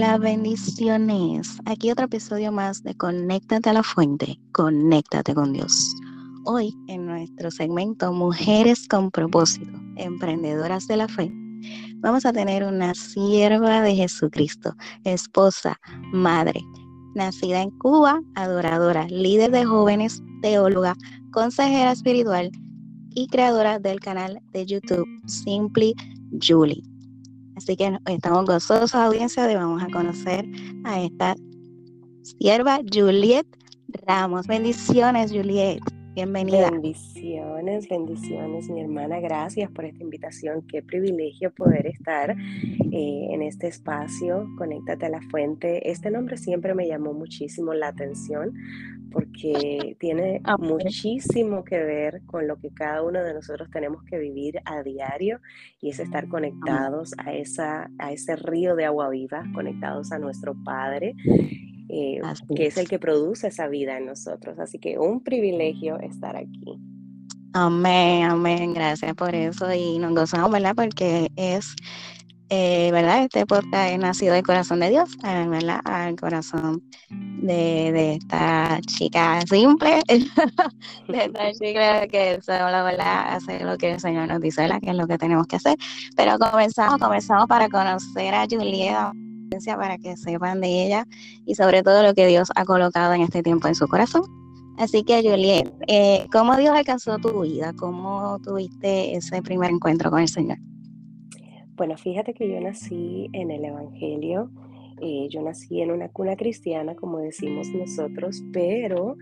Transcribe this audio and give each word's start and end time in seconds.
Las 0.00 0.18
bendiciones. 0.18 1.58
Aquí 1.66 1.90
otro 1.90 2.06
episodio 2.06 2.50
más 2.50 2.82
de 2.82 2.94
Conéctate 2.94 3.68
a 3.68 3.74
la 3.74 3.82
Fuente, 3.82 4.40
Conéctate 4.50 5.34
con 5.34 5.52
Dios. 5.52 5.94
Hoy 6.46 6.74
en 6.88 7.04
nuestro 7.04 7.50
segmento 7.50 8.10
Mujeres 8.10 8.88
con 8.88 9.10
propósito, 9.10 9.78
emprendedoras 9.96 10.86
de 10.86 10.96
la 10.96 11.06
fe, 11.06 11.30
vamos 11.96 12.24
a 12.24 12.32
tener 12.32 12.64
una 12.64 12.94
sierva 12.94 13.82
de 13.82 13.94
Jesucristo, 13.94 14.74
esposa, 15.04 15.78
madre, 16.14 16.62
nacida 17.14 17.60
en 17.60 17.70
Cuba, 17.72 18.22
adoradora, 18.36 19.06
líder 19.06 19.50
de 19.50 19.66
jóvenes, 19.66 20.22
teóloga, 20.40 20.96
consejera 21.30 21.92
espiritual 21.92 22.50
y 23.10 23.26
creadora 23.26 23.78
del 23.78 24.00
canal 24.00 24.40
de 24.52 24.64
YouTube 24.64 25.06
Simply 25.26 25.94
Julie. 26.40 26.89
Así 27.60 27.76
que 27.76 27.98
estamos 28.06 28.46
gozosos, 28.46 28.94
audiencia, 28.94 29.46
de 29.46 29.54
vamos 29.54 29.82
a 29.82 29.88
conocer 29.88 30.46
a 30.84 30.98
esta 30.98 31.36
sierva 32.22 32.80
Juliet 32.90 33.46
Ramos. 34.06 34.46
Bendiciones, 34.46 35.30
Juliet. 35.30 35.82
Bienvenida. 36.22 36.70
Bendiciones, 36.70 37.88
bendiciones, 37.88 38.68
mi 38.68 38.82
hermana. 38.82 39.20
Gracias 39.20 39.70
por 39.70 39.86
esta 39.86 40.02
invitación. 40.02 40.60
Qué 40.66 40.82
privilegio 40.82 41.50
poder 41.50 41.86
estar 41.86 42.32
eh, 42.32 43.28
en 43.30 43.40
este 43.40 43.68
espacio. 43.68 44.46
Conéctate 44.58 45.06
a 45.06 45.08
la 45.08 45.22
fuente. 45.30 45.90
Este 45.90 46.10
nombre 46.10 46.36
siempre 46.36 46.74
me 46.74 46.86
llamó 46.86 47.14
muchísimo 47.14 47.72
la 47.72 47.88
atención 47.88 48.52
porque 49.10 49.96
tiene 49.98 50.42
ah, 50.44 50.58
muchísimo 50.58 51.64
que 51.64 51.78
ver 51.78 52.20
con 52.26 52.46
lo 52.46 52.58
que 52.58 52.68
cada 52.68 53.02
uno 53.02 53.22
de 53.22 53.32
nosotros 53.32 53.70
tenemos 53.70 54.04
que 54.04 54.18
vivir 54.18 54.60
a 54.66 54.82
diario 54.82 55.40
y 55.80 55.88
es 55.88 56.00
estar 56.00 56.28
conectados 56.28 57.14
a, 57.16 57.32
esa, 57.32 57.90
a 57.98 58.12
ese 58.12 58.36
río 58.36 58.76
de 58.76 58.84
agua 58.84 59.08
viva, 59.08 59.44
conectados 59.54 60.12
a 60.12 60.18
nuestro 60.18 60.54
Padre 60.64 61.14
eh, 61.92 62.20
que 62.54 62.66
es 62.66 62.76
el 62.76 62.88
que 62.88 62.98
produce 62.98 63.48
esa 63.48 63.66
vida 63.66 63.98
en 63.98 64.06
nosotros. 64.06 64.58
Así 64.58 64.78
que 64.78 64.98
un 64.98 65.22
privilegio 65.22 65.98
estar 65.98 66.36
aquí. 66.36 66.78
Amén, 67.52 68.22
amén, 68.22 68.74
gracias 68.74 69.12
por 69.14 69.34
eso 69.34 69.72
y 69.74 69.98
nos 69.98 70.14
gozamos, 70.14 70.52
¿verdad? 70.52 70.76
Porque 70.76 71.32
es, 71.34 71.74
eh, 72.48 72.90
¿verdad? 72.92 73.24
Este 73.24 73.44
podcast 73.44 73.90
es 73.90 73.98
nacido 73.98 74.34
del 74.34 74.44
corazón 74.44 74.78
de 74.78 74.90
Dios, 74.90 75.10
eh, 75.24 75.46
¿verdad? 75.48 75.80
Al 75.84 76.14
corazón 76.14 76.80
de, 77.08 78.14
esta 78.14 78.78
chica 78.86 79.40
simple, 79.48 80.00
de 81.08 81.24
esta 81.24 81.52
chica 81.60 82.06
que 82.06 82.40
solo, 82.40 82.84
¿verdad? 82.84 83.34
Hace 83.34 83.64
lo 83.64 83.76
que 83.76 83.94
el 83.94 84.00
Señor 84.00 84.28
nos 84.28 84.40
dice, 84.40 84.62
¿verdad? 84.62 84.80
Que 84.80 84.90
es 84.90 84.96
lo 84.96 85.08
que 85.08 85.18
tenemos 85.18 85.48
que 85.48 85.56
hacer. 85.56 85.76
Pero 86.14 86.38
comenzamos, 86.38 87.00
comenzamos 87.00 87.48
para 87.48 87.68
conocer 87.68 88.32
a 88.32 88.46
Julieta 88.48 89.12
para 89.76 89.98
que 89.98 90.16
sepan 90.16 90.60
de 90.60 90.86
ella 90.86 91.06
y 91.44 91.54
sobre 91.54 91.82
todo 91.82 92.02
lo 92.02 92.14
que 92.14 92.26
Dios 92.26 92.50
ha 92.54 92.64
colocado 92.64 93.14
en 93.14 93.22
este 93.22 93.42
tiempo 93.42 93.68
en 93.68 93.74
su 93.74 93.86
corazón. 93.88 94.22
Así 94.78 95.02
que 95.02 95.22
Juliet, 95.22 95.70
eh, 95.88 96.26
¿cómo 96.32 96.56
Dios 96.56 96.74
alcanzó 96.74 97.18
tu 97.18 97.42
vida? 97.42 97.72
¿Cómo 97.76 98.38
tuviste 98.42 99.14
ese 99.14 99.42
primer 99.42 99.70
encuentro 99.70 100.10
con 100.10 100.20
el 100.20 100.28
Señor? 100.28 100.58
Bueno, 101.74 101.96
fíjate 101.96 102.32
que 102.32 102.48
yo 102.48 102.60
nací 102.60 103.28
en 103.32 103.50
el 103.50 103.64
Evangelio, 103.64 104.50
eh, 105.02 105.28
yo 105.30 105.42
nací 105.42 105.82
en 105.82 105.90
una 105.90 106.08
cuna 106.08 106.36
cristiana, 106.36 106.94
como 106.94 107.18
decimos 107.18 107.68
nosotros, 107.68 108.42
pero 108.52 109.16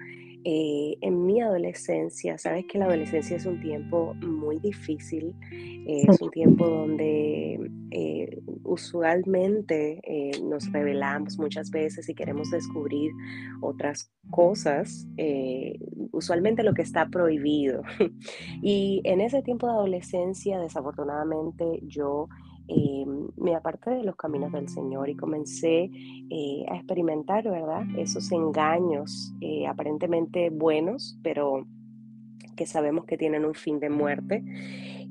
eh, 0.51 0.97
en 1.03 1.27
mi 1.27 1.43
adolescencia, 1.43 2.39
sabes 2.39 2.65
que 2.65 2.79
la 2.79 2.87
adolescencia 2.87 3.37
es 3.37 3.45
un 3.45 3.61
tiempo 3.61 4.15
muy 4.15 4.59
difícil, 4.59 5.35
eh, 5.53 6.07
es 6.09 6.23
un 6.23 6.31
tiempo 6.31 6.67
donde 6.67 7.71
eh, 7.91 8.41
usualmente 8.65 10.01
nos 10.43 10.73
revelamos 10.73 11.39
muchas 11.39 11.71
veces 11.71 12.09
y 12.09 12.15
queremos 12.15 12.51
descubrir 12.51 13.13
otras 13.61 14.11
cosas, 14.31 15.07
usualmente 16.13 16.63
lo 16.63 16.73
que 16.73 16.81
está 16.81 17.11
prohibido. 17.11 17.83
y 18.63 19.03
en 19.05 19.21
ese 19.21 19.43
tiempo 19.43 19.67
de 19.67 19.75
adolescencia, 19.75 20.59
desafortunadamente, 20.61 21.83
yo 21.83 22.27
eh, 22.69 23.05
me 23.37 23.55
aparté 23.55 23.91
de 23.91 24.05
los 24.05 24.17
caminos 24.17 24.53
del 24.53 24.69
Señor 24.69 25.09
y 25.09 25.17
comencé 25.17 25.91
eh, 26.31 26.67
a 26.71 26.77
experimentar, 26.77 27.45
¿verdad? 27.45 27.85
Esos 27.97 28.31
engaños 28.31 29.33
eh, 29.41 29.67
aparentemente 29.67 30.51
buenos, 30.51 31.19
pero 31.23 31.67
que 32.57 32.67
sabemos 32.67 33.07
que 33.07 33.17
tienen 33.17 33.45
un 33.45 33.55
fin 33.55 33.81
de 33.81 33.89
muerte. 33.89 34.45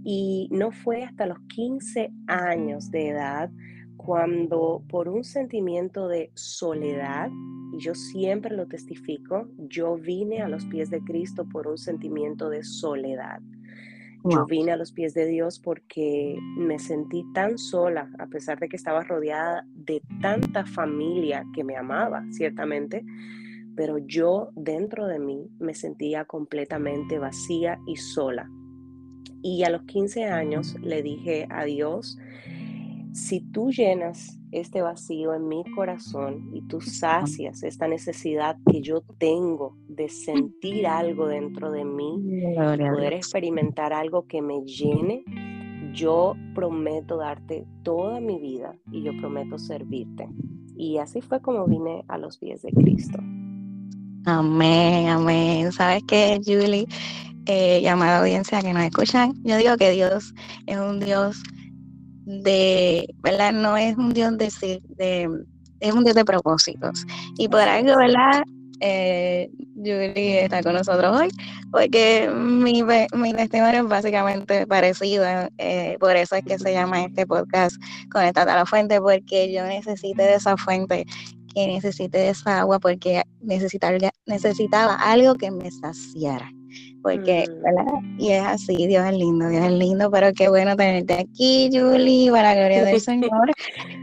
Y 0.04 0.48
no 0.52 0.72
fue 0.72 1.04
hasta 1.04 1.26
los 1.26 1.40
15 1.48 2.12
años 2.28 2.92
de 2.92 3.10
edad 3.10 3.50
cuando 3.98 4.84
por 4.88 5.10
un 5.10 5.24
sentimiento 5.24 6.08
de 6.08 6.32
soledad, 6.36 7.30
y 7.74 7.80
yo 7.80 7.96
siempre 7.96 8.56
lo 8.56 8.68
testifico, 8.68 9.50
yo 9.58 9.98
vine 9.98 10.42
a 10.42 10.48
los 10.48 10.66
pies 10.66 10.90
de 10.90 11.02
Cristo 11.02 11.46
por 11.50 11.68
un 11.68 11.78
sentimiento 11.78 12.50
de 12.50 12.64
soledad. 12.64 13.42
Yo 14.30 14.46
vine 14.46 14.72
a 14.72 14.78
los 14.78 14.92
pies 14.92 15.14
de 15.14 15.26
Dios 15.26 15.60
porque 15.60 16.38
me 16.58 16.80
sentí 16.80 17.24
tan 17.34 17.58
sola, 17.58 18.10
a 18.20 18.28
pesar 18.28 18.60
de 18.60 18.68
que 18.68 18.76
estaba 18.76 19.04
rodeada 19.04 19.66
de 19.74 20.02
tanta 20.22 20.66
familia 20.66 21.46
que 21.54 21.64
me 21.64 21.76
amaba, 21.76 22.26
ciertamente, 22.32 23.06
pero 23.76 24.00
yo 24.00 24.50
dentro 24.56 25.08
de 25.08 25.20
mí 25.20 25.50
me 25.60 25.74
sentía 25.74 26.26
completamente 26.26 27.20
vacía 27.20 27.80
y 27.86 27.96
sola. 27.96 28.50
Y 29.44 29.64
a 29.64 29.70
los 29.70 29.84
15 29.84 30.26
años 30.26 30.76
le 30.82 31.04
dije 31.04 31.48
a 31.50 31.64
Dios, 31.64 32.18
si 33.14 33.42
tú 33.52 33.72
llenas 33.72 34.37
este 34.52 34.82
vacío 34.82 35.34
en 35.34 35.48
mi 35.48 35.64
corazón 35.76 36.50
y 36.54 36.62
tú 36.62 36.82
sacias 36.82 37.64
esta 37.64 37.88
necesidad 37.88 38.58
que 38.72 38.82
yo 38.82 39.02
tengo 39.18 39.76
de 39.88 40.10
sentir 40.10 40.88
algo 40.88 41.28
dentro 41.28 41.72
de 41.72 41.84
mí, 41.84 42.54
poder 42.56 43.14
experimentar 43.14 43.94
algo 43.94 44.26
que 44.26 44.42
me 44.42 44.62
llene, 44.64 45.24
yo 45.94 46.36
prometo 46.54 47.18
darte 47.18 47.66
toda 47.84 48.20
mi 48.20 48.40
vida 48.40 48.76
y 48.92 49.04
yo 49.04 49.12
prometo 49.18 49.58
servirte. 49.58 50.30
Y 50.76 50.98
así 50.98 51.22
fue 51.22 51.42
como 51.42 51.66
vine 51.66 52.04
a 52.08 52.18
los 52.18 52.38
pies 52.38 52.62
de 52.62 52.72
Cristo. 52.72 53.18
Amén, 54.26 55.08
amén. 55.08 55.72
¿Sabes 55.72 56.04
qué, 56.08 56.40
Julie? 56.46 56.86
Eh, 57.46 57.82
llamada 57.82 58.20
audiencia 58.20 58.62
que 58.62 58.74
nos 58.74 58.84
escuchan, 58.84 59.34
yo 59.44 59.56
digo 59.56 59.78
que 59.78 59.92
Dios 59.92 60.34
es 60.66 60.78
un 60.78 61.00
Dios 61.00 61.42
de, 62.28 63.08
¿verdad? 63.24 63.54
No 63.54 63.78
es 63.78 63.96
un 63.98 64.14
Dios 64.14 64.38
de, 64.38 64.82
de 64.98 65.30
es 65.80 65.94
un 65.94 66.04
Dios 66.04 66.16
de 66.16 66.26
propósitos. 66.26 67.06
Y 67.38 67.48
por 67.48 67.62
algo, 67.62 67.98
¿verdad? 67.98 68.44
Eh, 68.80 69.50
Julie 69.76 70.44
está 70.44 70.62
con 70.62 70.74
nosotros 70.74 71.20
hoy, 71.20 71.30
porque 71.72 72.30
mi, 72.32 72.84
mi 72.84 73.34
testimonio 73.34 73.82
es 73.82 73.88
básicamente 73.88 74.68
parecido, 74.68 75.26
eh, 75.58 75.98
por 76.00 76.16
eso 76.16 76.36
es 76.36 76.44
que 76.44 76.60
se 76.60 76.74
llama 76.74 77.06
este 77.06 77.26
podcast 77.26 77.78
Conectate 78.12 78.52
a 78.52 78.56
la 78.56 78.66
Fuente, 78.66 79.00
porque 79.02 79.52
yo 79.52 79.66
necesité 79.66 80.24
de 80.24 80.36
esa 80.36 80.58
fuente, 80.58 81.06
que 81.56 81.68
necesité 81.68 82.20
de 82.20 82.30
esa 82.30 82.60
agua, 82.60 82.80
porque 82.80 83.24
necesitaba, 83.42 83.98
necesitaba 84.28 84.96
algo 84.96 85.36
que 85.36 85.50
me 85.50 85.72
saciara 85.72 86.52
porque, 87.02 87.46
mm. 87.48 87.64
¿verdad? 87.64 88.02
Y 88.18 88.32
es 88.32 88.44
así, 88.44 88.88
Dios 88.88 89.06
es 89.06 89.18
lindo, 89.18 89.48
Dios 89.50 89.66
es 89.66 89.72
lindo, 89.72 90.12
pero 90.12 90.32
qué 90.34 90.50
bueno 90.50 90.76
tenerte 90.76 91.14
aquí, 91.14 91.70
Julie, 91.72 92.32
para 92.32 92.54
la 92.54 92.56
gloria 92.56 92.84
del 92.86 93.02
Señor. 93.02 93.52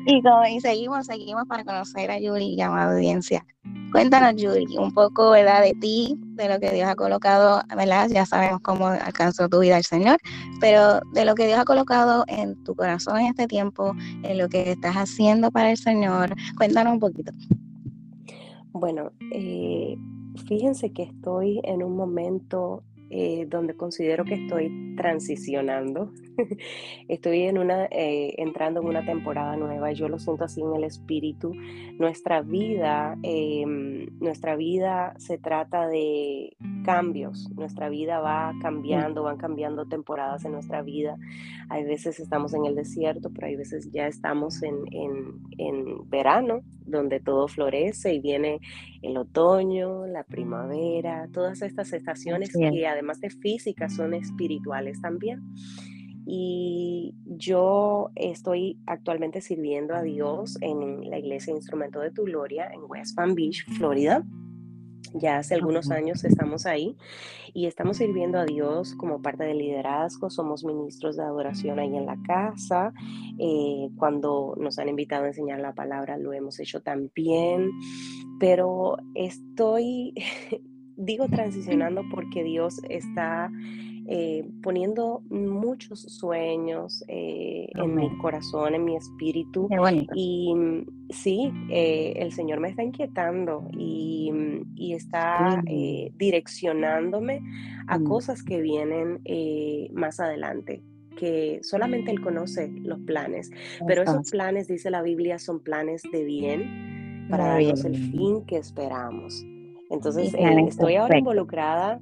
Y, 0.06 0.22
y 0.50 0.60
seguimos, 0.60 1.06
seguimos 1.06 1.44
para 1.46 1.64
conocer 1.64 2.10
a 2.10 2.14
Julie, 2.14 2.56
llamada 2.56 2.94
audiencia. 2.94 3.44
Cuéntanos, 3.92 4.42
Julie, 4.42 4.78
un 4.78 4.92
poco, 4.92 5.30
¿verdad?, 5.30 5.62
de 5.62 5.72
ti, 5.74 6.16
de 6.18 6.48
lo 6.48 6.58
que 6.58 6.70
Dios 6.70 6.88
ha 6.88 6.96
colocado, 6.96 7.62
¿verdad? 7.76 8.08
Ya 8.10 8.26
sabemos 8.26 8.60
cómo 8.60 8.88
alcanzó 8.88 9.48
tu 9.48 9.60
vida 9.60 9.76
el 9.76 9.84
Señor, 9.84 10.18
pero 10.60 11.00
de 11.12 11.24
lo 11.24 11.34
que 11.34 11.46
Dios 11.46 11.60
ha 11.60 11.64
colocado 11.64 12.24
en 12.26 12.62
tu 12.64 12.74
corazón 12.74 13.20
en 13.20 13.26
este 13.26 13.46
tiempo, 13.46 13.94
en 14.22 14.38
lo 14.38 14.48
que 14.48 14.72
estás 14.72 14.96
haciendo 14.96 15.50
para 15.50 15.70
el 15.70 15.76
Señor. 15.76 16.34
Cuéntanos 16.56 16.94
un 16.94 17.00
poquito. 17.00 17.32
Bueno, 18.72 19.12
eh, 19.30 19.96
fíjense 20.46 20.92
que 20.92 21.02
estoy 21.04 21.60
en 21.64 21.82
un 21.82 21.96
momento 21.96 22.82
eh, 23.16 23.46
donde 23.48 23.76
considero 23.76 24.24
que 24.24 24.34
estoy 24.34 24.96
transicionando. 24.96 26.12
Estoy 27.08 27.42
en 27.42 27.58
una, 27.58 27.84
eh, 27.84 28.34
entrando 28.38 28.80
en 28.80 28.88
una 28.88 29.06
temporada 29.06 29.56
nueva, 29.56 29.92
yo 29.92 30.08
lo 30.08 30.18
siento 30.18 30.42
así 30.42 30.60
en 30.60 30.74
el 30.74 30.82
espíritu. 30.82 31.52
Nuestra 31.96 32.42
vida, 32.42 33.16
em, 33.22 34.08
nuestra 34.18 34.56
vida 34.56 35.14
se 35.18 35.38
trata 35.38 35.86
de 35.86 36.56
cambios, 36.84 37.48
nuestra 37.54 37.88
vida 37.88 38.18
va 38.18 38.52
cambiando, 38.60 39.22
van 39.22 39.36
cambiando 39.36 39.86
temporadas 39.86 40.44
en 40.44 40.50
nuestra 40.50 40.82
vida. 40.82 41.16
Hay 41.68 41.84
veces 41.84 42.18
estamos 42.18 42.52
en 42.52 42.66
el 42.66 42.74
desierto, 42.74 43.30
pero 43.32 43.46
hay 43.46 43.54
veces 43.54 43.92
ya 43.92 44.08
estamos 44.08 44.60
en, 44.64 44.74
en 44.90 46.10
verano, 46.10 46.62
donde 46.84 47.20
todo 47.20 47.46
florece 47.46 48.12
y 48.12 48.18
viene 48.20 48.60
el 49.02 49.16
otoño, 49.16 50.06
la 50.06 50.24
primavera, 50.24 51.28
todas 51.32 51.62
estas 51.62 51.92
estaciones 51.92 52.52
que 52.52 52.86
además 52.86 53.03
de 53.20 53.30
físicas 53.30 53.94
son 53.94 54.14
espirituales 54.14 55.00
también. 55.00 55.42
Y 56.26 57.14
yo 57.26 58.10
estoy 58.14 58.78
actualmente 58.86 59.40
sirviendo 59.40 59.94
a 59.94 60.02
Dios 60.02 60.56
en 60.62 61.10
la 61.10 61.18
iglesia 61.18 61.52
Instrumento 61.52 62.00
de 62.00 62.10
tu 62.10 62.24
Gloria 62.24 62.70
en 62.72 62.80
West 62.88 63.14
Palm 63.14 63.34
Beach, 63.34 63.64
Florida. 63.76 64.24
Ya 65.12 65.38
hace 65.38 65.54
algunos 65.54 65.90
años 65.90 66.24
estamos 66.24 66.66
ahí 66.66 66.96
y 67.52 67.66
estamos 67.66 67.98
sirviendo 67.98 68.38
a 68.38 68.44
Dios 68.44 68.94
como 68.96 69.22
parte 69.22 69.44
del 69.44 69.58
liderazgo. 69.58 70.28
Somos 70.28 70.64
ministros 70.64 71.16
de 71.16 71.22
adoración 71.22 71.78
ahí 71.78 71.96
en 71.96 72.06
la 72.06 72.16
casa. 72.26 72.92
Eh, 73.38 73.90
cuando 73.96 74.54
nos 74.58 74.78
han 74.78 74.88
invitado 74.88 75.24
a 75.24 75.28
enseñar 75.28 75.60
la 75.60 75.72
palabra, 75.72 76.18
lo 76.18 76.32
hemos 76.32 76.58
hecho 76.58 76.80
también. 76.82 77.70
Pero 78.40 78.96
estoy, 79.14 80.14
digo, 80.96 81.28
transicionando 81.28 82.02
porque 82.10 82.44
Dios 82.44 82.80
está 82.88 83.50
eh, 84.06 84.46
poniendo 84.62 85.22
muchos 85.30 86.00
sueños 86.00 87.02
eh, 87.08 87.68
en 87.72 87.94
mi 87.94 88.14
corazón, 88.18 88.74
en 88.74 88.84
mi 88.84 88.96
espíritu. 88.96 89.66
Y 90.14 90.54
mm, 90.54 91.08
sí, 91.08 91.50
eh, 91.70 92.12
el 92.16 92.30
Señor 92.32 92.60
me 92.60 92.68
está 92.68 92.82
inquietando 92.82 93.66
y, 93.72 94.30
mm, 94.30 94.92
está 94.94 95.62
direccionándome 96.18 97.40
a 97.86 97.98
mm. 97.98 98.04
cosas 98.04 98.42
que 98.42 98.60
vienen 98.60 99.20
más 99.92 100.20
adelante 100.20 100.82
que 101.16 101.60
solamente 101.62 102.10
Él 102.10 102.20
conoce 102.20 102.68
los 102.82 103.00
planes, 103.00 103.50
pero 103.86 104.02
esos 104.02 104.30
planes, 104.30 104.68
dice 104.68 104.90
la 104.90 105.00
Biblia, 105.00 105.38
son 105.38 105.60
planes 105.60 106.02
de 106.12 106.24
bien 106.24 107.26
para 107.30 107.54
darnos 107.54 107.84
el 107.84 107.96
fin 107.96 108.44
que 108.44 108.56
esperamos. 108.58 109.44
Entonces, 109.90 110.34
estoy 110.34 110.96
ahora 110.96 111.18
involucrada 111.18 112.00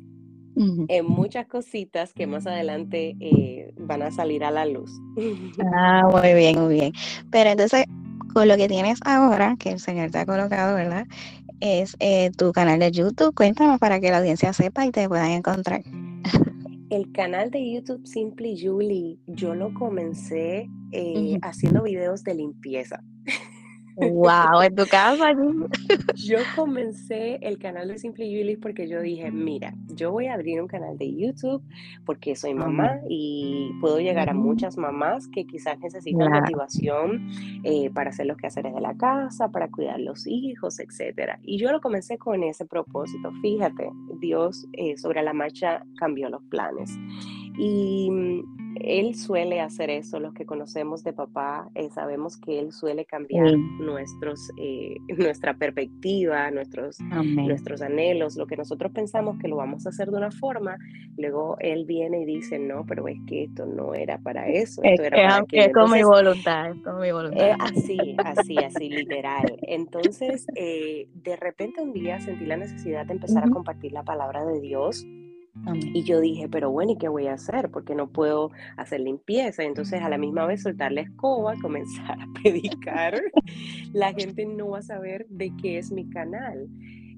en 0.56 1.06
muchas 1.06 1.46
cositas 1.46 2.12
que 2.12 2.26
más 2.26 2.46
adelante 2.46 3.17
eh, 3.20 3.73
van 3.79 4.02
a 4.02 4.11
salir 4.11 4.44
a 4.44 4.50
la 4.50 4.67
luz. 4.67 4.90
Ah, 5.75 6.08
muy 6.11 6.34
bien, 6.34 6.61
muy 6.61 6.75
bien. 6.75 6.93
Pero 7.31 7.50
entonces, 7.50 7.84
con 8.32 8.49
lo 8.49 8.56
que 8.56 8.69
tienes 8.69 8.99
ahora, 9.05 9.56
que 9.58 9.70
el 9.70 9.81
Señor 9.81 10.11
te 10.11 10.19
ha 10.19 10.26
colocado, 10.26 10.75
¿verdad? 10.75 11.06
Es 11.61 11.96
eh, 12.00 12.31
tu 12.37 12.52
canal 12.52 12.79
de 12.79 12.90
YouTube. 12.90 13.34
Cuéntanos 13.34 13.79
para 13.79 14.00
que 14.00 14.11
la 14.11 14.19
audiencia 14.19 14.52
sepa 14.52 14.84
y 14.87 14.90
te 14.90 15.08
puedan 15.08 15.31
encontrar. 15.31 15.82
El 16.90 17.11
canal 17.12 17.50
de 17.50 17.73
YouTube 17.73 18.06
Simply 18.06 18.55
Julie, 18.62 19.19
yo 19.26 19.55
lo 19.55 19.73
comencé 19.73 20.69
eh, 20.90 21.38
haciendo 21.40 21.84
videos 21.84 22.23
de 22.23 22.34
limpieza. 22.34 23.02
Wow, 23.96 24.62
en 24.62 24.74
tu 24.74 24.86
casa. 24.86 25.32
yo 26.14 26.38
comencé 26.56 27.38
el 27.42 27.58
canal 27.58 27.88
de 27.88 27.98
Simple 27.98 28.24
Julie 28.26 28.56
porque 28.56 28.88
yo 28.88 29.00
dije, 29.00 29.30
mira, 29.30 29.74
yo 29.88 30.12
voy 30.12 30.26
a 30.26 30.34
abrir 30.34 30.60
un 30.60 30.68
canal 30.68 30.96
de 30.96 31.14
YouTube 31.14 31.62
porque 32.06 32.34
soy 32.34 32.54
mamá 32.54 33.00
y 33.08 33.70
puedo 33.80 33.98
llegar 34.00 34.30
a 34.30 34.34
muchas 34.34 34.76
mamás 34.76 35.28
que 35.28 35.46
quizás 35.46 35.78
necesitan 35.78 36.32
motivación 36.32 37.28
eh, 37.64 37.90
para 37.90 38.10
hacer 38.10 38.26
los 38.26 38.36
quehaceres 38.36 38.74
de 38.74 38.80
la 38.80 38.96
casa, 38.96 39.50
para 39.50 39.68
cuidar 39.68 40.00
los 40.00 40.26
hijos, 40.26 40.78
etcétera. 40.80 41.38
Y 41.42 41.58
yo 41.58 41.70
lo 41.70 41.80
comencé 41.80 42.18
con 42.18 42.42
ese 42.42 42.64
propósito. 42.64 43.30
Fíjate, 43.42 43.90
Dios 44.20 44.66
eh, 44.72 44.96
sobre 44.96 45.22
la 45.22 45.32
marcha 45.32 45.84
cambió 45.98 46.28
los 46.28 46.42
planes. 46.44 46.98
Y 47.56 48.10
mm, 48.10 48.62
él 48.81 49.14
suele 49.14 49.60
hacer 49.60 49.90
eso, 49.90 50.19
los 50.20 50.34
que 50.34 50.46
conocemos 50.46 51.04
de 51.04 51.12
papá, 51.12 51.69
eh, 51.75 51.88
sabemos 51.90 52.37
que 52.37 52.58
él 52.58 52.72
suele 52.72 53.04
cambiar 53.04 53.56
nuestros, 53.56 54.50
eh, 54.58 54.96
nuestra 55.16 55.54
perspectiva, 55.54 56.50
nuestros, 56.50 56.99
nuestros 57.00 57.82
anhelos, 57.82 58.37
lo 58.37 58.46
que 58.46 58.56
nosotros 58.56 58.93
pensamos 58.93 59.38
que 59.38 59.49
lo 59.49 59.56
vamos 59.56 59.87
a 59.87 59.90
hacer 59.90 60.10
de 60.10 60.16
una 60.16 60.31
forma, 60.31 60.78
luego 61.16 61.56
él 61.60 61.84
viene 61.84 62.22
y 62.22 62.25
dice, 62.25 62.58
no, 62.58 62.84
pero 62.87 63.06
es 63.08 63.19
que 63.26 63.44
esto 63.44 63.66
no 63.66 63.94
era 63.94 64.19
para 64.19 64.48
eso, 64.48 64.82
esto 64.82 65.02
era 65.02 65.16
para 65.16 65.46
Es 65.52 65.72
con 65.72 65.90
mi 65.90 66.02
voluntad, 66.02 66.70
es 66.70 66.82
con 66.82 67.00
mi 67.00 67.12
voluntad. 67.12 67.48
Eh, 67.48 67.56
así, 67.58 68.16
así, 68.25 68.58
así, 68.58 68.88
literal. 68.88 69.58
Entonces, 69.62 70.46
de 70.55 71.37
repente 71.38 71.81
un 71.81 71.93
día 71.93 72.20
sentí 72.20 72.46
la 72.46 72.56
necesidad 72.56 73.06
de 73.06 73.14
empezar 73.14 73.44
a 73.44 73.50
compartir 73.50 73.93
la 73.93 74.02
palabra 74.02 74.44
de 74.44 74.60
Dios 74.60 75.06
y 75.74 76.02
yo 76.04 76.20
dije, 76.20 76.48
pero 76.48 76.70
bueno, 76.70 76.92
¿y 76.92 76.98
qué 76.98 77.08
voy 77.08 77.26
a 77.26 77.34
hacer? 77.34 77.70
Porque 77.70 77.94
no 77.94 78.08
puedo 78.08 78.50
hacer 78.76 79.00
limpieza. 79.00 79.62
Entonces, 79.62 80.02
a 80.02 80.08
la 80.08 80.18
misma 80.18 80.46
vez 80.46 80.62
soltar 80.62 80.92
la 80.92 81.02
escoba, 81.02 81.54
comenzar 81.62 82.20
a 82.20 82.26
predicar, 82.42 83.20
la 83.92 84.12
gente 84.12 84.46
no 84.46 84.70
va 84.70 84.78
a 84.78 84.82
saber 84.82 85.26
de 85.28 85.52
qué 85.60 85.78
es 85.78 85.92
mi 85.92 86.08
canal. 86.08 86.68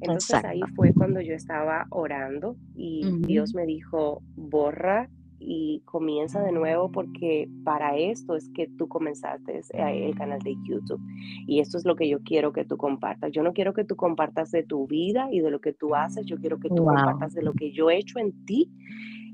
Entonces 0.00 0.44
ahí 0.44 0.60
fue 0.74 0.92
cuando 0.92 1.20
yo 1.20 1.34
estaba 1.34 1.86
orando 1.90 2.56
y 2.74 3.10
Dios 3.20 3.54
me 3.54 3.64
dijo, 3.64 4.22
borra 4.36 5.08
y 5.46 5.82
comienza 5.84 6.42
de 6.42 6.52
nuevo 6.52 6.90
porque 6.90 7.48
para 7.64 7.96
esto 7.96 8.36
es 8.36 8.48
que 8.54 8.66
tú 8.66 8.88
comenzaste 8.88 9.60
eh, 9.72 10.06
el 10.06 10.14
canal 10.14 10.40
de 10.40 10.56
YouTube. 10.64 11.00
Y 11.46 11.60
esto 11.60 11.78
es 11.78 11.84
lo 11.84 11.96
que 11.96 12.08
yo 12.08 12.20
quiero 12.20 12.52
que 12.52 12.64
tú 12.64 12.76
compartas. 12.76 13.32
Yo 13.32 13.42
no 13.42 13.52
quiero 13.52 13.74
que 13.74 13.84
tú 13.84 13.96
compartas 13.96 14.50
de 14.50 14.62
tu 14.62 14.86
vida 14.86 15.28
y 15.30 15.40
de 15.40 15.50
lo 15.50 15.60
que 15.60 15.72
tú 15.72 15.94
haces, 15.94 16.26
yo 16.26 16.38
quiero 16.38 16.58
que 16.58 16.68
tú 16.68 16.84
compartas 16.84 17.34
de 17.34 17.42
lo 17.42 17.52
que 17.52 17.72
yo 17.72 17.90
he 17.90 17.98
hecho 17.98 18.18
en 18.18 18.32
ti, 18.44 18.70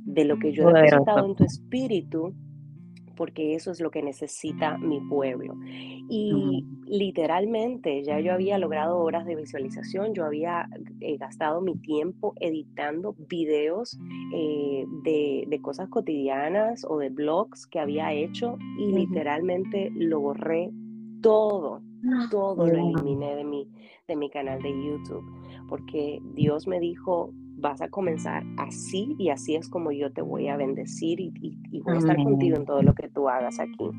de 0.05 0.25
lo 0.25 0.39
que 0.39 0.53
yo 0.53 0.69
he 0.69 0.73
depositado 0.73 1.27
en 1.27 1.35
tu 1.37 1.45
espíritu 1.45 2.35
porque 3.21 3.55
eso 3.55 3.71
es 3.71 3.83
lo 3.83 3.91
que 3.91 4.03
necesita 4.03 4.79
mi 4.79 4.99
pueblo. 4.99 5.55
Y 6.09 6.65
literalmente 6.87 8.03
ya 8.03 8.19
yo 8.19 8.33
había 8.33 8.57
logrado 8.57 8.99
horas 8.99 9.27
de 9.27 9.37
visualización, 9.37 10.15
yo 10.15 10.25
había 10.25 10.71
eh, 11.03 11.19
gastado 11.19 11.61
mi 11.61 11.77
tiempo 11.77 12.33
editando 12.41 13.15
videos 13.29 13.99
eh, 14.33 14.87
de, 15.03 15.61
cosas 15.61 15.91
cotidianas 15.91 16.87
o 16.89 16.97
de 16.97 17.11
blogs 17.11 17.67
que 17.67 17.79
había 17.79 18.11
hecho 18.15 18.57
y 18.79 18.91
literalmente 18.91 19.93
lo 19.95 20.21
borré 20.21 20.71
todo, 21.21 21.83
ah, 22.11 22.27
todo 22.31 22.67
lo 22.67 22.73
eliminé 22.73 23.37
de 23.37 23.45
mi, 23.45 23.69
de 24.09 24.17
mi 24.17 24.31
canal 24.31 24.63
de 24.63 24.71
YouTube, 24.71 25.27
porque 25.69 26.23
Dios 26.33 26.67
me 26.67 26.81
dijo, 26.81 27.35
vas 27.61 27.81
a 27.83 27.89
comenzar 27.89 28.43
así 28.57 29.15
y 29.19 29.31
así 29.31 29.55
es 29.55 29.69
como 29.69 29.93
yo 29.93 30.13
te 30.13 30.23
voy 30.23 30.49
a 30.49 30.57
bendecir 30.57 31.21
y, 31.21 31.59
voy 31.83 31.95
a 31.95 31.99
estar 31.99 32.17
contigo 32.17 32.57
en 32.57 32.65
todo 32.65 32.83
lo 32.83 32.95
que 32.95 33.09
tú 33.09 33.29
hagas 33.29 33.61
aquí. 33.61 33.91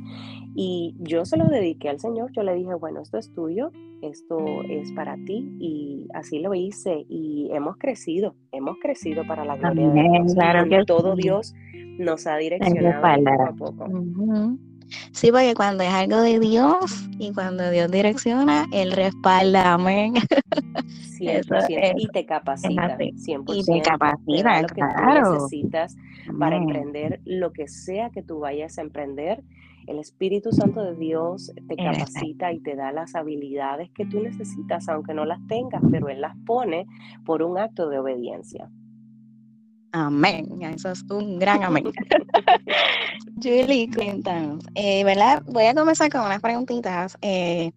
Y 0.55 0.95
yo 0.99 1.25
se 1.25 1.37
lo 1.37 1.45
dediqué 1.45 1.89
al 1.89 1.99
Señor, 1.99 2.31
yo 2.31 2.43
le 2.43 2.55
dije, 2.55 2.73
bueno, 2.75 3.01
esto 3.01 3.17
es 3.17 3.31
tuyo, 3.33 3.71
esto 4.01 4.37
es 4.69 4.91
para 4.93 5.15
ti 5.15 5.55
y 5.59 6.07
así 6.13 6.39
lo 6.39 6.53
hice 6.53 7.05
y 7.07 7.49
hemos 7.51 7.77
crecido, 7.77 8.35
hemos 8.51 8.77
crecido 8.79 9.25
para 9.27 9.45
la 9.45 9.57
gloria 9.57 9.89
de 9.89 10.01
Dios. 10.01 10.33
Claro 10.33 10.69
que 10.69 10.83
todo 10.85 11.15
Dios 11.15 11.53
nos 11.97 12.27
ha 12.27 12.37
direccionado 12.37 13.01
poco 13.01 13.43
a 13.43 13.53
poco. 13.53 13.87
Sí, 15.11 15.31
porque 15.31 15.53
cuando 15.55 15.83
es 15.83 15.91
algo 15.91 16.21
de 16.21 16.39
Dios 16.39 17.07
y 17.19 17.33
cuando 17.33 17.69
Dios 17.69 17.89
direcciona, 17.91 18.65
Él 18.71 18.91
respalda, 18.91 19.73
amén. 19.73 20.13
100%, 21.21 21.93
y 21.97 22.07
te 22.07 22.25
capacita, 22.25 22.97
100%. 22.97 23.43
Y 23.55 23.63
te 23.63 23.81
capacita, 23.81 24.61
lo 24.61 24.67
que 24.67 24.81
tú 24.81 25.31
necesitas 25.31 25.95
para 26.39 26.57
emprender 26.57 27.21
lo 27.25 27.51
que 27.53 27.67
sea 27.67 28.09
que 28.09 28.23
tú 28.23 28.39
vayas 28.39 28.77
a 28.77 28.81
emprender. 28.81 29.43
El 29.87 29.97
Espíritu 29.97 30.51
Santo 30.51 30.83
de 30.83 30.95
Dios 30.95 31.51
te 31.67 31.75
capacita 31.75 32.53
y 32.53 32.59
te 32.59 32.75
da 32.75 32.91
las 32.91 33.15
habilidades 33.15 33.89
que 33.91 34.05
tú 34.05 34.21
necesitas, 34.21 34.87
aunque 34.89 35.13
no 35.13 35.25
las 35.25 35.45
tengas, 35.47 35.81
pero 35.91 36.09
Él 36.09 36.21
las 36.21 36.37
pone 36.45 36.85
por 37.25 37.41
un 37.41 37.57
acto 37.57 37.89
de 37.89 37.97
obediencia. 37.97 38.69
Amén. 39.93 40.47
Eso 40.61 40.91
es 40.91 41.03
un 41.09 41.39
gran 41.39 41.63
amén. 41.63 41.85
Julie, 43.41 43.89
cuéntanos. 43.93 44.63
Eh, 44.75 45.03
¿verdad? 45.03 45.43
Voy 45.47 45.65
a 45.65 45.73
comenzar 45.73 46.09
con 46.09 46.21
unas 46.21 46.39
preguntitas, 46.39 47.17
eh, 47.21 47.71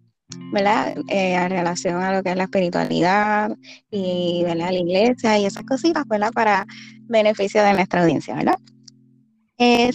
¿verdad? 0.53 0.95
Eh, 1.09 1.33
en 1.33 1.49
relación 1.49 2.01
a 2.01 2.13
lo 2.13 2.23
que 2.23 2.31
es 2.31 2.37
la 2.37 2.43
espiritualidad 2.43 3.55
y, 3.91 4.43
¿verdad? 4.43 4.71
La 4.71 4.79
iglesia 4.79 5.39
y 5.39 5.45
esas 5.45 5.63
cositas, 5.63 6.07
¿verdad? 6.07 6.31
Para 6.31 6.65
beneficio 7.03 7.61
de 7.63 7.73
nuestra 7.73 8.03
audiencia, 8.03 8.35
¿verdad? 8.35 8.57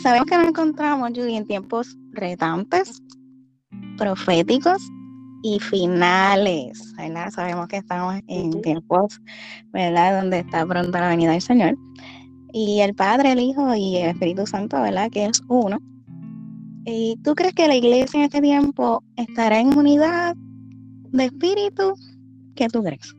sabemos 0.02 0.26
que 0.26 0.38
nos 0.38 0.48
encontramos, 0.48 1.10
Julie, 1.14 1.36
en 1.36 1.46
tiempos 1.46 1.94
retantes, 2.12 3.02
proféticos 3.98 4.80
y 5.42 5.58
finales, 5.60 6.92
¿verdad? 6.96 7.30
Sabemos 7.30 7.68
que 7.68 7.78
estamos 7.78 8.20
en 8.26 8.60
tiempos, 8.62 9.20
¿verdad? 9.72 10.20
Donde 10.20 10.40
está 10.40 10.66
pronta 10.66 11.00
la 11.00 11.08
venida 11.08 11.32
del 11.32 11.40
Señor. 11.40 11.76
Y 12.52 12.80
el 12.80 12.94
Padre, 12.94 13.32
el 13.32 13.40
Hijo 13.40 13.74
y 13.74 13.96
el 13.96 14.10
Espíritu 14.10 14.46
Santo, 14.46 14.80
¿verdad? 14.80 15.10
Que 15.10 15.26
es 15.26 15.42
uno. 15.48 15.78
¿Y 16.84 17.16
tú 17.22 17.34
crees 17.34 17.54
que 17.54 17.68
la 17.68 17.76
iglesia 17.76 18.18
en 18.18 18.24
este 18.24 18.40
tiempo 18.40 19.02
estará 19.16 19.60
en 19.60 19.76
unidad 19.76 20.34
de 21.12 21.26
espíritu? 21.26 21.94
¿Qué 22.54 22.68
tú 22.68 22.82
crees? 22.82 23.14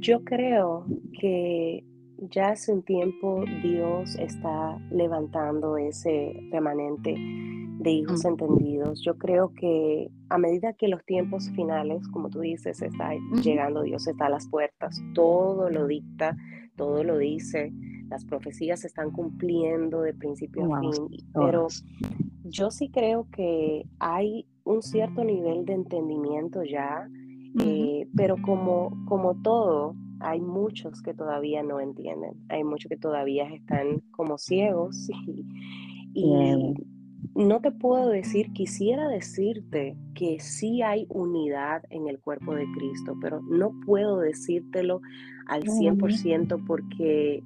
Yo 0.00 0.24
creo 0.24 0.86
que 1.20 1.84
ya 2.18 2.50
hace 2.50 2.72
un 2.72 2.82
tiempo 2.82 3.44
Dios 3.62 4.16
está 4.16 4.78
levantando 4.90 5.76
ese 5.76 6.32
remanente 6.50 7.14
de 7.16 7.90
hijos 7.90 8.24
mm. 8.24 8.28
entendidos. 8.28 9.02
Yo 9.04 9.16
creo 9.16 9.52
que 9.54 10.10
a 10.28 10.38
medida 10.38 10.72
que 10.72 10.88
los 10.88 11.04
tiempos 11.04 11.50
finales, 11.50 12.06
como 12.08 12.28
tú 12.28 12.40
dices, 12.40 12.82
está 12.82 13.10
llegando, 13.42 13.82
Dios 13.82 14.06
está 14.06 14.26
a 14.26 14.30
las 14.30 14.48
puertas, 14.48 15.00
todo 15.14 15.70
lo 15.70 15.86
dicta, 15.86 16.36
todo 16.76 17.04
lo 17.04 17.18
dice, 17.18 17.72
las 18.08 18.24
profecías 18.24 18.80
se 18.80 18.88
están 18.88 19.10
cumpliendo 19.10 20.02
de 20.02 20.14
principio 20.14 20.74
a 20.74 20.80
fin, 20.80 21.08
pero 21.34 21.68
yo 22.44 22.70
sí 22.70 22.88
creo 22.90 23.26
que 23.30 23.84
hay 23.98 24.46
un 24.64 24.82
cierto 24.82 25.24
nivel 25.24 25.64
de 25.64 25.74
entendimiento 25.74 26.62
ya 26.62 27.08
eh, 27.60 28.06
pero 28.16 28.36
como, 28.42 28.92
como 29.06 29.34
todo, 29.42 29.94
hay 30.20 30.40
muchos 30.40 31.02
que 31.02 31.14
todavía 31.14 31.62
no 31.62 31.80
entienden, 31.80 32.32
hay 32.48 32.64
muchos 32.64 32.88
que 32.88 32.96
todavía 32.96 33.44
están 33.52 34.00
como 34.10 34.38
ciegos 34.38 35.08
y, 36.14 36.74
no 37.34 37.60
te 37.60 37.70
puedo 37.70 38.08
decir, 38.08 38.52
quisiera 38.52 39.08
decirte 39.08 39.96
que 40.14 40.40
sí 40.40 40.82
hay 40.82 41.06
unidad 41.08 41.82
en 41.90 42.08
el 42.08 42.18
cuerpo 42.18 42.54
de 42.54 42.66
Cristo, 42.72 43.16
pero 43.20 43.40
no 43.42 43.72
puedo 43.86 44.18
decírtelo 44.18 45.00
al 45.46 45.62
100% 45.64 46.64
porque 46.66 47.42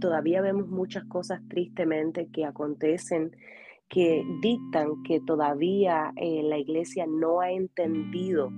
todavía 0.00 0.40
vemos 0.40 0.68
muchas 0.68 1.04
cosas 1.04 1.40
tristemente 1.48 2.28
que 2.32 2.44
acontecen 2.44 3.32
que 3.88 4.24
dictan 4.40 5.02
que 5.02 5.20
todavía 5.20 6.12
eh, 6.16 6.42
la 6.42 6.58
iglesia 6.58 7.06
no 7.06 7.40
ha 7.40 7.50
entendido 7.50 8.50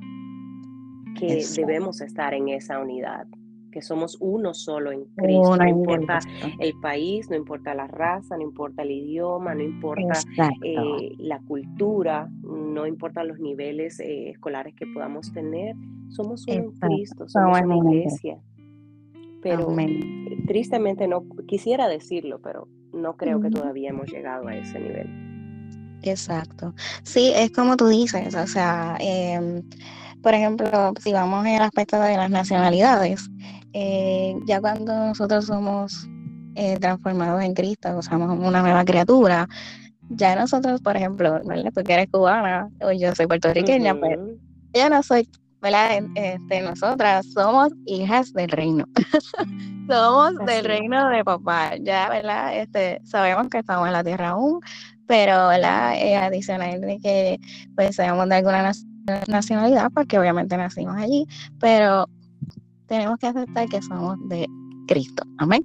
que 1.18 1.44
debemos 1.56 2.00
estar 2.00 2.34
en 2.34 2.48
esa 2.48 2.78
unidad, 2.78 3.26
que 3.76 3.82
somos 3.82 4.16
uno 4.20 4.54
solo 4.54 4.90
en 4.90 5.04
Cristo. 5.16 5.54
no 5.58 5.68
importa 5.68 6.18
el 6.60 6.72
país, 6.80 7.28
no 7.28 7.36
importa 7.36 7.74
la 7.74 7.86
raza, 7.86 8.34
no 8.38 8.42
importa 8.42 8.84
el 8.84 8.90
idioma, 8.90 9.54
no 9.54 9.62
importa 9.62 10.18
eh, 10.64 11.12
la 11.18 11.38
cultura, 11.40 12.26
no 12.42 12.86
importa 12.86 13.22
los 13.22 13.38
niveles 13.38 14.00
eh, 14.00 14.30
escolares 14.30 14.74
que 14.74 14.86
podamos 14.86 15.30
tener. 15.30 15.76
Somos 16.08 16.46
uno 16.48 16.56
en 16.56 16.70
Cristo, 16.70 17.28
somos 17.28 17.60
una 17.60 17.76
iglesia. 17.76 18.38
Pero 19.42 19.76
tristemente 20.46 21.06
no 21.06 21.24
quisiera 21.46 21.86
decirlo, 21.86 22.40
pero 22.40 22.68
no 22.94 23.18
creo 23.18 23.42
que 23.42 23.50
todavía 23.50 23.90
hemos 23.90 24.10
llegado 24.10 24.48
a 24.48 24.56
ese 24.56 24.80
nivel. 24.80 25.98
Exacto. 26.02 26.72
Sí, 27.02 27.30
es 27.36 27.50
como 27.50 27.76
tú 27.76 27.88
dices, 27.88 28.34
o 28.36 28.46
sea, 28.46 28.96
eh, 29.00 29.62
por 30.22 30.34
ejemplo, 30.34 30.94
si 30.98 31.12
vamos 31.12 31.46
en 31.46 31.56
el 31.56 31.62
aspecto 31.62 32.00
de 32.00 32.16
las 32.16 32.30
nacionalidades, 32.30 33.30
eh, 33.78 34.34
ya 34.46 34.58
cuando 34.58 34.94
nosotros 34.94 35.44
somos 35.44 36.08
eh, 36.54 36.78
transformados 36.78 37.42
en 37.42 37.52
Cristo, 37.52 37.94
o 37.94 38.00
somos 38.00 38.30
una 38.38 38.62
nueva 38.62 38.86
criatura, 38.86 39.46
ya 40.08 40.34
nosotros, 40.34 40.80
por 40.80 40.96
ejemplo, 40.96 41.42
tú 41.74 41.82
que 41.82 41.92
eres 41.92 42.06
cubana 42.10 42.70
o 42.80 42.90
yo 42.92 43.14
soy 43.14 43.26
puertorriqueña, 43.26 43.94
pues 43.94 44.18
yo 44.72 44.88
no 44.88 45.02
soy, 45.02 45.28
¿verdad? 45.60 45.90
Este, 46.14 46.62
nosotras 46.62 47.26
somos 47.34 47.70
hijas 47.84 48.32
del 48.32 48.48
reino. 48.48 48.86
somos 49.90 50.34
del 50.46 50.64
reino 50.64 51.10
de 51.10 51.22
papá, 51.22 51.76
ya, 51.76 52.08
¿verdad? 52.08 52.56
Este, 52.56 53.02
sabemos 53.04 53.48
que 53.50 53.58
estamos 53.58 53.88
en 53.88 53.92
la 53.92 54.02
tierra 54.02 54.30
aún, 54.30 54.60
pero, 55.06 55.48
¿verdad? 55.48 55.96
Eh, 55.96 56.16
adicional 56.16 56.80
de 56.80 56.98
que 56.98 57.40
pues 57.74 57.96
seamos 57.96 58.26
de 58.26 58.36
alguna 58.36 58.72
nacionalidad 59.28 59.90
porque 59.94 60.18
obviamente 60.18 60.56
nacimos 60.56 60.96
allí, 60.96 61.26
pero 61.60 62.08
tenemos 62.86 63.18
que 63.18 63.26
aceptar 63.26 63.68
que 63.68 63.82
somos 63.82 64.16
de 64.28 64.46
Cristo. 64.86 65.24
Amén. 65.38 65.64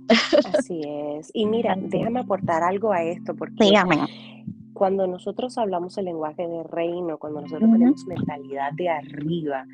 Así 0.54 0.82
es. 0.86 1.32
Y 1.34 1.46
mira, 1.46 1.76
déjame 1.78 2.22
aportar 2.22 2.64
algo 2.64 2.92
a 2.92 3.04
esto 3.04 3.36
porque 3.36 3.72
cuando 4.74 5.06
nosotros 5.06 5.58
hablamos 5.58 5.98
el 5.98 6.06
lenguaje 6.06 6.48
de 6.48 6.64
reino, 6.64 7.18
cuando 7.18 7.42
nosotros 7.42 7.70
tenemos 7.72 8.06
mentalidad 8.08 8.74
de 8.74 8.90
arriba, 8.90 9.66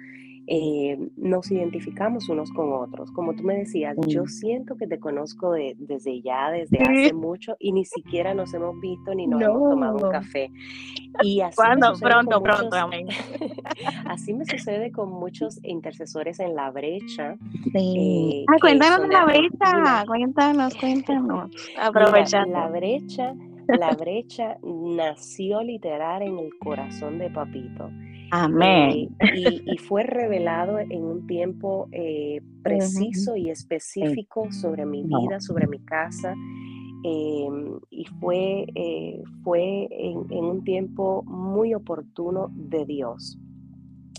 eh, 0.50 0.98
nos 1.18 1.52
identificamos 1.52 2.30
unos 2.30 2.52
con 2.52 2.72
otros. 2.72 3.12
Como 3.12 3.36
tú 3.36 3.44
me 3.44 3.58
decías, 3.58 3.98
yo 4.08 4.26
siento 4.28 4.78
que 4.78 4.88
te 4.88 4.98
conozco 4.98 5.52
desde 5.52 6.22
ya, 6.22 6.50
desde 6.52 6.80
hace 6.80 7.14
mucho, 7.14 7.58
y 7.60 7.74
ni 7.74 7.84
siquiera 7.84 8.34
nos 8.34 8.54
hemos 8.54 8.80
visto 8.80 9.14
ni 9.14 9.28
nos 9.28 9.42
hemos 9.42 9.70
tomado 9.70 9.98
un 9.98 10.12
café. 10.12 10.50
Y 11.24 11.42
así 11.42 11.56
Pronto, 11.58 11.94
pronto, 12.00 12.44
pronto. 12.44 12.78
así 14.06 14.36
me 14.36 14.46
sucede 14.46 14.92
con 14.92 15.10
muchos 15.10 15.60
intercesores 15.64 16.40
en 16.40 16.54
la 16.54 16.70
brecha. 16.70 17.36
Sí. 17.74 18.46
Eh, 18.46 18.60
cuéntanos 18.62 19.02
de 19.02 19.08
la 19.08 19.26
brecha, 19.26 20.06
cuéntanos, 20.06 20.76
cuéntanos. 20.76 21.50
Aprovechando. 21.82 22.54
la 22.54 22.68
brecha 22.68 23.34
la 23.68 23.92
brecha 23.96 24.58
nació 24.64 25.62
literal 25.62 26.22
en 26.22 26.40
el 26.40 26.58
corazón 26.60 27.20
de 27.20 27.30
Papito. 27.30 27.90
Amén. 28.32 29.16
Eh, 29.20 29.62
y, 29.66 29.78
fue 29.78 30.04
revelado 30.04 30.80
en 30.80 31.04
un 31.04 31.28
tiempo 31.28 31.88
eh, 31.92 32.42
preciso 32.64 33.36
y 33.36 33.50
específico 33.50 34.52
sobre 34.52 34.86
mi 34.86 35.04
vida, 35.04 35.40
sobre 35.40 35.68
mi 35.68 35.80
casa. 35.80 36.34
Em, 37.04 37.80
y 37.90 38.06
fue, 38.20 38.66
eh, 38.76 39.22
fue 39.44 39.88
en, 39.92 40.44
un 40.44 40.64
tiempo 40.64 41.24
muy 41.24 41.74
oportuno 41.74 42.50
de 42.52 42.86
Dios. 42.86 43.38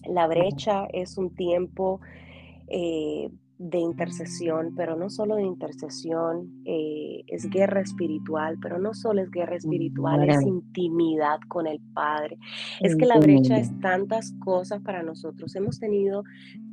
La 0.08 0.26
brecha 0.26 0.86
es 0.92 1.18
un 1.18 1.34
tiempo 1.34 2.00
de 3.58 3.78
intercesión, 3.78 4.72
pero 4.76 4.96
no 4.96 5.10
solo 5.10 5.34
de 5.34 5.42
intercesión, 5.42 6.62
eh, 6.64 7.24
es 7.26 7.50
guerra 7.50 7.80
espiritual, 7.80 8.56
pero 8.62 8.78
no 8.78 8.94
solo 8.94 9.20
es 9.20 9.30
guerra 9.30 9.56
espiritual, 9.56 10.28
es 10.28 10.42
intimidad 10.42 11.40
con 11.48 11.66
el 11.66 11.80
Padre. 11.92 12.38
Es 12.80 12.94
que 12.94 13.04
la 13.04 13.18
brecha 13.18 13.58
es 13.58 13.76
tantas 13.80 14.32
cosas 14.44 14.80
para 14.82 15.02
nosotros. 15.02 15.56
Hemos 15.56 15.80
tenido 15.80 16.22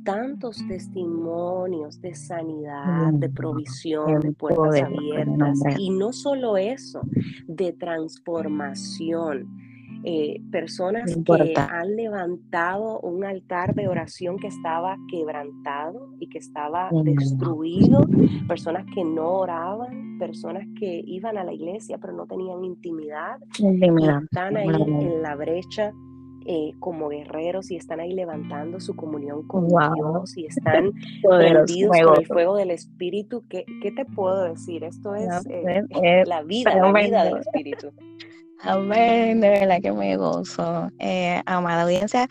tantos 0.04 0.64
testimonios 0.68 2.00
de 2.00 2.14
sanidad, 2.14 3.12
de 3.12 3.30
provisión, 3.30 4.20
de 4.20 4.32
puertas 4.32 4.82
abiertas, 4.82 5.58
y 5.78 5.90
no 5.90 6.12
solo 6.12 6.56
eso, 6.56 7.00
de 7.48 7.72
transformación 7.72 9.48
eh, 10.08 10.40
personas 10.52 11.18
que 11.24 11.54
han 11.56 11.96
levantado 11.96 13.00
un 13.00 13.24
altar 13.24 13.74
de 13.74 13.88
oración 13.88 14.38
que 14.38 14.46
estaba 14.46 14.96
quebrantado 15.10 16.10
y 16.20 16.28
que 16.28 16.38
estaba 16.38 16.90
destruido, 17.02 18.06
personas 18.46 18.86
que 18.94 19.02
no 19.02 19.28
oraban, 19.32 20.16
personas 20.20 20.64
que 20.78 21.02
iban 21.04 21.36
a 21.38 21.42
la 21.42 21.52
iglesia 21.52 21.98
pero 21.98 22.12
no 22.12 22.24
tenían 22.26 22.64
intimidad, 22.64 23.38
están 23.50 24.56
ahí 24.56 24.68
en 24.68 25.22
la 25.22 25.34
brecha 25.34 25.92
eh, 26.44 26.74
como 26.78 27.08
guerreros 27.08 27.72
y 27.72 27.76
están 27.76 27.98
ahí 27.98 28.12
levantando 28.12 28.78
su 28.78 28.94
comunión 28.94 29.44
con 29.48 29.66
Dios 29.66 30.36
y 30.36 30.46
están 30.46 30.92
prendidos 31.24 31.96
con 32.00 32.20
el 32.20 32.26
fuego 32.26 32.56
del 32.56 32.70
Espíritu. 32.70 33.42
¿Qué, 33.48 33.64
¿Qué, 33.82 33.90
te 33.90 34.04
puedo 34.04 34.44
decir? 34.44 34.84
Esto 34.84 35.16
es, 35.16 35.26
eh, 35.50 35.82
la 36.26 36.44
vida, 36.44 36.76
la 36.76 36.92
vida 36.92 37.24
del 37.24 37.38
Espíritu. 37.38 37.88
Amén, 38.62 39.40
de 39.40 39.48
verdad 39.50 39.80
que 39.82 39.92
me 39.92 40.16
gozo. 40.16 40.90
Eh, 40.98 41.42
amada 41.46 41.82
audiencia, 41.82 42.26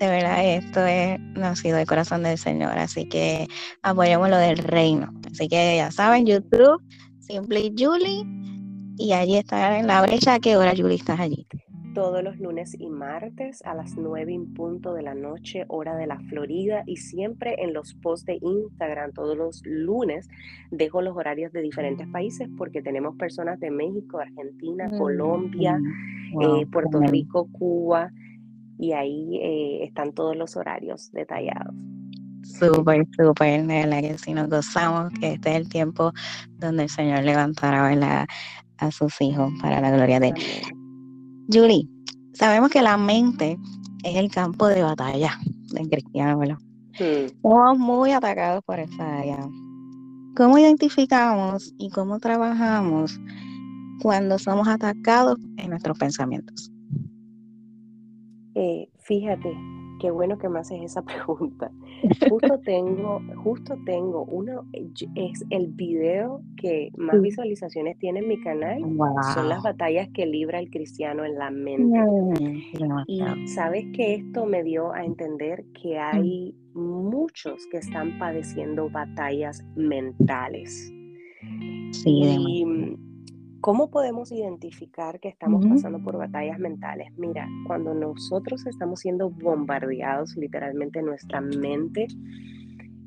de 0.00 0.06
verdad 0.08 0.44
esto 0.44 0.84
es 0.84 1.20
nacido 1.20 1.76
del 1.76 1.86
corazón 1.86 2.22
del 2.22 2.38
Señor, 2.38 2.78
así 2.78 3.08
que 3.08 3.46
apoyemos 3.82 4.28
lo 4.30 4.38
del 4.38 4.58
reino. 4.58 5.12
Así 5.30 5.48
que 5.48 5.76
ya 5.76 5.90
saben, 5.90 6.26
YouTube, 6.26 6.82
Simply 7.20 7.74
Julie, 7.76 8.24
y 8.96 9.12
allí 9.12 9.36
está 9.36 9.78
en 9.78 9.86
la 9.86 10.02
brecha. 10.02 10.34
¿A 10.34 10.40
qué 10.40 10.56
hora, 10.56 10.72
Julie, 10.76 10.96
estás 10.96 11.20
allí? 11.20 11.46
Todos 11.92 12.22
los 12.22 12.38
lunes 12.38 12.74
y 12.78 12.88
martes 12.88 13.62
a 13.64 13.74
las 13.74 13.96
9 13.96 14.32
en 14.32 14.54
punto 14.54 14.94
de 14.94 15.02
la 15.02 15.14
noche, 15.14 15.64
hora 15.68 15.96
de 15.96 16.06
la 16.06 16.18
Florida, 16.20 16.84
y 16.86 16.96
siempre 16.96 17.56
en 17.58 17.74
los 17.74 17.94
posts 17.94 18.26
de 18.26 18.38
Instagram, 18.40 19.12
todos 19.12 19.36
los 19.36 19.62
lunes, 19.64 20.28
dejo 20.70 21.02
los 21.02 21.16
horarios 21.16 21.52
de 21.52 21.60
diferentes 21.60 22.06
países 22.08 22.48
porque 22.56 22.82
tenemos 22.82 23.16
personas 23.16 23.60
de 23.60 23.70
México, 23.70 24.18
Argentina, 24.18 24.88
mm, 24.88 24.98
Colombia, 24.98 25.78
mm, 25.78 26.42
eh, 26.42 26.66
Puerto 26.70 27.00
Rico, 27.00 27.48
Cuba, 27.52 28.10
y 28.78 28.92
ahí 28.92 29.38
eh, 29.42 29.84
están 29.84 30.12
todos 30.12 30.36
los 30.36 30.56
horarios 30.56 31.12
detallados. 31.12 31.74
Súper, 32.42 33.06
súper, 33.16 33.66
de 33.66 33.86
verdad 33.86 34.00
que 34.00 34.18
si 34.18 34.34
nos 34.34 34.48
gozamos 34.48 35.12
que 35.20 35.34
este 35.34 35.50
es 35.50 35.56
el 35.56 35.68
tiempo 35.68 36.12
donde 36.58 36.84
el 36.84 36.88
Señor 36.88 37.22
levantará 37.22 38.26
a 38.78 38.90
sus 38.90 39.20
hijos 39.20 39.52
para 39.60 39.80
la 39.80 39.92
gloria 39.92 40.18
de 40.18 40.28
Él. 40.28 40.81
Julie, 41.52 41.88
sabemos 42.32 42.70
que 42.70 42.82
la 42.82 42.96
mente 42.96 43.58
es 44.04 44.16
el 44.16 44.30
campo 44.30 44.66
de 44.68 44.82
batalla 44.82 45.38
del 45.72 45.88
cristiano, 45.88 46.38
¿verdad? 46.38 46.58
Somos 47.42 47.78
muy 47.78 48.12
atacados 48.12 48.62
por 48.64 48.78
esa 48.78 49.18
área. 49.18 49.38
¿Cómo 50.36 50.58
identificamos 50.58 51.74
y 51.78 51.90
cómo 51.90 52.18
trabajamos 52.18 53.20
cuando 54.00 54.38
somos 54.38 54.66
atacados 54.68 55.38
en 55.58 55.70
nuestros 55.70 55.98
pensamientos? 55.98 56.70
Eh, 58.54 58.88
fíjate, 58.98 59.54
qué 60.02 60.10
bueno 60.10 60.36
que 60.36 60.48
me 60.48 60.58
haces 60.58 60.82
esa 60.82 61.02
pregunta. 61.02 61.70
Justo 62.28 62.58
tengo, 62.64 63.22
justo 63.44 63.76
tengo 63.86 64.24
uno, 64.24 64.64
es 64.72 65.44
el 65.50 65.68
video 65.68 66.42
que 66.56 66.90
más 66.96 67.20
visualizaciones 67.20 67.96
tiene 67.98 68.18
en 68.18 68.28
mi 68.28 68.40
canal, 68.40 68.80
son 69.34 69.48
las 69.48 69.62
batallas 69.62 70.08
que 70.12 70.26
libra 70.26 70.58
el 70.58 70.68
cristiano 70.68 71.24
en 71.24 71.38
la 71.38 71.50
mente. 71.50 71.98
Mm, 72.00 73.04
y 73.06 73.22
sabes 73.46 73.86
que 73.94 74.14
esto 74.14 74.46
me 74.46 74.64
dio 74.64 74.92
a 74.92 75.04
entender 75.04 75.64
que 75.80 75.96
mm. 75.96 76.00
hay 76.02 76.56
muchos 76.74 77.64
que 77.70 77.76
están 77.78 78.18
padeciendo 78.18 78.90
batallas 78.90 79.64
mentales. 79.76 80.92
Sí, 81.92 82.64
¿Cómo 83.62 83.90
podemos 83.90 84.32
identificar 84.32 85.20
que 85.20 85.28
estamos 85.28 85.64
pasando 85.64 86.02
por 86.02 86.18
batallas 86.18 86.58
mentales? 86.58 87.12
Mira, 87.16 87.46
cuando 87.68 87.94
nosotros 87.94 88.66
estamos 88.66 88.98
siendo 88.98 89.30
bombardeados 89.30 90.36
literalmente 90.36 90.98
en 90.98 91.06
nuestra 91.06 91.40
mente, 91.40 92.08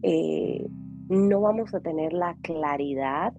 eh, 0.01 0.65
no 1.09 1.41
vamos 1.41 1.75
a 1.75 1.81
tener 1.81 2.13
la 2.13 2.38
claridad 2.41 3.33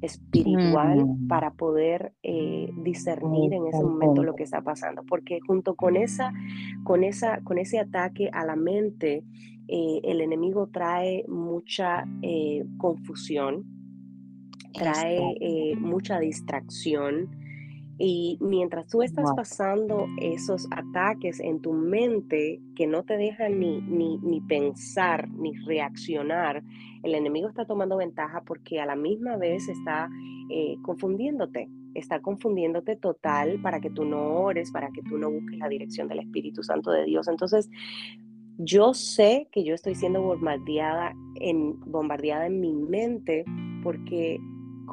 espiritual 0.00 1.04
mm. 1.04 1.28
para 1.28 1.50
poder 1.50 2.14
eh, 2.22 2.70
discernir 2.82 3.52
en 3.52 3.66
ese 3.66 3.82
momento 3.82 4.22
lo 4.22 4.34
que 4.34 4.44
está 4.44 4.62
pasando, 4.62 5.02
porque 5.06 5.40
junto 5.46 5.74
con 5.74 5.96
esa, 5.96 6.32
con 6.82 7.04
esa, 7.04 7.42
con 7.42 7.58
ese 7.58 7.78
ataque 7.78 8.30
a 8.32 8.46
la 8.46 8.56
mente, 8.56 9.22
eh, 9.68 10.00
el 10.02 10.22
enemigo 10.22 10.70
trae 10.72 11.26
mucha 11.28 12.06
confusión, 12.78 13.83
trae 14.74 15.36
eh, 15.40 15.76
mucha 15.76 16.18
distracción. 16.18 17.30
Y 17.96 18.38
mientras 18.40 18.88
tú 18.88 19.02
estás 19.02 19.30
pasando 19.36 20.06
esos 20.20 20.66
ataques 20.72 21.38
en 21.38 21.60
tu 21.60 21.72
mente 21.72 22.60
que 22.74 22.88
no 22.88 23.04
te 23.04 23.16
dejan 23.16 23.60
ni, 23.60 23.80
ni, 23.80 24.40
pensar 24.40 25.30
ni 25.30 25.52
reaccionar, 25.64 26.64
el 27.04 27.14
enemigo 27.14 27.48
está 27.48 27.64
tomando 27.66 27.96
ventaja 27.96 28.42
porque 28.44 28.80
a 28.80 28.86
la 28.86 28.96
misma 28.96 29.36
vez 29.36 29.68
está 29.68 30.08
eh, 30.50 30.76
confundiéndote, 30.82 31.68
está 31.94 32.20
confundiéndote 32.20 32.96
total 32.96 33.60
para 33.62 33.80
que 33.80 33.90
tú 33.90 34.04
no 34.04 34.40
ores, 34.40 34.72
para 34.72 34.90
que 34.90 35.02
tú 35.02 35.16
no 35.16 35.30
busques 35.30 35.58
la 35.58 35.68
dirección 35.68 36.08
del 36.08 36.18
Espíritu 36.18 36.64
Santo 36.64 36.90
de 36.90 37.04
Dios. 37.04 37.28
Entonces, 37.28 37.70
yo 38.58 38.92
sé 38.94 39.48
que 39.52 39.62
yo 39.62 39.74
estoy 39.74 39.94
siendo 39.94 40.20
bombardeada 40.20 41.14
en, 41.36 41.78
bombardeada 41.80 42.46
en 42.46 42.60
mi 42.60 42.72
mente 42.72 43.44
porque 43.82 44.40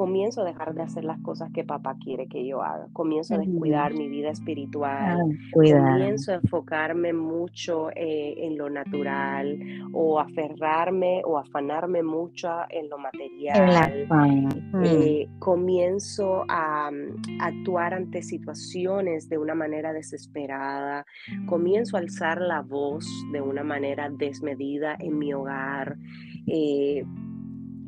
comienzo 0.01 0.41
a 0.41 0.46
dejar 0.46 0.74
de 0.74 0.81
hacer 0.81 1.03
las 1.03 1.20
cosas 1.20 1.51
que 1.53 1.63
papá 1.63 1.96
quiere 2.03 2.27
que 2.27 2.43
yo 2.43 2.63
haga, 2.63 2.88
comienzo 2.91 3.36
a 3.36 3.38
descuidar 3.38 3.93
mi 3.93 4.10
vida 4.10 4.31
espiritual, 4.31 5.38
comienzo 5.53 6.31
a 6.31 6.36
enfocarme 6.38 7.13
mucho 7.13 7.91
eh, 7.91 8.34
en 8.39 8.58
lo 8.58 8.67
natural 8.67 9.60
o 9.93 10.20
aferrarme 10.20 11.22
o 11.24 11.38
afanarme 11.38 12.01
mucho 12.01 12.50
en 12.72 12.89
lo 12.89 12.98
material, 12.98 14.08
eh, 14.84 15.29
comienzo 15.38 16.46
a, 16.48 16.89
mm, 16.89 17.39
actuar 17.39 17.93
ante 17.93 18.24
situaciones 18.24 19.29
de 19.29 19.38
una 19.38 19.53
manera 19.53 19.93
desesperada, 19.93 21.05
comienzo 21.46 21.96
a 21.96 22.00
alzar 22.00 22.41
la 22.41 22.62
voz 22.63 23.05
de 23.31 23.39
una 23.39 23.63
manera 23.63 24.10
desmedida 24.10 24.96
en 25.00 25.20
mi 25.20 25.31
hogar. 25.31 25.96
Eh, 26.48 27.05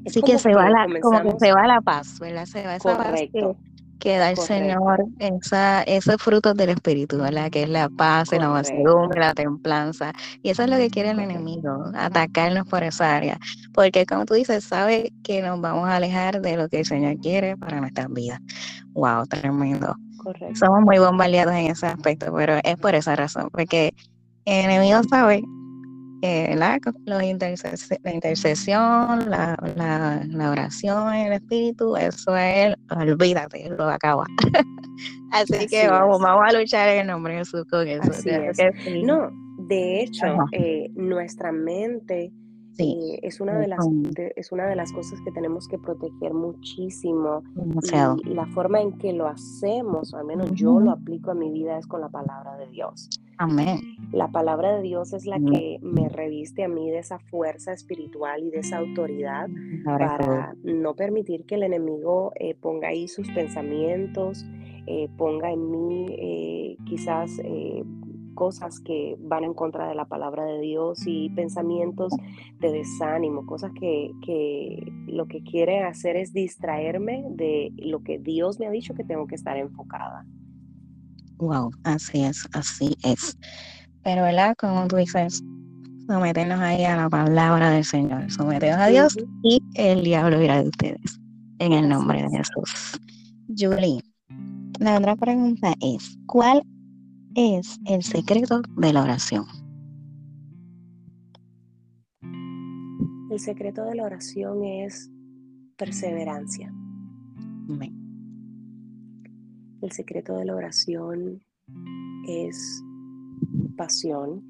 Así 0.06 0.22
que 0.22 0.38
se 0.38 0.54
va 0.54 0.70
la, 0.70 0.88
como 1.02 1.22
que 1.22 1.40
se 1.40 1.54
va 1.54 1.68
la 1.68 1.82
paz, 1.82 2.20
¿verdad? 2.20 2.46
Se 2.46 2.66
va 2.66 2.76
esa 2.76 2.98
paz 2.98 3.22
que, 4.00 4.18
da 4.18 4.32
el 4.32 4.38
Señor, 4.38 5.06
esa, 5.20 5.82
esos 5.84 6.22
frutos 6.22 6.56
del 6.56 6.72
Espíritu, 6.72 7.20
¿verdad? 7.20 7.50
Que 7.50 7.64
es 7.64 7.70
la 7.70 7.88
paz, 7.88 8.34
la 8.34 8.50
mansedumbre, 8.50 9.22
la 9.22 9.34
templanza. 9.34 10.12
Y 10.42 10.50
eso 10.50 10.64
es 10.64 10.70
lo 10.70 10.76
que 10.76 10.90
quiere 10.90 11.12
el 11.12 11.20
enemigo, 11.20 11.86
atacarnos 11.96 12.68
por 12.68 12.84
esa 12.84 13.16
área. 13.16 13.40
Porque 13.74 14.06
como 14.06 14.26
tú 14.26 14.34
dices, 14.34 14.66
sabe 14.66 15.14
que 15.24 15.42
nos 15.42 15.62
vamos 15.62 15.88
a 15.88 15.96
alejar 15.96 16.42
de 16.42 16.58
lo 16.58 16.68
que 16.68 16.80
el 16.80 16.86
Señor 16.86 17.18
quiere 17.22 17.56
para 17.56 17.80
nuestras 17.80 18.12
vidas. 18.12 18.42
Wow, 18.92 19.26
tremendo. 19.28 19.96
Correcto. 20.18 20.56
Somos 20.56 20.82
muy 20.82 21.00
bombardeados 21.00 21.54
en 21.54 21.68
ese 21.68 21.88
aspecto, 21.88 22.34
pero 22.36 22.60
es 22.62 22.76
por 22.76 22.96
esa 22.96 23.16
razón, 23.16 23.50
porque 23.54 23.94
el 24.44 24.66
enemigo 24.66 25.02
sabe 25.10 25.44
la, 26.56 26.80
intercesión, 27.26 29.30
la, 29.30 29.58
la, 29.76 30.52
oración 30.52 31.14
en 31.14 31.28
el 31.28 31.34
espíritu, 31.34 31.98
eso 31.98 32.36
es, 32.38 32.74
olvídate, 32.90 33.70
lo 33.70 33.90
acaba. 33.90 34.26
Así, 35.32 35.68
que 35.68 35.88
vamos, 35.88 36.22
vamos 36.22 36.46
a 36.48 36.58
luchar 36.58 36.88
en 36.90 37.02
el 37.02 37.08
nombre 37.08 37.34
de 37.34 37.40
Jesús 37.40 37.66
con 37.70 37.88
eso. 37.88 38.12
No, 39.04 39.30
de 39.68 40.02
hecho, 40.02 40.26
eh, 40.52 40.90
nuestra 40.96 41.52
mente 41.52 42.32
Sí, 42.76 43.20
es, 43.22 43.40
una 43.40 43.60
de 43.60 43.68
las, 43.68 43.88
es 44.36 44.52
una 44.52 44.66
de 44.66 44.76
las 44.76 44.92
cosas 44.92 45.22
que 45.22 45.32
tenemos 45.32 45.68
que 45.68 45.78
proteger 45.78 46.34
muchísimo. 46.34 47.44
Y 48.26 48.34
la 48.34 48.48
forma 48.48 48.82
en 48.82 48.98
que 48.98 49.14
lo 49.14 49.28
hacemos, 49.28 50.14
al 50.16 50.26
menos 50.26 50.52
yo 50.54 50.80
lo 50.80 50.92
aplico 50.92 51.32
a 51.32 51.36
mi 51.36 51.52
vida, 51.52 51.78
es 51.78 51.86
con 51.86 52.02
la 52.02 52.10
palabra 52.10 52.58
de 52.58 52.68
Dios. 52.70 53.10
Amén. 53.38 53.80
La 54.12 54.28
palabra 54.28 54.76
de 54.76 54.84
Dios 54.84 55.14
es 55.14 55.26
la 55.26 55.40
que 55.40 55.80
me 55.82 56.08
reviste 56.10 56.64
a 56.64 56.68
mí 56.68 56.90
de 56.92 57.00
esa 57.00 57.20
fuerza 57.20 57.74
espiritual 57.74 58.44
y 58.44 58.52
de 58.52 58.60
esa 58.60 58.78
autoridad 58.78 59.50
para 59.84 60.56
no 60.64 60.96
permitir 60.96 61.46
que 61.46 61.56
el 61.56 61.64
enemigo 61.64 62.32
eh, 62.36 62.56
ponga 62.56 62.90
ahí 62.90 63.08
sus 63.08 63.30
pensamientos, 63.32 64.46
eh, 64.86 65.10
ponga 65.18 65.52
en 65.52 65.72
mí 65.72 66.06
eh, 66.10 66.78
quizás 66.86 67.40
cosas 68.36 68.80
que 68.80 69.16
van 69.20 69.44
en 69.44 69.54
contra 69.54 69.88
de 69.88 69.96
la 69.96 70.06
palabra 70.06 70.44
de 70.46 70.60
Dios 70.60 71.04
y 71.06 71.30
pensamientos 71.30 72.14
de 72.60 72.72
desánimo, 72.72 73.46
cosas 73.46 73.72
que, 73.80 74.12
que 74.26 74.92
lo 75.08 75.28
que 75.28 75.44
quiere 75.44 75.84
hacer 75.84 76.16
es 76.16 76.34
distraerme 76.34 77.26
de 77.30 77.72
lo 77.78 78.02
que 78.02 78.18
Dios 78.18 78.60
me 78.60 78.66
ha 78.66 78.72
dicho 78.72 78.96
que 78.96 79.04
tengo 79.04 79.28
que 79.28 79.36
estar 79.36 79.56
enfocada. 79.58 80.26
Wow, 81.38 81.72
así 81.84 82.24
es, 82.24 82.48
así 82.54 82.96
es. 83.04 83.38
Pero, 84.04 84.24
¿verdad? 84.24 84.56
Como 84.58 84.88
tú 84.88 84.98
dices, 84.98 85.44
someternos 86.08 86.60
ahí 86.60 86.84
a 86.84 86.96
la 86.96 87.10
palabra 87.10 87.70
del 87.70 87.86
Señor, 87.86 88.32
someternos 88.32 88.80
a 88.80 88.88
Dios 88.88 89.18
y 89.42 89.62
el 89.76 90.04
diablo 90.04 90.42
irá 90.42 90.62
de 90.62 90.70
ustedes. 90.70 91.20
En 91.60 91.72
el 91.72 91.88
nombre 91.88 92.22
de 92.24 92.30
Jesús. 92.30 93.00
Julie, 93.48 94.02
la 94.80 94.98
otra 94.98 95.16
pregunta 95.16 95.74
es, 95.82 96.18
¿cuál 96.26 96.64
es 97.36 97.80
el 97.86 98.04
secreto 98.04 98.62
de 98.78 98.94
la 98.94 99.04
oración? 99.04 99.46
El 103.32 103.40
secreto 103.40 103.84
de 103.86 103.96
la 103.96 104.04
oración 104.04 104.64
es 104.64 105.10
perseverancia. 105.78 106.72
El 109.84 109.92
secreto 109.92 110.38
de 110.38 110.46
la 110.46 110.56
oración 110.56 111.42
es 112.26 112.82
pasión. 113.76 114.42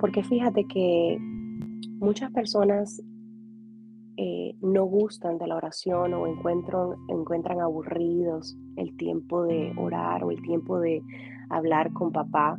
Porque 0.00 0.22
fíjate 0.22 0.64
que 0.64 1.18
muchas 1.98 2.32
personas 2.32 3.02
eh, 4.16 4.56
no 4.62 4.86
gustan 4.86 5.36
de 5.36 5.48
la 5.48 5.56
oración 5.56 6.14
o 6.14 6.26
encuentran, 6.26 6.96
encuentran 7.08 7.60
aburridos 7.60 8.56
el 8.76 8.96
tiempo 8.96 9.42
de 9.42 9.74
orar 9.76 10.24
o 10.24 10.30
el 10.30 10.40
tiempo 10.40 10.80
de 10.80 11.02
hablar 11.50 11.92
con 11.92 12.10
papá, 12.10 12.58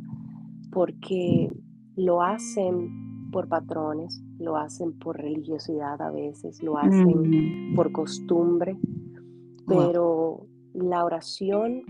porque 0.70 1.48
lo 1.96 2.22
hacen 2.22 3.30
por 3.32 3.48
patrones, 3.48 4.22
lo 4.38 4.56
hacen 4.56 4.96
por 4.96 5.16
religiosidad 5.16 6.00
a 6.00 6.12
veces, 6.12 6.62
lo 6.62 6.78
hacen 6.78 7.74
por 7.74 7.90
costumbre, 7.90 8.78
pero 9.66 10.46
la 10.74 11.04
oración 11.04 11.84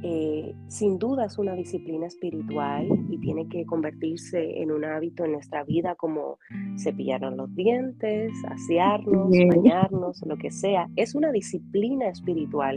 eh, 0.00 0.54
sin 0.68 0.96
duda 0.98 1.24
es 1.24 1.38
una 1.38 1.54
disciplina 1.54 2.06
espiritual 2.06 2.86
y 3.10 3.18
tiene 3.18 3.48
que 3.48 3.66
convertirse 3.66 4.62
en 4.62 4.70
un 4.70 4.84
hábito 4.84 5.24
en 5.24 5.32
nuestra 5.32 5.64
vida 5.64 5.96
como 5.96 6.38
cepillarnos 6.78 7.36
los 7.36 7.54
dientes, 7.56 8.32
asearnos, 8.48 9.28
bañarnos, 9.30 10.22
lo 10.24 10.36
que 10.36 10.52
sea. 10.52 10.88
Es 10.94 11.16
una 11.16 11.32
disciplina 11.32 12.08
espiritual 12.08 12.74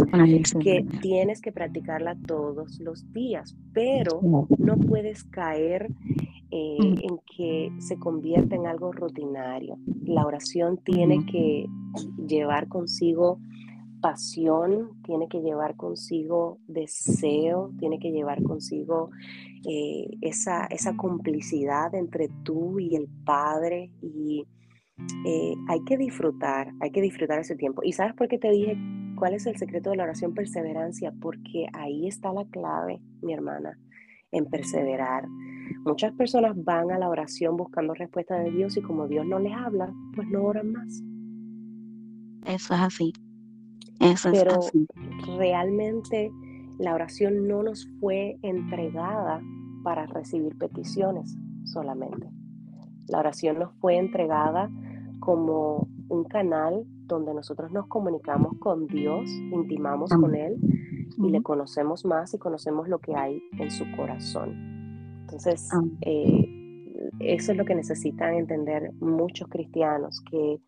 que 0.63 0.83
tienes 1.01 1.41
que 1.41 1.51
practicarla 1.51 2.17
todos 2.25 2.79
los 2.79 3.11
días, 3.13 3.55
pero 3.71 4.19
no 4.57 4.77
puedes 4.77 5.23
caer 5.25 5.91
eh, 6.49 6.77
en 6.79 7.19
que 7.37 7.71
se 7.77 7.99
convierta 7.99 8.55
en 8.55 8.65
algo 8.65 8.91
rutinario. 8.91 9.77
La 10.05 10.25
oración 10.25 10.79
tiene 10.83 11.23
que 11.27 11.67
llevar 12.27 12.67
consigo 12.67 13.39
pasión, 14.01 15.01
tiene 15.03 15.27
que 15.29 15.41
llevar 15.41 15.75
consigo 15.75 16.59
deseo, 16.67 17.71
tiene 17.79 17.99
que 17.99 18.11
llevar 18.11 18.41
consigo 18.43 19.11
eh, 19.69 20.07
esa, 20.21 20.65
esa, 20.65 20.95
complicidad 20.97 21.93
entre 21.95 22.29
tú 22.43 22.79
y 22.79 22.95
el 22.95 23.07
Padre 23.23 23.91
y 24.01 24.45
eh, 25.25 25.53
hay 25.67 25.83
que 25.83 25.97
disfrutar, 25.97 26.71
hay 26.81 26.91
que 26.91 27.01
disfrutar 27.01 27.39
ese 27.39 27.55
tiempo. 27.55 27.81
¿Y 27.83 27.93
sabes 27.93 28.13
por 28.13 28.27
qué 28.27 28.37
te 28.37 28.49
dije 28.49 28.77
cuál 29.15 29.33
es 29.33 29.45
el 29.45 29.57
secreto 29.57 29.91
de 29.91 29.97
la 29.97 30.03
oración? 30.03 30.33
Perseverancia, 30.33 31.13
porque 31.21 31.67
ahí 31.73 32.07
está 32.07 32.33
la 32.33 32.45
clave, 32.45 33.01
mi 33.21 33.33
hermana, 33.33 33.77
en 34.31 34.45
perseverar. 34.45 35.27
Muchas 35.85 36.13
personas 36.13 36.53
van 36.55 36.91
a 36.91 36.99
la 36.99 37.09
oración 37.09 37.55
buscando 37.55 37.93
respuesta 37.93 38.35
de 38.39 38.51
Dios 38.51 38.77
y 38.77 38.81
como 38.81 39.07
Dios 39.07 39.25
no 39.25 39.39
les 39.39 39.53
habla, 39.53 39.93
pues 40.15 40.27
no 40.27 40.43
oran 40.43 40.71
más. 40.71 41.03
Eso 42.45 42.73
es 42.73 42.79
así. 42.81 43.13
Eso 44.01 44.29
es 44.29 44.43
Pero 44.43 44.59
así. 44.59 44.87
realmente 45.37 46.31
la 46.79 46.95
oración 46.95 47.47
no 47.47 47.63
nos 47.63 47.87
fue 47.99 48.37
entregada 48.41 49.41
para 49.83 50.05
recibir 50.07 50.57
peticiones 50.57 51.37
solamente. 51.65 52.27
La 53.07 53.19
oración 53.19 53.59
nos 53.59 53.73
fue 53.75 53.97
entregada 53.97 54.69
como 55.19 55.87
un 56.09 56.23
canal 56.25 56.85
donde 57.05 57.33
nosotros 57.33 57.71
nos 57.71 57.87
comunicamos 57.87 58.57
con 58.59 58.87
Dios, 58.87 59.29
intimamos 59.29 60.11
con 60.11 60.33
Él 60.33 60.57
y 61.17 61.29
le 61.29 61.41
conocemos 61.41 62.05
más 62.05 62.33
y 62.33 62.37
conocemos 62.37 62.87
lo 62.87 62.99
que 62.99 63.15
hay 63.15 63.41
en 63.59 63.69
su 63.69 63.85
corazón. 63.95 64.55
Entonces, 65.21 65.69
eh, 66.01 66.51
eso 67.19 67.51
es 67.51 67.57
lo 67.57 67.65
que 67.65 67.75
necesitan 67.75 68.33
entender 68.33 68.93
muchos 68.99 69.47
cristianos, 69.47 70.21
que 70.29 70.59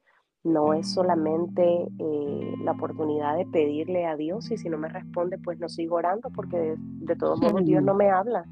no 0.43 0.73
es 0.73 0.91
solamente 0.91 1.63
eh, 1.97 2.55
la 2.63 2.73
oportunidad 2.73 3.37
de 3.37 3.45
pedirle 3.45 4.05
a 4.05 4.17
Dios 4.17 4.51
y 4.51 4.57
si 4.57 4.69
no 4.69 4.77
me 4.77 4.89
responde, 4.89 5.37
pues 5.37 5.59
no 5.59 5.69
sigo 5.69 5.95
orando 5.95 6.29
porque 6.29 6.75
de, 6.77 7.15
todos 7.15 7.39
modos 7.41 7.63
Dios 7.65 7.83
no 7.83 7.93
me 7.93 8.09
habla. 8.09 8.45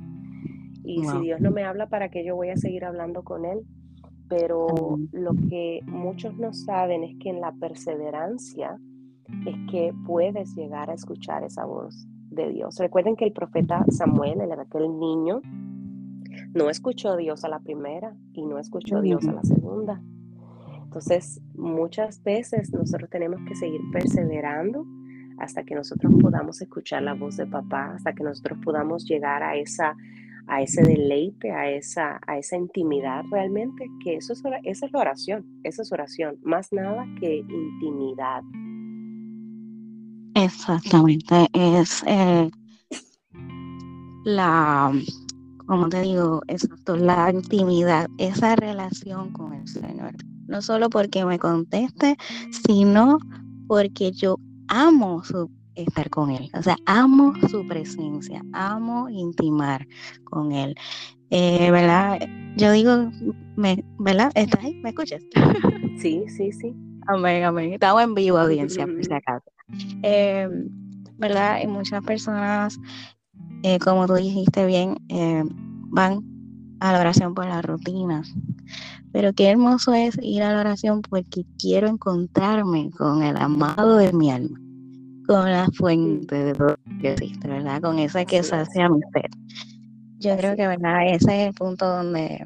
Y 0.84 1.04
si 1.06 1.20
Dios 1.20 1.40
no 1.42 1.52
me 1.52 1.64
habla, 1.64 1.88
¿para 1.90 2.10
qué 2.10 2.26
yo 2.26 2.36
voy 2.36 2.50
a 2.50 2.58
seguir 2.58 2.86
hablando 2.86 3.24
con 3.24 3.46
Él? 3.46 3.60
Pero 4.28 4.68
lo 5.12 5.34
que 5.50 5.82
muchos 5.86 6.36
no 6.38 6.54
saben 6.54 7.04
es 7.04 7.16
que 7.20 7.30
en 7.30 7.42
la 7.42 7.52
perseverancia 7.52 8.80
es 9.46 9.56
que 9.70 9.94
puedes 10.06 10.56
llegar 10.56 10.90
a 10.90 10.94
escuchar 10.94 11.44
esa 11.44 11.66
voz 11.66 12.08
de 12.30 12.50
Dios. 12.50 12.78
Recuerden 12.80 13.16
que 13.16 13.26
el 13.26 13.34
profeta 13.34 13.86
Samuel, 13.90 14.42
el 14.42 14.52
aquel 14.54 14.98
niño, 14.98 15.42
no 16.54 16.70
escuchó 16.70 17.12
a 17.12 17.18
Dios 17.18 17.44
a 17.44 17.50
la 17.50 17.60
primera 17.60 18.16
y 18.34 18.46
no 18.46 18.58
escuchó 18.58 18.98
a 18.98 19.02
Dios 19.02 19.28
a 19.28 19.34
la 19.34 19.44
segunda. 19.44 20.02
Entonces, 20.92 21.40
muchas 21.56 22.22
veces 22.22 22.74
nosotros 22.74 23.10
tenemos 23.10 23.40
que 23.48 23.56
seguir 23.56 23.80
perseverando 23.94 24.86
hasta 25.38 25.64
que 25.64 25.74
nosotros 25.74 26.14
podamos 26.22 26.62
escuchar 26.62 27.04
la 27.04 27.14
voz 27.14 27.38
de 27.38 27.48
papá, 27.48 27.94
hasta 27.96 28.12
que 28.14 28.26
nosotros 28.26 28.60
podamos 28.62 29.06
llegar 29.06 29.42
a 29.42 29.56
esa 29.56 29.96
a 30.48 30.62
ese 30.62 30.82
deleite, 30.82 31.50
a 31.52 31.70
esa, 31.70 32.20
a 32.28 32.38
esa 32.38 32.58
intimidad 32.58 33.24
realmente, 33.32 33.86
que 34.04 34.18
eso 34.18 34.34
es, 34.34 34.44
esa 34.66 34.86
es 34.86 34.92
la 34.92 35.00
oración, 35.00 35.46
esa 35.64 35.82
es 35.84 35.94
oración, 35.94 36.40
más 36.44 36.74
nada 36.74 37.06
que 37.22 37.38
intimidad. 37.38 38.42
Exactamente, 40.36 41.48
es 41.54 42.04
eh, 42.06 42.52
la, 44.26 44.92
como 45.66 45.88
te 45.88 46.02
digo, 46.02 46.42
exacto, 46.48 46.98
la 46.98 47.32
intimidad, 47.32 48.10
esa 48.18 48.58
relación 48.58 49.32
con 49.32 49.54
el 49.54 49.66
Señor. 49.70 50.16
No 50.52 50.62
solo 50.62 50.90
porque 50.90 51.24
me 51.24 51.40
conteste, 51.40 52.18
sino 52.68 53.20
porque 53.68 54.12
yo 54.12 54.36
amo 54.68 55.24
su 55.24 55.50
estar 55.76 56.10
con 56.10 56.30
Él. 56.30 56.52
O 56.54 56.62
sea, 56.62 56.76
amo 56.86 57.34
su 57.50 57.66
presencia, 57.66 58.44
amo 58.52 59.08
intimar 59.10 59.88
con 60.26 60.52
Él. 60.52 60.76
Eh, 61.30 61.72
¿Verdad? 61.72 62.20
Yo 62.58 62.74
digo, 62.74 63.10
me, 63.56 63.82
¿verdad? 63.98 64.30
¿Estás 64.36 64.62
ahí? 64.62 64.76
¿Me 64.84 64.90
escuchas? 64.90 65.22
Sí, 65.98 66.26
sí, 66.28 66.52
sí. 66.52 66.76
Amén, 67.08 67.44
amén. 67.44 67.74
Estamos 67.74 68.02
en 68.02 68.16
vivo, 68.16 68.38
audiencia, 68.38 68.88
por 68.88 69.06
si 69.06 69.14
acaso. 69.14 69.46
Eh, 70.02 70.50
¿Verdad? 71.18 71.60
Y 71.64 71.68
muchas 71.68 72.04
personas, 72.04 72.80
eh, 73.62 73.78
como 73.78 74.08
tú 74.08 74.16
dijiste 74.16 74.66
bien, 74.66 74.98
van 75.92 76.24
a 76.80 76.92
la 76.92 77.00
oración 77.00 77.36
por 77.36 77.46
las 77.46 77.64
rutinas. 77.64 78.34
Pero 79.12 79.34
qué 79.34 79.50
hermoso 79.50 79.94
es 79.94 80.18
ir 80.22 80.44
a 80.44 80.54
la 80.54 80.62
oración 80.62 81.02
porque 81.02 81.46
quiero 81.60 81.88
encontrarme 81.88 82.92
con 82.92 83.24
el 83.24 83.38
amado 83.38 83.98
de 83.98 84.14
mi 84.14 84.32
alma 84.32 84.60
con 85.32 85.50
la 85.50 85.68
fuente 85.72 86.36
de 86.36 86.54
todo 86.54 86.76
que 87.00 87.14
existe, 87.14 87.48
¿verdad? 87.48 87.82
Con 87.82 88.00
esa 88.00 88.26
que 88.26 88.44
sacia 88.44 88.90
mi 88.90 89.00
ser. 89.14 89.30
Yo 90.20 90.36
creo 90.36 90.56
que, 90.58 90.68
¿verdad? 90.68 91.08
Ese 91.08 91.44
es 91.44 91.48
el 91.48 91.54
punto 91.54 91.88
donde, 91.88 92.46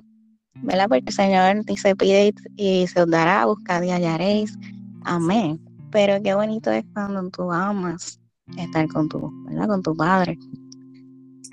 ¿verdad? 0.61 0.87
Porque 0.87 1.05
el 1.07 1.13
Señor 1.13 1.65
dice, 1.65 1.95
pide 1.95 2.33
y, 2.55 2.85
se 2.85 3.01
os 3.01 3.09
dará, 3.09 3.45
buscad 3.45 3.81
y 3.81 3.89
hallaréis. 3.89 4.57
Amén. 5.03 5.59
Pero 5.91 6.21
qué 6.21 6.35
bonito 6.35 6.71
es 6.71 6.83
cuando 6.93 7.27
tú 7.29 7.51
amas 7.51 8.19
estar 8.57 8.87
con 8.87 9.09
tu, 9.09 9.31
¿verdad? 9.45 9.67
Con 9.67 9.81
tu 9.81 9.95
Padre. 9.95 10.37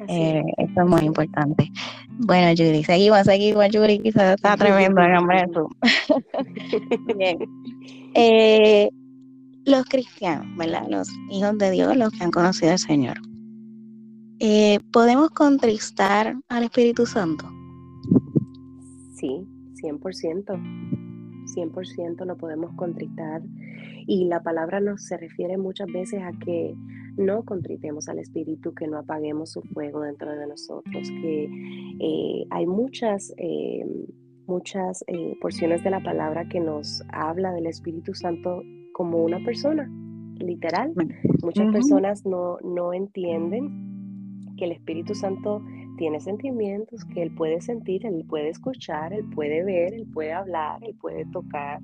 Eh, 0.09 0.43
eso 0.59 0.83
es 0.83 0.87
muy 0.87 1.03
importante. 1.03 1.71
Bueno, 2.19 2.53
Judy, 2.57 2.85
seguimos, 2.85 3.23
seguimos, 3.25 3.67
Judy, 3.73 3.99
quizás 3.99 4.37
está 4.37 4.57
tremendo 4.57 5.01
el 5.01 5.13
nombre 5.13 5.47
de 5.47 7.15
Bien. 7.17 7.39
Eh, 8.15 8.91
los 9.65 9.85
cristianos, 9.87 10.47
¿verdad? 10.57 10.87
Los 10.89 11.09
hijos 11.31 11.57
de 11.59 11.71
Dios, 11.71 11.97
los 11.97 12.11
que 12.11 12.25
han 12.25 12.31
conocido 12.31 12.73
al 12.73 12.79
Señor. 12.79 13.19
Eh, 14.41 14.81
¿Podemos 14.93 15.31
contristar 15.31 16.37
al 16.49 16.65
Espíritu 16.65 17.07
Santo? 17.07 17.49
Sí, 19.15 19.47
100%. 19.83 20.45
100% 21.55 22.25
lo 22.25 22.37
podemos 22.37 22.75
contristar. 22.75 23.43
Y 24.07 24.25
la 24.25 24.43
palabra 24.43 24.81
nos 24.81 25.05
se 25.05 25.17
refiere 25.17 25.57
muchas 25.57 25.87
veces 25.93 26.23
a 26.23 26.33
que 26.45 26.75
no 27.17 27.45
contritemos 27.45 28.09
al 28.09 28.19
Espíritu, 28.19 28.75
que 28.75 28.87
no 28.87 28.99
apaguemos 28.99 29.53
su 29.53 29.63
fuego 29.63 30.01
dentro 30.01 30.31
de 30.31 30.47
nosotros, 30.47 31.09
que 31.11 31.49
eh, 32.01 32.47
hay 32.51 32.67
muchas... 32.67 33.33
Eh, 33.37 33.85
muchas 34.45 35.05
porciones 35.41 35.85
de 35.85 35.91
la 35.91 36.03
palabra 36.03 36.47
que 36.49 36.59
nos 36.59 37.03
habla 37.11 37.53
del 37.53 37.67
Espíritu 37.67 38.13
Santo 38.13 38.63
como 38.93 39.23
una 39.23 39.43
persona, 39.45 39.89
literal. 40.39 40.93
Muchas 41.43 41.73
personas 41.73 42.27
no, 42.27 42.59
no 42.63 42.93
entienden 42.93 44.43
que 44.57 44.65
el 44.67 44.73
Espíritu 44.73 45.15
Santo 45.15 45.63
tiene 45.97 46.21
sentimientos, 46.21 47.05
que 47.05 47.23
Él 47.23 47.35
puede 47.35 47.61
sentir, 47.61 48.07
Él 48.07 48.25
puede 48.29 48.49
escuchar, 48.51 49.13
Él 49.13 49.25
puede 49.35 49.65
ver, 49.65 49.95
Él 49.95 50.07
puede 50.13 50.33
hablar, 50.33 50.83
Él 50.85 50.95
puede 51.01 51.25
tocar. 51.27 51.81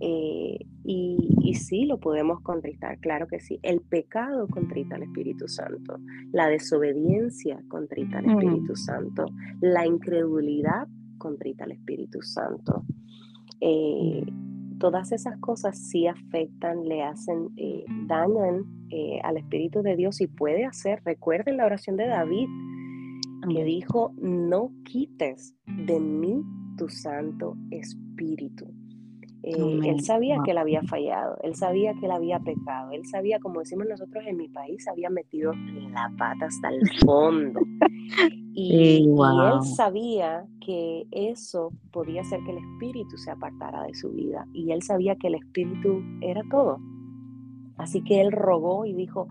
Eh, 0.00 0.58
y, 0.84 1.36
y, 1.40 1.54
sí, 1.54 1.86
lo 1.86 1.98
podemos 1.98 2.40
contristar, 2.42 2.98
claro 2.98 3.26
que 3.26 3.40
sí. 3.40 3.58
El 3.62 3.80
pecado 3.80 4.46
contrita 4.48 4.96
al 4.96 5.04
Espíritu 5.04 5.48
Santo, 5.48 5.98
la 6.30 6.48
desobediencia 6.48 7.62
contrita 7.68 8.18
al 8.18 8.26
Espíritu 8.26 8.76
Santo, 8.76 9.26
la 9.60 9.86
incredulidad 9.86 10.86
contrita 11.16 11.64
al 11.64 11.72
Espíritu 11.72 12.20
Santo. 12.20 12.84
Eh, 13.60 14.26
todas 14.78 15.12
esas 15.12 15.38
cosas 15.38 15.78
sí 15.78 16.06
afectan, 16.06 16.84
le 16.84 17.02
hacen, 17.02 17.48
eh, 17.56 17.86
dañan 18.06 18.64
eh, 18.90 19.20
al 19.24 19.38
Espíritu 19.38 19.80
de 19.80 19.96
Dios 19.96 20.20
y 20.20 20.26
puede 20.26 20.66
hacer, 20.66 21.00
recuerden 21.04 21.56
la 21.56 21.64
oración 21.64 21.96
de 21.96 22.06
David, 22.06 22.46
que 23.48 23.64
dijo, 23.64 24.12
no 24.20 24.70
quites 24.84 25.54
de 25.66 25.98
mí 25.98 26.42
tu 26.76 26.88
Santo 26.88 27.56
Espíritu. 27.70 28.66
Eh, 29.46 29.80
él 29.84 30.02
sabía 30.02 30.38
que 30.42 30.52
él 30.52 30.58
había 30.58 30.82
fallado, 30.84 31.36
él 31.42 31.54
sabía 31.54 31.92
que 32.00 32.06
él 32.06 32.12
había 32.12 32.40
pecado, 32.40 32.90
él 32.92 33.04
sabía, 33.04 33.38
como 33.40 33.60
decimos 33.60 33.86
nosotros 33.86 34.24
en 34.26 34.38
mi 34.38 34.48
país, 34.48 34.88
había 34.88 35.10
metido 35.10 35.52
la 35.92 36.10
pata 36.16 36.46
hasta 36.46 36.70
el 36.70 36.80
fondo. 37.04 37.60
Y, 38.54 39.02
él 39.02 39.62
sabía 39.76 40.46
que 40.64 41.06
eso 41.10 41.72
podía 41.90 42.22
hacer 42.22 42.40
que 42.44 42.52
el 42.52 42.58
espíritu 42.58 43.18
se 43.18 43.32
apartara 43.32 43.82
de 43.82 43.92
su 43.94 44.12
vida. 44.12 44.46
Y 44.54 44.70
él 44.70 44.82
sabía 44.82 45.16
que 45.16 45.26
el 45.26 45.34
espíritu 45.34 46.02
era 46.22 46.40
todo. 46.50 46.78
Así 47.76 48.02
que 48.02 48.20
él 48.20 48.32
rogó 48.32 48.86
y 48.86 48.94
dijo, 48.94 49.28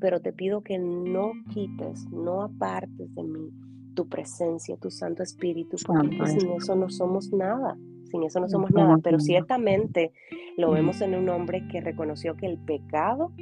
pero 0.00 0.20
te 0.20 0.32
pido 0.32 0.62
que 0.62 0.78
no 0.78 1.32
quites, 1.50 2.06
no 2.10 2.42
apartes 2.42 3.14
de 3.14 3.22
mí 3.22 3.50
tu 3.94 4.08
presencia, 4.08 4.76
tu 4.76 4.90
Santo 4.90 5.22
Espíritu, 5.22 5.76
porque 5.84 6.26
sin 6.26 6.52
eso 6.52 6.74
no 6.74 6.88
somos 6.88 7.32
nada 7.32 7.76
sin 8.12 8.22
eso 8.22 8.38
no 8.38 8.48
somos 8.48 8.70
nada, 8.70 8.98
pero 9.02 9.18
ciertamente 9.18 10.12
lo 10.56 10.70
vemos 10.70 11.00
en 11.00 11.14
un 11.14 11.28
hombre 11.28 11.66
que 11.68 11.80
reconoció 11.80 12.36
que 12.36 12.46
el 12.46 12.58
pecado 12.58 13.32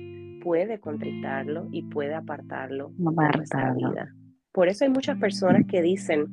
puede 0.43 0.81
contritarlo 0.81 1.67
y 1.71 1.83
puede 1.83 2.15
apartarlo 2.15 2.91
de 2.97 3.29
nuestra 3.37 3.75
vida. 3.75 4.15
Por 4.53 4.69
eso 4.69 4.85
hay 4.85 4.91
muchas 4.91 5.17
personas 5.19 5.65
que 5.69 5.81
dicen, 5.81 6.27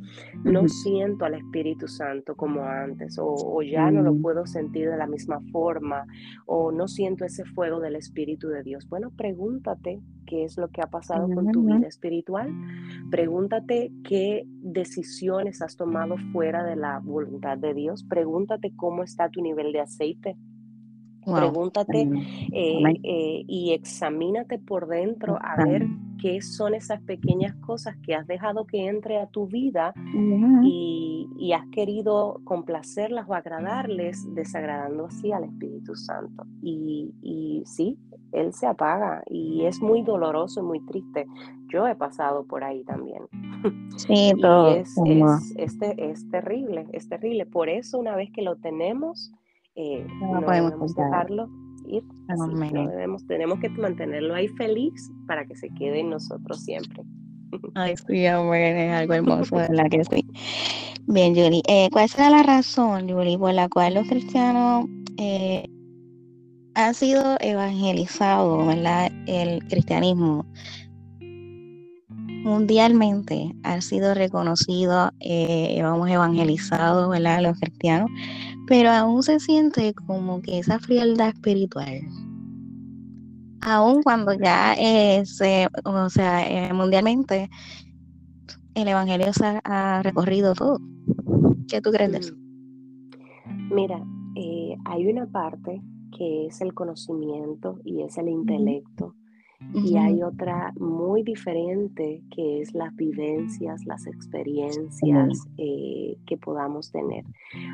no 0.43 0.67
siento 0.67 1.25
al 1.25 1.36
Espíritu 1.36 1.88
Santo 1.88 2.36
como 2.36 2.63
antes, 2.63 3.17
o, 3.19 3.62
ya 3.62 3.91
no 3.91 4.01
lo 4.01 4.15
mm. 4.15 4.21
puedo 4.23 4.47
sentir 4.47 4.89
de 4.89 4.97
la 4.97 5.06
misma 5.06 5.39
forma, 5.51 6.06
o 6.47 6.71
no 6.71 6.88
siento 6.88 7.25
ese 7.25 7.45
fuego 7.45 7.80
del 7.80 7.95
Espíritu 7.95 8.47
de 8.47 8.63
Dios. 8.63 8.89
Bueno, 8.89 9.12
pregúntate 9.15 10.01
qué 10.25 10.43
es 10.43 10.58
lo 10.58 10.69
que 10.69 10.82
ha 10.82 10.88
pasado 10.88 11.30
con 11.30 11.51
tu 11.51 11.63
vida 11.63 11.88
espiritual. 11.88 12.51
Pregúntate 13.12 13.91
qué 14.03 14.43
decisiones 14.47 15.62
has 15.62 15.75
tomado 15.75 16.15
fuera 16.32 16.63
de 16.63 16.75
la 16.75 16.99
voluntad 16.99 17.58
de 17.58 17.75
Dios. 17.75 18.03
Pregúntate 18.03 18.73
cómo 18.75 19.03
está 19.03 19.30
tu 19.30 19.41
nivel 19.41 19.71
de 19.71 19.82
aceite. 19.82 20.36
Pregúntate 21.35 22.01
eh, 22.53 22.83
eh, 23.03 23.43
y 23.47 23.73
examínate 23.73 24.59
por 24.59 24.87
dentro 24.87 25.37
a 25.41 25.63
ver 25.63 25.87
qué 26.21 26.41
son 26.41 26.73
esas 26.73 27.01
pequeñas 27.01 27.53
cosas 27.55 27.95
que 28.03 28.15
has 28.15 28.25
dejado 28.27 28.65
que 28.65 28.87
entre 28.87 29.19
a 29.19 29.27
tu 29.27 29.47
vida 29.47 29.93
y, 30.63 31.53
has 31.53 31.65
querido 31.71 32.41
complacerlas 32.43 33.27
o 33.29 33.33
agradarles, 33.33 34.27
desagradando 34.35 35.05
así 35.05 35.31
al 35.31 35.45
Espíritu 35.45 35.95
Santo. 35.95 36.43
Y, 36.61 37.13
y 37.21 37.63
sí, 37.65 37.97
Él 38.33 38.53
se 38.53 38.67
apaga 38.67 39.23
y 39.27 39.63
es 39.63 39.81
muy 39.81 40.03
doloroso 40.03 40.59
y 40.59 40.63
muy 40.63 40.85
triste. 40.85 41.25
Yo 41.69 41.87
he 41.87 41.95
pasado 41.95 42.45
por 42.45 42.63
ahí 42.63 42.83
también. 42.83 43.23
Sí, 43.97 44.31
todo. 44.39 44.75
es, 44.75 44.95
es, 45.55 45.75
es, 45.81 46.29
terrible, 46.29 46.85
es 46.93 47.09
terrible. 47.09 47.47
Por 47.47 47.67
eso 47.67 47.97
una 47.97 48.15
vez 48.15 48.29
que 48.31 48.43
lo 48.43 48.55
tenemos, 48.57 49.33
eh, 49.77 50.05
no, 50.19 50.41
podemos 50.41 50.95
dejarlo 50.95 51.47
ir. 51.85 52.03
debemos, 52.73 53.25
tenemos 53.27 53.59
que 53.59 53.69
mantenerlo 53.69 54.33
ahí 54.33 54.47
feliz 54.49 55.11
para 55.27 55.45
que 55.45 55.55
se 55.55 55.69
quede 55.69 56.01
en 56.01 56.09
nosotros 56.09 56.63
siempre. 56.63 57.03
Ay, 57.75 57.95
sí, 57.95 58.27
hombre, 58.27 58.87
es 58.87 58.93
algo 58.93 59.13
hermoso, 59.13 59.55
¿verdad 59.55 59.85
que 59.89 60.03
sí? 60.03 60.25
Bien, 61.05 61.33
Julie, 61.35 61.61
eh, 61.67 61.89
¿cuál 61.91 62.09
será 62.09 62.29
la 62.29 62.43
razón, 62.43 63.07
Julie, 63.07 63.37
por 63.37 63.53
la 63.53 63.69
cual 63.69 63.93
los 63.93 64.07
cristianos 64.07 64.85
eh, 65.17 65.65
han 66.73 66.93
sido 66.93 67.37
evangelizados, 67.39 68.67
¿verdad? 68.67 69.11
El 69.27 69.63
cristianismo 69.67 70.45
mundialmente 72.43 73.53
ha 73.63 73.79
sido 73.81 74.13
reconocido, 74.13 75.11
eh, 75.19 75.79
vamos 75.81 76.09
evangelizado, 76.09 77.09
¿verdad? 77.09 77.41
Los 77.41 77.59
cristianos, 77.59 78.09
pero 78.67 78.91
aún 78.91 79.23
se 79.23 79.39
siente 79.39 79.93
como 79.93 80.41
que 80.41 80.60
esa 80.60 80.80
frialdad 80.80 81.30
espiritual. 81.30 82.01
Aún 83.62 84.03
cuando 84.03 84.34
ya 84.34 84.75
eh, 84.75 85.25
se, 85.25 85.67
o 85.84 86.10
sea, 86.10 86.47
eh, 86.47 86.73
mundialmente 86.73 87.49
el 88.75 88.88
evangelio 88.88 89.34
se 89.34 89.60
ha, 89.63 90.03
recorrido 90.03 90.53
todo. 90.53 90.80
¿Qué 91.67 91.82
tú 91.82 91.91
crees 91.91 92.12
de 92.12 92.17
eso? 92.19 92.36
Mm. 92.36 93.73
Mira, 93.73 94.06
hay 94.86 95.08
una 95.08 95.25
parte 95.25 95.82
que 96.15 96.47
es 96.47 96.62
el 96.62 96.73
conocimiento 96.73 97.80
y 97.84 98.03
es 98.03 98.17
el 98.17 98.30
intelecto 98.30 99.15
y 99.74 99.98
hay 99.98 100.22
otra 100.22 100.72
muy 100.80 101.24
diferente 101.24 102.22
que 102.36 102.62
es 102.62 102.74
las 102.74 102.96
vivencias, 102.96 103.86
las 103.86 104.06
experiencias 104.06 105.48
eh, 105.58 106.17
que 106.26 106.38
podamos 106.38 106.91
tener. 106.91 107.26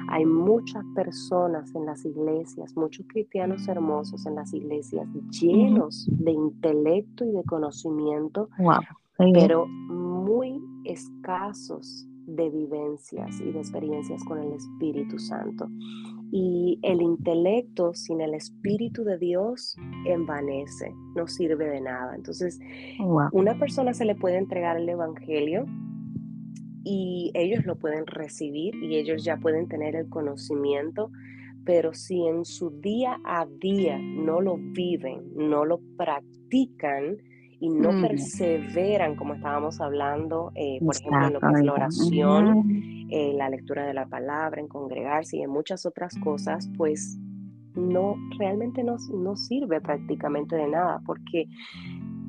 Hay 0.09 0.25
muchas 0.25 0.83
personas 0.95 1.73
en 1.75 1.85
las 1.85 2.05
iglesias, 2.05 2.75
muchos 2.75 3.05
cristianos 3.07 3.67
hermosos 3.67 4.25
en 4.25 4.35
las 4.35 4.53
iglesias 4.53 5.07
llenos 5.29 6.07
de 6.09 6.31
intelecto 6.31 7.25
y 7.25 7.31
de 7.31 7.43
conocimiento, 7.43 8.49
pero 9.33 9.67
muy 9.67 10.61
escasos 10.85 12.07
de 12.25 12.49
vivencias 12.49 13.39
y 13.41 13.51
de 13.51 13.59
experiencias 13.59 14.23
con 14.23 14.39
el 14.39 14.53
Espíritu 14.53 15.19
Santo. 15.19 15.67
Y 16.35 16.79
el 16.81 16.99
intelecto 16.99 17.93
sin 17.93 18.19
el 18.19 18.33
Espíritu 18.33 19.03
de 19.03 19.19
Dios 19.19 19.77
envanece, 20.07 20.91
no 21.15 21.27
sirve 21.27 21.69
de 21.69 21.79
nada. 21.79 22.15
Entonces, 22.15 22.59
una 23.31 23.59
persona 23.59 23.93
se 23.93 24.03
le 24.03 24.15
puede 24.15 24.37
entregar 24.37 24.77
el 24.77 24.89
Evangelio 24.89 25.67
y 26.83 27.31
ellos 27.35 27.65
lo 27.65 27.75
pueden 27.75 28.07
recibir 28.07 28.73
y 28.75 28.95
ellos 28.95 29.23
ya 29.23 29.37
pueden 29.37 29.67
tener 29.67 29.95
el 29.95 30.09
conocimiento, 30.09 31.11
pero 31.65 31.93
si 31.93 32.25
en 32.25 32.45
su 32.45 32.71
día 32.81 33.19
a 33.23 33.45
día 33.45 33.99
no 33.99 34.41
lo 34.41 34.57
viven, 34.57 35.33
no 35.35 35.65
lo 35.65 35.81
practican, 35.97 37.17
y 37.63 37.69
no 37.69 37.91
perseveran, 38.01 39.15
como 39.15 39.35
estábamos 39.35 39.79
hablando, 39.79 40.51
eh, 40.53 40.79
por 40.83 40.97
ejemplo, 40.97 41.27
en 41.27 41.33
lo 41.33 41.39
que 41.39 41.47
es 41.47 41.65
la 41.65 41.73
oración, 41.73 43.07
en 43.09 43.37
la 43.37 43.49
lectura 43.49 43.85
de 43.85 43.93
la 43.93 44.05
palabra, 44.05 44.59
en 44.59 44.67
congregarse 44.67 45.37
y 45.37 45.43
en 45.43 45.49
muchas 45.49 45.85
otras 45.85 46.13
cosas, 46.17 46.69
pues 46.75 47.17
no, 47.73 48.17
realmente 48.37 48.83
no, 48.83 48.97
no 49.13 49.37
sirve 49.37 49.79
prácticamente 49.79 50.57
de 50.57 50.67
nada, 50.67 51.01
porque 51.05 51.47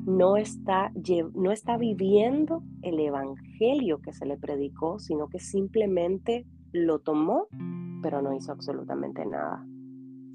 no 0.07 0.37
está, 0.37 0.93
no 1.35 1.51
está 1.51 1.79
viviendo 1.79 2.63
el 2.83 3.01
evangelio 3.01 4.01
que 4.03 4.13
se 4.13 4.27
le 4.27 4.37
predicó, 4.37 5.01
sino 5.01 5.27
que 5.27 5.41
simplemente 5.41 6.47
lo 6.71 7.01
tomó, 7.01 7.49
pero 8.03 8.23
no 8.23 8.33
hizo 8.37 8.53
absolutamente 8.53 9.27
nada. 9.27 9.67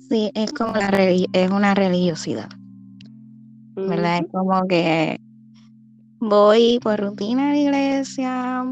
Sí, 0.09 0.29
es 0.35 0.51
como 0.51 0.73
la, 0.73 0.89
es 0.89 1.51
una 1.51 1.73
religiosidad. 1.73 2.49
¿Verdad? 3.87 4.19
Es 4.19 4.31
como 4.31 4.67
que 4.67 5.19
voy 6.19 6.79
por 6.81 6.99
rutina 6.99 7.49
a 7.49 7.53
la 7.53 7.57
iglesia, 7.57 8.65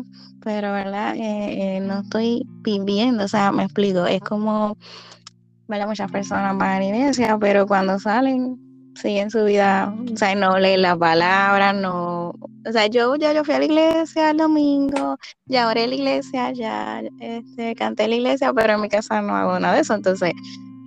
pero, 0.43 0.71
¿verdad? 0.71 1.15
Eh, 1.15 1.77
eh, 1.77 1.79
no 1.79 2.01
estoy 2.01 2.45
viviendo, 2.61 3.25
o 3.25 3.27
sea, 3.27 3.51
me 3.51 3.63
explico, 3.63 4.05
es 4.05 4.21
como, 4.21 4.77
¿verdad? 5.67 5.87
Muchas 5.87 6.11
personas 6.11 6.57
van 6.57 6.77
a 6.77 6.79
la 6.79 6.85
iglesia, 6.85 7.37
pero 7.39 7.67
cuando 7.67 7.99
salen, 7.99 8.57
siguen 8.95 9.29
su 9.29 9.43
vida, 9.43 9.93
o 10.11 10.17
sea, 10.17 10.35
no 10.35 10.57
leen 10.57 10.81
la 10.81 10.97
palabra, 10.97 11.73
no, 11.73 12.29
o 12.29 12.71
sea, 12.71 12.87
yo 12.87 13.15
ya 13.15 13.33
yo 13.33 13.43
fui 13.43 13.55
a 13.55 13.59
la 13.59 13.65
iglesia 13.65 14.31
el 14.31 14.37
domingo, 14.37 15.17
ya 15.45 15.67
oré 15.69 15.87
la 15.87 15.95
iglesia, 15.95 16.51
ya 16.51 17.01
este, 17.19 17.75
canté 17.75 18.07
la 18.07 18.15
iglesia, 18.15 18.53
pero 18.53 18.73
en 18.73 18.81
mi 18.81 18.89
casa 18.89 19.21
no 19.21 19.35
hago 19.35 19.59
nada 19.59 19.75
de 19.75 19.81
eso, 19.81 19.93
entonces, 19.93 20.33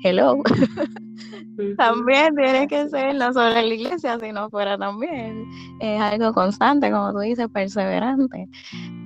hello. 0.02 0.42
También 1.76 2.34
tiene 2.34 2.66
que 2.66 2.88
ser 2.88 3.14
no 3.14 3.32
solo 3.32 3.54
en 3.56 3.68
la 3.68 3.74
iglesia, 3.74 4.18
sino 4.18 4.48
fuera 4.50 4.78
también. 4.78 5.44
Es 5.80 6.00
algo 6.00 6.32
constante, 6.32 6.90
como 6.90 7.12
tú 7.12 7.18
dices, 7.18 7.48
perseverante. 7.48 8.48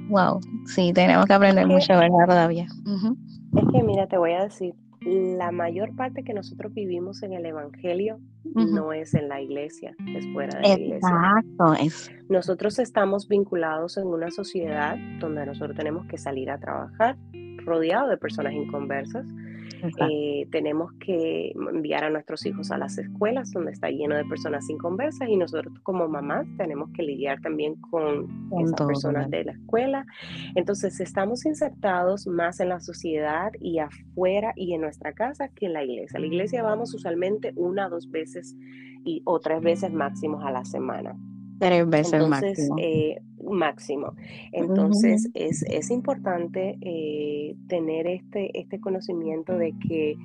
Wow, 0.08 0.40
sí, 0.66 0.92
tenemos 0.92 1.26
que 1.26 1.32
aprender 1.32 1.66
mucho, 1.66 1.94
¿verdad? 1.94 2.26
Todavía. 2.26 2.66
Es 3.56 3.64
que, 3.72 3.82
mira, 3.82 4.06
te 4.06 4.18
voy 4.18 4.32
a 4.32 4.44
decir, 4.44 4.74
la 5.00 5.50
mayor 5.50 5.94
parte 5.96 6.22
que 6.22 6.32
nosotros 6.32 6.72
vivimos 6.72 7.22
en 7.22 7.32
el 7.32 7.44
Evangelio 7.44 8.18
no 8.44 8.92
es 8.92 9.14
en 9.14 9.28
la 9.28 9.40
iglesia, 9.40 9.94
es 10.14 10.26
fuera 10.32 10.58
de 10.58 10.68
la 10.68 10.74
iglesia. 10.74 11.08
Exacto. 11.08 11.74
Nosotros 12.28 12.78
estamos 12.78 13.28
vinculados 13.28 13.96
en 13.96 14.06
una 14.06 14.30
sociedad 14.30 14.96
donde 15.18 15.44
nosotros 15.44 15.76
tenemos 15.76 16.06
que 16.06 16.18
salir 16.18 16.50
a 16.50 16.58
trabajar 16.58 17.16
rodeado 17.64 18.08
de 18.08 18.16
personas 18.16 18.52
inconversas 18.52 19.26
eh, 20.10 20.46
tenemos 20.50 20.92
que 20.94 21.52
enviar 21.72 22.04
a 22.04 22.10
nuestros 22.10 22.44
hijos 22.46 22.70
a 22.70 22.78
las 22.78 22.98
escuelas 22.98 23.52
donde 23.52 23.72
está 23.72 23.90
lleno 23.90 24.16
de 24.16 24.24
personas 24.24 24.66
sin 24.66 24.78
conversas 24.78 25.28
y 25.28 25.36
nosotros 25.36 25.78
como 25.82 26.08
mamás 26.08 26.46
tenemos 26.56 26.90
que 26.92 27.02
lidiar 27.02 27.40
también 27.40 27.76
con, 27.76 28.48
esas 28.62 28.86
personas 28.86 29.30
de 29.30 29.44
la 29.44 29.52
escuela. 29.52 30.06
Entonces 30.54 31.00
estamos 31.00 31.44
insertados 31.44 32.26
más 32.26 32.60
en 32.60 32.70
la 32.70 32.80
sociedad 32.80 33.52
y 33.60 33.78
afuera 33.78 34.52
y 34.56 34.74
en 34.74 34.80
nuestra 34.80 35.12
casa 35.12 35.48
que 35.48 35.66
en 35.66 35.74
la 35.74 35.84
iglesia. 35.84 36.18
la 36.18 36.26
iglesia 36.26 36.62
vamos 36.62 36.94
usualmente 36.94 37.52
una 37.56 37.88
dos 37.88 38.10
veces 38.10 38.56
y, 39.04 39.22
o 39.24 39.40
tres 39.40 39.60
veces 39.60 39.92
máximos 39.92 40.44
a 40.44 40.50
la 40.50 40.64
semana. 40.64 41.16
Tres 41.68 41.88
veces 41.88 42.28
máximo. 42.28 42.76
Eh, 42.78 43.20
máximo. 43.42 44.14
Entonces, 44.52 45.30
es, 45.34 45.90
importante 45.90 46.78
eh, 46.80 47.56
tener 47.68 48.06
este, 48.06 48.58
este 48.58 48.80
conocimiento 48.80 49.56
de 49.56 49.74
que 49.86 50.16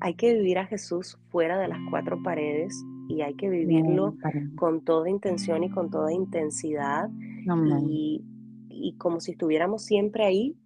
hay 0.00 0.14
que 0.14 0.34
vivir 0.34 0.58
a 0.58 0.66
Jesús 0.66 1.18
fuera 1.28 1.58
de 1.58 1.68
las 1.68 1.78
cuatro 1.90 2.22
paredes 2.22 2.74
y 3.08 3.22
hay 3.22 3.34
que 3.34 3.48
vivirlo 3.48 4.16
con 4.56 4.84
toda 4.84 5.08
intención 5.08 5.64
y 5.64 5.70
con 5.70 5.90
toda 5.90 6.12
intensidad 6.12 7.08
y, 7.88 8.24
y, 8.68 8.94
como 8.94 9.20
si 9.20 9.32
estuviéramos 9.32 9.84
siempre 9.84 10.24
ahí 10.24 10.56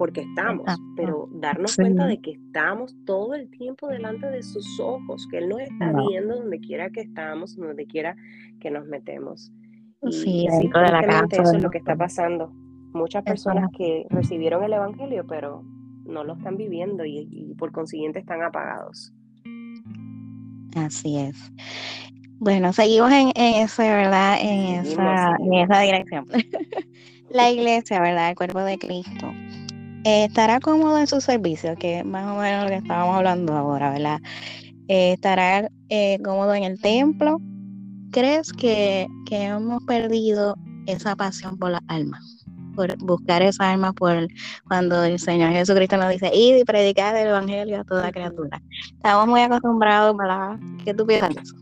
porque 0.00 0.22
estamos, 0.22 0.64
pero 0.96 1.28
darnos 1.30 1.76
cuenta 1.76 2.06
de 2.06 2.22
que 2.22 2.30
estamos 2.30 2.96
todo 3.04 3.34
el 3.34 3.50
tiempo 3.50 3.86
delante 3.86 4.30
de 4.30 4.42
sus 4.42 4.80
ojos, 4.80 5.28
que 5.30 5.36
Él 5.36 5.50
nos 5.50 5.60
está 5.60 5.92
viendo 6.08 6.36
donde 6.36 6.58
quiera 6.58 6.88
que 6.88 7.02
estamos, 7.02 7.54
donde 7.54 7.84
quiera 7.84 8.16
que 8.60 8.70
nos 8.70 8.86
metemos. 8.86 9.52
Y 10.00 10.12
sí, 10.12 10.46
dentro 10.50 10.80
de 10.80 10.90
la 10.90 11.02
casa. 11.02 11.42
Eso 11.42 11.54
es 11.54 11.62
lo 11.62 11.68
que 11.68 11.76
está 11.76 11.96
pasando. 11.96 12.50
Muchas 12.94 13.22
personas 13.24 13.68
que 13.76 14.06
recibieron 14.08 14.64
el 14.64 14.72
Evangelio, 14.72 15.26
pero 15.28 15.64
no 16.06 16.24
lo 16.24 16.32
están 16.32 16.56
viviendo 16.56 17.04
y, 17.04 17.54
por 17.58 17.70
consiguiente 17.70 18.20
están 18.20 18.40
apagados. 18.40 19.12
Así 20.76 21.18
es. 21.18 21.52
Bueno, 22.38 22.72
seguimos 22.72 23.12
en, 23.12 23.32
ese, 23.36 23.82
¿verdad? 23.82 24.38
En, 24.40 24.80
esa, 24.80 25.36
en 25.38 25.52
esa 25.52 25.80
dirección. 25.80 26.24
la 27.30 27.50
iglesia, 27.50 28.00
¿verdad? 28.00 28.30
El 28.30 28.34
cuerpo 28.34 28.60
de 28.60 28.78
Cristo 28.78 29.30
eh, 30.04 30.24
estará 30.24 30.60
cómodo 30.60 30.98
en 30.98 31.06
su 31.06 31.20
servicio, 31.20 31.76
que 31.76 31.98
es 31.98 32.04
más 32.04 32.26
o 32.26 32.40
menos 32.40 32.64
lo 32.64 32.70
que 32.70 32.76
estábamos 32.76 33.16
hablando 33.16 33.52
ahora, 33.52 33.90
¿verdad? 33.90 34.20
Eh, 34.88 35.12
estará 35.12 35.70
eh, 35.88 36.18
cómodo 36.24 36.54
en 36.54 36.64
el 36.64 36.80
templo. 36.80 37.38
¿Crees 38.10 38.52
que, 38.52 39.06
hemos 39.30 39.84
perdido 39.84 40.56
esa 40.86 41.14
pasión 41.16 41.58
por 41.58 41.70
la 41.70 41.82
alma? 41.88 42.20
por 42.76 42.96
buscar 42.98 43.42
esa 43.42 43.72
alma 43.72 43.92
por 43.92 44.28
cuando 44.66 45.02
el 45.02 45.18
Señor 45.18 45.50
Jesucristo 45.50 45.96
nos 45.96 46.08
dice, 46.08 46.30
id 46.32 46.56
y 46.56 46.64
predicad 46.64 47.20
el 47.20 47.28
Evangelio 47.28 47.80
a 47.80 47.84
toda 47.84 48.12
criatura. 48.12 48.62
Estamos 48.94 49.26
muy 49.26 49.40
acostumbrados, 49.40 50.16
¿verdad? 50.16 50.58
¿Qué 50.84 50.94
tú 50.94 51.04
piensas 51.04 51.34
de 51.34 51.42
eso? 51.42 51.56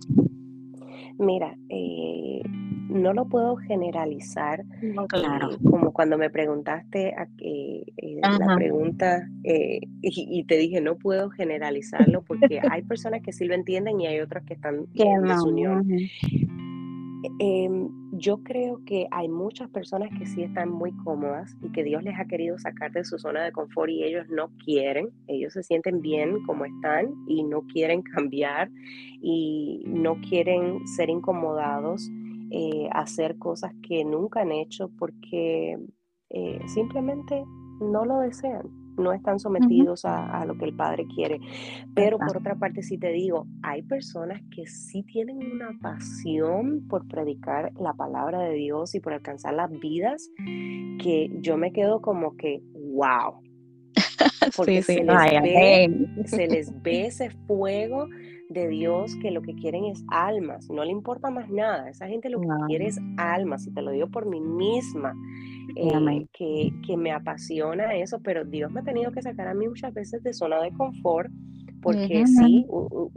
Mira, 1.19 1.57
eh, 1.71 2.43
no 2.89 3.13
lo 3.13 3.27
puedo 3.27 3.57
generalizar, 3.57 4.65
claro. 5.09 5.53
Eh, 5.53 5.59
como 5.71 5.93
cuando 5.93 6.19
me 6.19 6.31
preguntaste 6.31 7.15
eh, 7.39 7.85
la 8.23 8.57
pregunta 8.57 9.29
y, 10.03 10.45
te 10.45 10.57
dije 10.57 10.81
no 10.81 10.97
puedo 10.97 11.31
generalizarlo 11.31 12.23
porque 12.23 12.61
hay 12.71 12.83
personas 12.89 13.23
que 13.23 13.33
sí 13.33 13.45
lo 13.45 13.55
entienden 13.55 14.01
y 14.01 14.07
hay 14.07 14.21
otras 14.21 14.45
que 14.45 14.55
están 14.55 14.87
en 14.95 15.23
desunión. 15.23 15.87
Em, 17.41 17.89
yo 18.13 18.43
creo 18.43 18.81
que 18.85 19.07
hay 19.11 19.29
muchas 19.29 19.69
personas 19.71 20.11
que 20.19 20.27
sí 20.27 20.43
están 20.43 20.71
muy 20.71 20.93
cómodas 20.93 21.57
y 21.63 21.71
que 21.73 21.83
Dios 21.83 22.03
les 22.05 22.19
ha 22.19 22.25
querido 22.27 22.59
sacar 22.59 22.93
de 22.93 23.05
su 23.05 23.19
zona 23.19 23.45
de 23.45 23.53
confort 23.53 23.91
y 23.91 24.05
ellos 24.05 24.29
no 24.29 24.51
quieren, 24.65 25.11
ellos 25.27 25.53
se 25.53 25.63
sienten 25.63 26.01
bien 26.01 26.43
como 26.47 26.65
están 26.65 27.13
y 27.27 27.43
no 27.43 27.63
quieren 27.63 28.03
cambiar 28.15 28.71
y 29.21 29.83
no 29.87 30.21
quieren 30.21 30.87
ser 30.87 31.11
incomodados, 31.11 32.09
eh, 32.51 32.89
hacer 32.93 33.39
cosas 33.39 33.73
que 33.83 34.05
nunca 34.05 34.41
han 34.41 34.53
hecho 34.53 34.91
porque 34.99 35.79
eh, 36.31 36.61
simplemente 36.67 37.45
no 37.81 38.05
lo 38.05 38.21
desean 38.21 38.89
no 38.99 39.13
están 39.13 39.39
sometidos 39.39 40.05
a, 40.05 40.45
lo 40.45 40.59
que 40.59 40.67
el 40.67 40.75
Padre 40.75 41.07
quiere. 41.15 41.41
Pero 41.95 42.19
por 42.19 42.37
otra 42.37 42.57
parte, 42.57 42.83
si 42.83 42.99
te 42.99 43.13
digo, 43.13 43.47
hay 43.63 43.83
personas 43.83 44.43
que 44.55 44.67
sí 44.67 45.03
tienen 45.05 45.39
una 45.39 45.71
pasión 45.81 46.87
por 46.89 47.07
predicar 47.07 47.73
la 47.81 47.95
palabra 47.95 48.41
de 48.41 48.55
Dios 48.55 48.95
y 48.95 49.01
por 49.01 49.13
alcanzar 49.13 49.55
las 49.55 49.71
vidas, 49.71 50.29
que 50.37 51.31
yo 51.41 51.57
me 51.57 51.73
quedo 51.73 52.03
como 52.03 52.37
que, 52.37 52.61
wow. 52.95 53.41
Porque 54.57 54.83
Se, 54.83 55.05
les 55.05 55.43
ve, 55.43 56.09
se 56.27 56.47
les 56.47 56.83
ve 56.83 57.07
ese 57.07 57.31
fuego 57.31 58.09
de 58.49 58.69
Dios 58.69 59.17
que 59.21 59.31
lo 59.31 59.43
que 59.43 59.55
quieren 59.55 59.85
es 59.85 60.05
almas, 60.09 60.69
no 60.71 60.85
le 60.85 60.91
importa 60.91 61.31
más 61.31 61.49
nada. 61.51 61.89
Esa 61.89 62.07
gente 62.07 62.31
lo 62.31 62.41
que 62.41 62.49
quiere 62.67 62.87
es 62.87 62.99
almas, 63.17 63.67
y 63.67 63.73
te 63.73 63.83
lo 63.83 63.91
digo 63.91 64.09
por 64.09 64.27
mí 64.27 64.41
misma. 64.41 65.15
Eh, 65.77 66.27
que, 66.33 66.73
que, 66.87 66.97
me 66.97 67.13
apasiona 67.13 67.95
eso, 67.95 68.21
pero 68.21 68.45
Dios 68.45 68.73
me 68.73 68.81
ha 68.81 68.83
tenido 68.85 69.13
que 69.13 69.21
sacar 69.21 69.49
a 69.49 69.55
mí 69.55 69.69
muchas 69.69 69.93
veces 69.93 70.23
de 70.23 70.33
zona 70.33 70.63
de 70.63 70.73
confort, 70.73 71.31
porque 71.83 72.27
sí, 72.27 72.67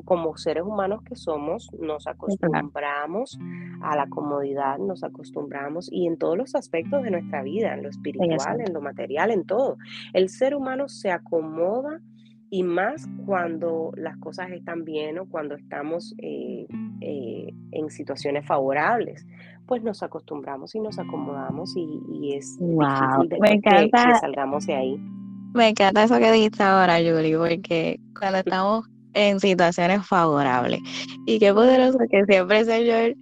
como 0.05 0.37
seres 0.37 0.63
humanos 0.63 1.01
que 1.03 1.15
somos, 1.15 1.69
nos 1.79 2.07
acostumbramos 2.07 3.39
a 3.81 3.95
la 3.95 4.07
comodidad, 4.07 4.77
nos 4.77 5.03
acostumbramos 5.03 5.91
y 5.91 6.07
en 6.07 6.17
todos 6.17 6.37
los 6.37 6.53
aspectos 6.55 7.03
de 7.03 7.11
nuestra 7.11 7.41
vida, 7.41 7.73
en 7.73 7.83
lo 7.83 7.89
espiritual, 7.89 8.61
en 8.61 8.73
lo 8.73 8.81
material, 8.81 9.31
en 9.31 9.45
todo. 9.45 9.77
El 10.13 10.29
ser 10.29 10.55
humano 10.55 10.87
se 10.89 11.09
acomoda 11.09 12.01
y 12.53 12.63
más 12.63 13.07
cuando 13.25 13.93
las 13.95 14.17
cosas 14.17 14.51
están 14.51 14.83
bien 14.83 15.17
o 15.17 15.25
cuando 15.25 15.55
estamos 15.55 16.13
eh, 16.17 16.67
eh, 16.99 17.53
en 17.71 17.89
situaciones 17.89 18.45
favorables, 18.45 19.25
pues 19.65 19.81
nos 19.83 20.03
acostumbramos 20.03 20.75
y 20.75 20.81
nos 20.81 20.99
acomodamos 20.99 21.73
y, 21.77 22.33
es 22.35 22.57
wow. 22.59 23.25
me 23.39 23.53
encanta, 23.53 24.05
que, 24.05 24.15
salgamos 24.19 24.67
de 24.67 24.75
ahí. 24.75 24.97
Me 25.53 25.69
encanta 25.69 26.03
eso 26.03 26.19
que 26.19 26.29
dijiste 26.29 26.61
ahora, 26.61 26.97
Julie, 26.97 27.37
porque 27.37 28.01
cuando 28.19 28.39
estamos 28.39 28.85
en 29.13 29.39
situaciones 29.39 30.05
favorables 30.05 30.81
y 31.25 31.39
qué 31.39 31.53
poderoso 31.53 31.99
que 32.09 32.25
siempre 32.25 32.65
Señor 32.65 33.15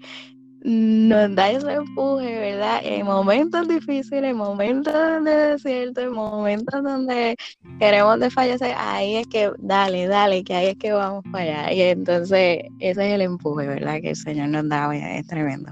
nos 0.64 1.36
da 1.36 1.52
ese 1.52 1.74
empuje, 1.74 2.40
¿verdad? 2.40 2.82
En 2.84 3.06
momentos 3.06 3.68
difíciles, 3.68 4.32
en 4.32 4.38
momentos 4.38 4.94
de 5.24 5.32
desierto, 5.32 6.02
en 6.02 6.12
momentos 6.12 6.84
donde 6.84 7.36
queremos 7.80 8.20
desfallecer, 8.20 8.74
ahí 8.78 9.18
es 9.18 9.28
que, 9.28 9.52
dale, 9.60 10.08
dale, 10.08 10.44
que 10.44 10.56
ahí 10.56 10.68
es 10.68 10.78
que 10.78 10.92
vamos 10.92 11.24
para 11.32 11.66
allá. 11.66 11.74
Y 11.74 11.82
entonces 11.82 12.64
ese 12.80 13.08
es 13.08 13.14
el 13.14 13.22
empuje, 13.22 13.68
¿verdad? 13.68 14.02
Que 14.02 14.10
el 14.10 14.16
Señor 14.16 14.50
nos 14.50 14.68
da, 14.68 14.94
es 14.96 15.28
tremendo. 15.28 15.72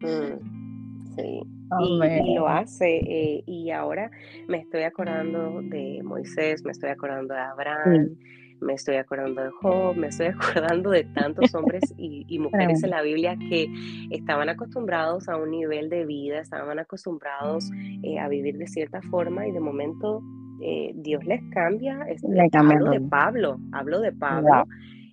Mm, 0.00 1.16
sí. 1.16 1.42
Y, 1.80 2.34
lo 2.34 2.48
hace. 2.48 2.96
Eh, 2.96 3.44
y 3.46 3.70
ahora 3.70 4.10
me 4.48 4.58
estoy 4.58 4.82
acordando 4.82 5.62
de 5.62 6.00
Moisés, 6.02 6.64
me 6.64 6.72
estoy 6.72 6.90
acordando 6.90 7.34
de 7.34 7.40
Abraham, 7.40 8.16
me 8.60 8.74
estoy 8.74 8.96
acordando 8.96 9.42
de 9.42 9.50
Job, 9.50 9.96
me 9.96 10.08
estoy 10.08 10.26
acordando 10.38 10.90
de 10.90 11.04
tantos 11.04 11.54
hombres 11.54 11.82
y, 11.96 12.38
mujeres 12.38 12.82
en 12.82 12.90
la 12.90 13.02
Biblia 13.02 13.36
que 13.36 13.68
estaban 14.10 14.48
acostumbrados 14.48 15.28
a 15.28 15.36
un 15.36 15.50
nivel 15.50 15.90
de 15.90 16.06
vida, 16.06 16.40
estaban 16.40 16.78
acostumbrados 16.78 17.70
eh, 18.02 18.18
a 18.18 18.28
vivir 18.28 18.56
de 18.56 18.66
cierta 18.66 19.02
forma 19.02 19.46
y 19.46 19.52
de 19.52 19.60
momento 19.60 20.22
eh, 20.62 20.92
Dios 20.94 21.24
les 21.26 21.42
cambia. 21.52 22.06
Hablo 22.52 22.90
de 22.90 23.00
Pablo, 23.00 23.58
hablo 23.72 24.00
de 24.00 24.12
Pablo. 24.12 24.64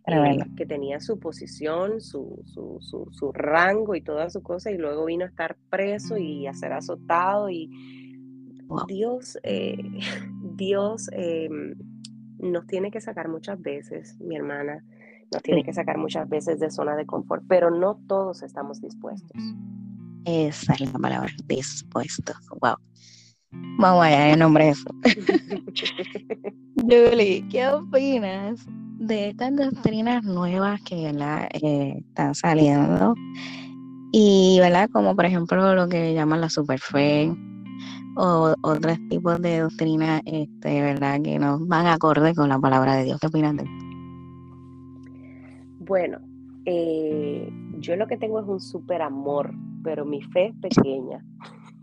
Eh, 0.10 0.38
que 0.56 0.66
tenía 0.66 1.02
su 1.02 1.20
posición, 1.20 2.00
su, 2.00 2.42
su, 2.46 2.80
su, 3.12 3.32
rango 3.34 3.94
y 3.94 4.00
toda 4.00 4.30
su 4.30 4.42
cosa, 4.42 4.72
y 4.72 4.78
luego 4.78 5.04
vino 5.04 5.26
a 5.26 5.28
estar 5.28 5.58
preso 5.70 6.16
y 6.16 6.48
a 6.48 6.54
ser 6.54 6.72
azotado. 6.72 7.50
Y 7.50 7.70
Dios, 8.88 9.38
Dios 10.56 11.10
em, 11.12 11.76
nos 12.40 12.68
tiene 12.68 12.92
que 12.92 13.02
sacar 13.02 13.30
muchas 13.30 13.62
veces, 13.62 14.18
mi 14.20 14.36
hermana, 14.36 14.84
nos 15.32 15.42
tiene 15.44 15.64
que 15.64 15.74
sacar 15.74 15.98
muchas 15.98 16.28
veces 16.30 16.60
de 16.60 16.70
zona 16.70 16.96
de 16.96 17.06
confort, 17.06 17.44
pero 17.48 17.70
no 17.70 18.00
todos 18.08 18.44
estamos 18.44 18.82
dispuestos. 18.82 19.42
Esa 20.26 20.74
es 20.74 20.94
la 20.94 21.00
palabra, 21.00 21.32
dispuestos. 21.48 22.38
Wow. 22.62 22.76
Vamos 23.80 24.06
allá, 24.06 24.34
en 24.34 24.40
nombre 24.40 24.66
de 24.66 24.72
eso. 24.72 24.90
Julie, 26.76 27.46
¿qué 27.50 27.68
opinas 27.68 28.66
de 29.00 29.30
estas 29.30 29.56
doctrinas 29.56 30.24
nuevas 30.24 30.82
que 30.82 31.10
eh, 31.10 32.04
están 32.08 32.36
saliendo? 32.36 33.16
Y, 34.12 34.58
¿verdad? 34.60 34.90
Como 34.92 35.16
por 35.16 35.26
ejemplo 35.26 35.76
lo 35.76 35.88
que 35.88 36.14
llaman 36.14 36.42
la 36.42 36.50
superfe, 36.50 37.34
o 38.18 38.56
otros 38.62 38.98
tipos 39.10 39.42
de 39.42 39.60
doctrinas, 39.60 40.22
este, 40.26 40.82
¿verdad? 40.82 41.22
Que 41.22 41.38
no 41.38 41.60
van 41.66 41.86
acorde 41.86 42.34
con 42.34 42.50
la 42.50 42.60
palabra 42.60 42.96
de 42.96 43.06
Dios. 43.06 43.20
¿Qué 43.20 43.28
opinan 43.28 43.58
de 43.58 43.64
esto? 43.64 43.86
Bueno, 45.80 46.20
eh, 46.66 47.50
yo 47.80 47.96
lo 47.96 48.08
que 48.08 48.18
tengo 48.18 48.40
es 48.40 48.48
un 48.48 48.60
súper 48.60 49.02
amor, 49.02 49.54
pero 49.84 50.04
mi 50.04 50.22
fe 50.22 50.48
es 50.48 50.56
pequeña. 50.56 51.24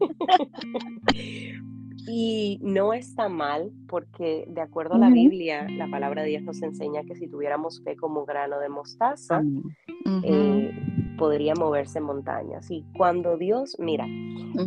y 2.06 2.58
no 2.62 2.92
está 2.92 3.28
mal 3.28 3.72
porque 3.88 4.44
de 4.48 4.60
acuerdo 4.60 4.94
a 4.94 4.98
la 4.98 5.08
Biblia, 5.08 5.66
la 5.70 5.88
palabra 5.88 6.22
de 6.22 6.28
Dios 6.28 6.42
nos 6.42 6.60
enseña 6.62 7.04
que 7.04 7.14
si 7.14 7.28
tuviéramos 7.28 7.82
fe 7.82 7.96
como 7.96 8.20
un 8.20 8.26
grano 8.26 8.58
de 8.58 8.68
mostaza, 8.68 9.42
podría 11.16 11.54
moverse 11.54 11.98
en 11.98 12.04
montañas. 12.04 12.70
Y 12.70 12.84
cuando 12.96 13.36
Dios, 13.36 13.76
mira, 13.78 14.06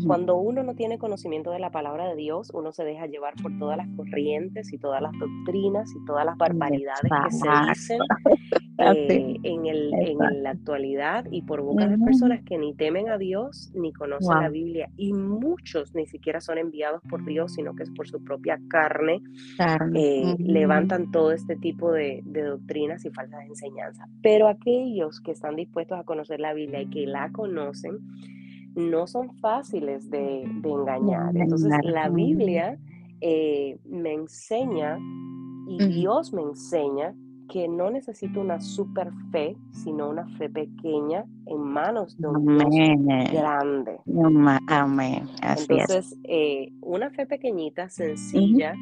cuando 0.05 0.37
uno 0.37 0.63
no 0.63 0.75
tiene 0.75 0.97
conocimiento 0.97 1.51
de 1.51 1.59
la 1.59 1.71
palabra 1.71 2.09
de 2.09 2.15
Dios, 2.15 2.51
uno 2.53 2.71
se 2.71 2.83
deja 2.83 3.05
llevar 3.05 3.35
por 3.41 3.57
todas 3.57 3.77
las 3.77 3.87
corrientes 3.95 4.71
y 4.73 4.77
todas 4.77 5.01
las 5.01 5.11
doctrinas 5.13 5.93
y 5.95 6.05
todas 6.05 6.25
las 6.25 6.37
barbaridades 6.37 7.01
que 7.01 7.31
se 7.31 7.47
dicen 7.69 7.99
eh, 8.79 9.37
en, 9.43 9.65
el, 9.65 9.91
en, 9.93 10.43
la 10.43 10.51
actualidad 10.51 11.25
y 11.31 11.41
por 11.41 11.61
boca 11.61 11.87
de 11.87 11.97
personas 11.97 12.41
que 12.43 12.57
ni 12.57 12.73
temen 12.73 13.09
a 13.09 13.17
Dios 13.17 13.71
ni 13.73 13.93
conocen 13.93 14.41
la 14.41 14.49
Biblia. 14.49 14.89
Y 14.97 15.13
muchos 15.13 15.93
ni 15.95 16.05
siquiera 16.05 16.41
son 16.41 16.57
enviados 16.57 17.01
por 17.09 17.25
Dios, 17.25 17.53
sino 17.53 17.75
que 17.75 17.83
es 17.83 17.91
por 17.91 18.07
su 18.07 18.23
propia 18.23 18.59
carne. 18.69 19.21
Eh, 19.93 20.35
levantan 20.39 21.11
todo 21.11 21.31
este 21.31 21.55
tipo 21.55 21.91
de, 21.91 22.21
de 22.25 22.43
doctrinas 22.43 23.05
y 23.05 23.09
falsas 23.09 23.45
enseñanzas. 23.45 24.07
Pero 24.21 24.47
aquellos 24.47 25.16
que 25.21 25.31
están 25.31 25.55
dispuestos 25.55 25.99
a 25.99 26.03
conocer 26.03 26.39
la 26.39 26.53
Biblia 26.53 26.81
y 26.81 26.89
que 26.89 27.05
la 27.05 27.31
conocen, 27.31 27.99
no 28.75 29.07
son 29.07 29.35
fáciles 29.39 30.09
de, 30.09 30.43
engañar. 30.43 31.35
Entonces 31.35 31.71
la 31.83 32.09
Biblia 32.09 32.77
eh, 33.21 33.79
me 33.85 34.13
enseña 34.13 34.99
y 35.67 35.85
Dios 35.87 36.33
me 36.33 36.43
enseña 36.43 37.13
que 37.49 37.67
no 37.67 37.89
necesito 37.89 38.41
una 38.41 38.59
super 38.59 39.09
fe, 39.31 39.55
sino 39.71 40.09
una 40.09 40.27
fe 40.37 40.49
pequeña 40.49 41.25
en 41.45 41.59
manos 41.59 42.17
de 42.17 42.27
un 42.27 42.45
Dios 42.45 43.31
grande. 43.31 43.99
Amén. 44.67 45.27
Entonces, 45.41 46.17
eh, 46.23 46.71
una 46.81 47.09
fe 47.09 47.25
pequeñita, 47.25 47.89
sencilla, 47.89 48.75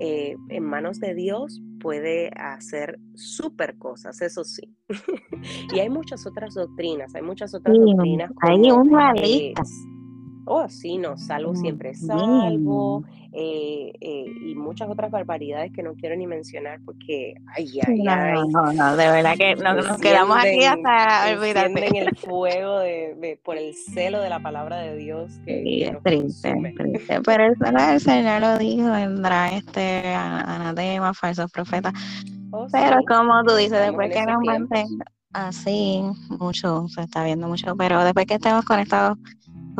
eh, 0.00 0.34
en 0.48 0.64
manos 0.64 0.98
de 0.98 1.14
Dios 1.14 1.60
puede 1.78 2.30
hacer 2.36 2.98
súper 3.14 3.76
cosas, 3.76 4.20
eso 4.22 4.44
sí. 4.44 4.74
y 5.74 5.78
hay 5.78 5.90
muchas 5.90 6.26
otras 6.26 6.54
doctrinas, 6.54 7.14
hay 7.14 7.22
muchas 7.22 7.54
otras 7.54 7.76
doctrinas. 7.76 8.30
hay 8.40 8.70
una 8.70 9.12
lista. 9.12 9.62
Oh, 10.52 10.68
sí, 10.68 10.98
no, 10.98 11.16
salvo 11.16 11.54
siempre 11.54 11.94
salvo, 11.94 13.04
eh, 13.32 13.92
eh, 14.00 14.24
y 14.48 14.56
muchas 14.56 14.90
otras 14.90 15.08
barbaridades 15.08 15.70
que 15.70 15.80
no 15.80 15.94
quiero 15.94 16.16
ni 16.16 16.26
mencionar 16.26 16.80
porque, 16.84 17.34
ay, 17.56 17.70
ay, 17.86 18.04
ay. 18.08 18.48
No, 18.48 18.72
no, 18.72 18.96
de 18.96 19.10
verdad 19.12 19.36
que 19.36 19.54
nos, 19.54 20.00
quedamos 20.00 20.36
aquí 20.36 20.64
hasta 20.64 21.32
olvidarte. 21.32 21.86
en 21.86 21.94
el 21.94 22.16
fuego 22.16 22.80
de, 22.80 23.38
por 23.44 23.58
el 23.58 23.74
celo 23.74 24.20
de 24.20 24.28
la 24.28 24.40
palabra 24.40 24.78
de 24.78 24.96
Dios. 24.96 25.38
Que, 25.46 25.62
sí, 25.62 25.84
es 25.84 26.02
triste, 26.02 26.52
triste, 26.76 27.20
pero 27.24 27.44
el, 27.44 27.54
el 27.92 28.00
Señor 28.00 28.40
lo 28.40 28.58
dijo, 28.58 28.90
vendrá 28.90 29.50
este 29.50 30.12
anatema, 30.12 31.14
falsos 31.14 31.48
profetas. 31.52 31.92
Oh, 32.50 32.66
pero 32.72 32.98
como 33.06 33.44
tú 33.44 33.54
dices, 33.54 33.78
después 33.78 34.12
que 34.12 34.26
nos 34.26 34.42
mantenga 34.42 35.04
así, 35.32 36.02
mucho, 36.28 36.88
se 36.88 37.02
está 37.02 37.22
viendo 37.22 37.46
mucho, 37.46 37.76
pero 37.76 38.02
después 38.02 38.26
que 38.26 38.34
estemos 38.34 38.64
conectados 38.64 39.16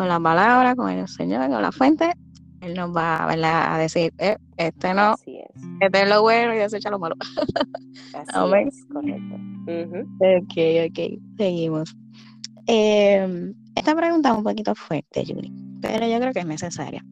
con 0.00 0.08
la 0.08 0.18
palabra, 0.18 0.74
con 0.74 0.88
el 0.88 1.06
Señor, 1.08 1.50
con 1.50 1.60
la 1.60 1.70
fuente, 1.72 2.14
Él 2.62 2.72
nos 2.72 2.96
va 2.96 3.30
a 3.30 3.78
decir, 3.78 4.14
eh, 4.16 4.38
este 4.56 4.94
no, 4.94 5.14
este 5.80 6.02
es 6.02 6.08
lo 6.08 6.22
bueno 6.22 6.54
y 6.54 6.56
desecha 6.56 6.88
lo 6.88 6.98
malo. 6.98 7.16
Así 8.14 8.54
es, 8.66 8.86
correcto. 8.90 9.34
Ok, 10.20 10.54
ok, 10.88 11.22
seguimos. 11.36 11.94
Eh, 12.66 13.52
esta 13.74 13.94
pregunta 13.94 14.30
es 14.30 14.38
un 14.38 14.42
poquito 14.42 14.74
fuerte, 14.74 15.22
Julie, 15.26 15.52
pero 15.82 16.08
yo 16.08 16.18
creo 16.18 16.32
que 16.32 16.40
es 16.40 16.46
necesaria. 16.46 17.04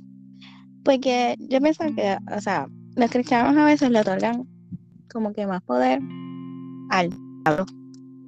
Porque 0.83 1.37
yo 1.39 1.61
pienso 1.61 1.85
que, 1.95 2.17
o 2.35 2.41
sea, 2.41 2.69
los 2.97 3.11
cristianos 3.11 3.55
a 3.55 3.67
veces 3.67 3.91
le 3.91 4.01
otorgan 4.01 4.49
como 5.13 5.35
que 5.35 5.47
más 5.47 5.61
poder 5.61 6.01
al 6.89 7.11
diablo 7.11 7.67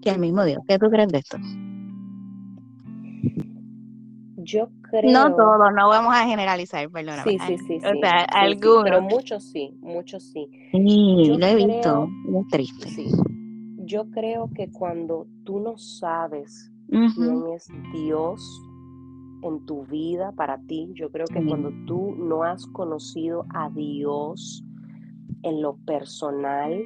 que 0.02 0.10
al 0.10 0.18
mismo 0.18 0.44
Dios. 0.44 0.60
¿Qué 0.68 0.78
tú 0.78 0.90
crees 0.90 1.08
de 1.08 1.18
esto? 1.18 1.38
Yo 4.42 4.68
creo. 4.82 5.12
No 5.12 5.34
todos, 5.34 5.72
no 5.74 5.88
vamos 5.88 6.14
a 6.14 6.24
generalizar, 6.26 6.88
perdóname. 6.90 7.24
Sí, 7.24 7.38
sí, 7.46 7.58
sí. 7.66 7.76
O 7.78 8.00
sea, 8.00 8.24
algunos. 8.24 8.84
pero 8.84 9.02
muchos 9.02 9.44
sí, 9.44 9.76
muchos 9.80 10.22
sí. 10.22 10.48
Sí, 10.72 11.34
lo 11.36 11.46
he 11.46 11.54
visto, 11.54 12.06
muy 12.06 12.46
triste. 12.48 12.88
Sí. 12.88 13.10
Yo 13.84 14.08
creo 14.10 14.48
que 14.54 14.70
cuando 14.70 15.26
tú 15.44 15.60
no 15.60 15.76
sabes 15.76 16.70
quién 16.88 17.46
es 17.54 17.68
Dios 17.92 18.62
en 19.42 19.64
tu 19.66 19.84
vida 19.86 20.32
para 20.32 20.58
ti, 20.58 20.90
yo 20.94 21.10
creo 21.10 21.26
que 21.26 21.44
cuando 21.44 21.72
tú 21.86 22.14
no 22.16 22.44
has 22.44 22.66
conocido 22.68 23.46
a 23.54 23.68
Dios 23.70 24.64
en 25.42 25.62
lo 25.62 25.76
personal, 25.86 26.82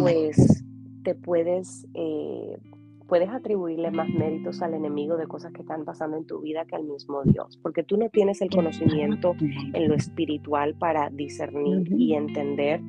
pues 0.00 0.64
te 1.02 1.14
puedes 1.14 1.86
eh, 1.94 2.58
puedes 3.06 3.28
atribuirle 3.28 3.90
más 3.90 4.08
méritos 4.08 4.62
al 4.62 4.74
enemigo 4.74 5.16
de 5.16 5.26
cosas 5.26 5.52
que 5.52 5.62
están 5.62 5.84
pasando 5.84 6.16
en 6.16 6.26
tu 6.26 6.40
vida 6.40 6.64
que 6.64 6.76
al 6.76 6.84
mismo 6.84 7.22
Dios, 7.24 7.58
porque 7.62 7.82
tú 7.82 7.96
no 7.96 8.08
tienes 8.08 8.40
el 8.40 8.50
conocimiento 8.50 9.34
en 9.40 9.88
lo 9.88 9.94
espiritual 9.94 10.74
para 10.74 11.10
discernir 11.10 11.92
y 11.92 12.14
entender. 12.14 12.80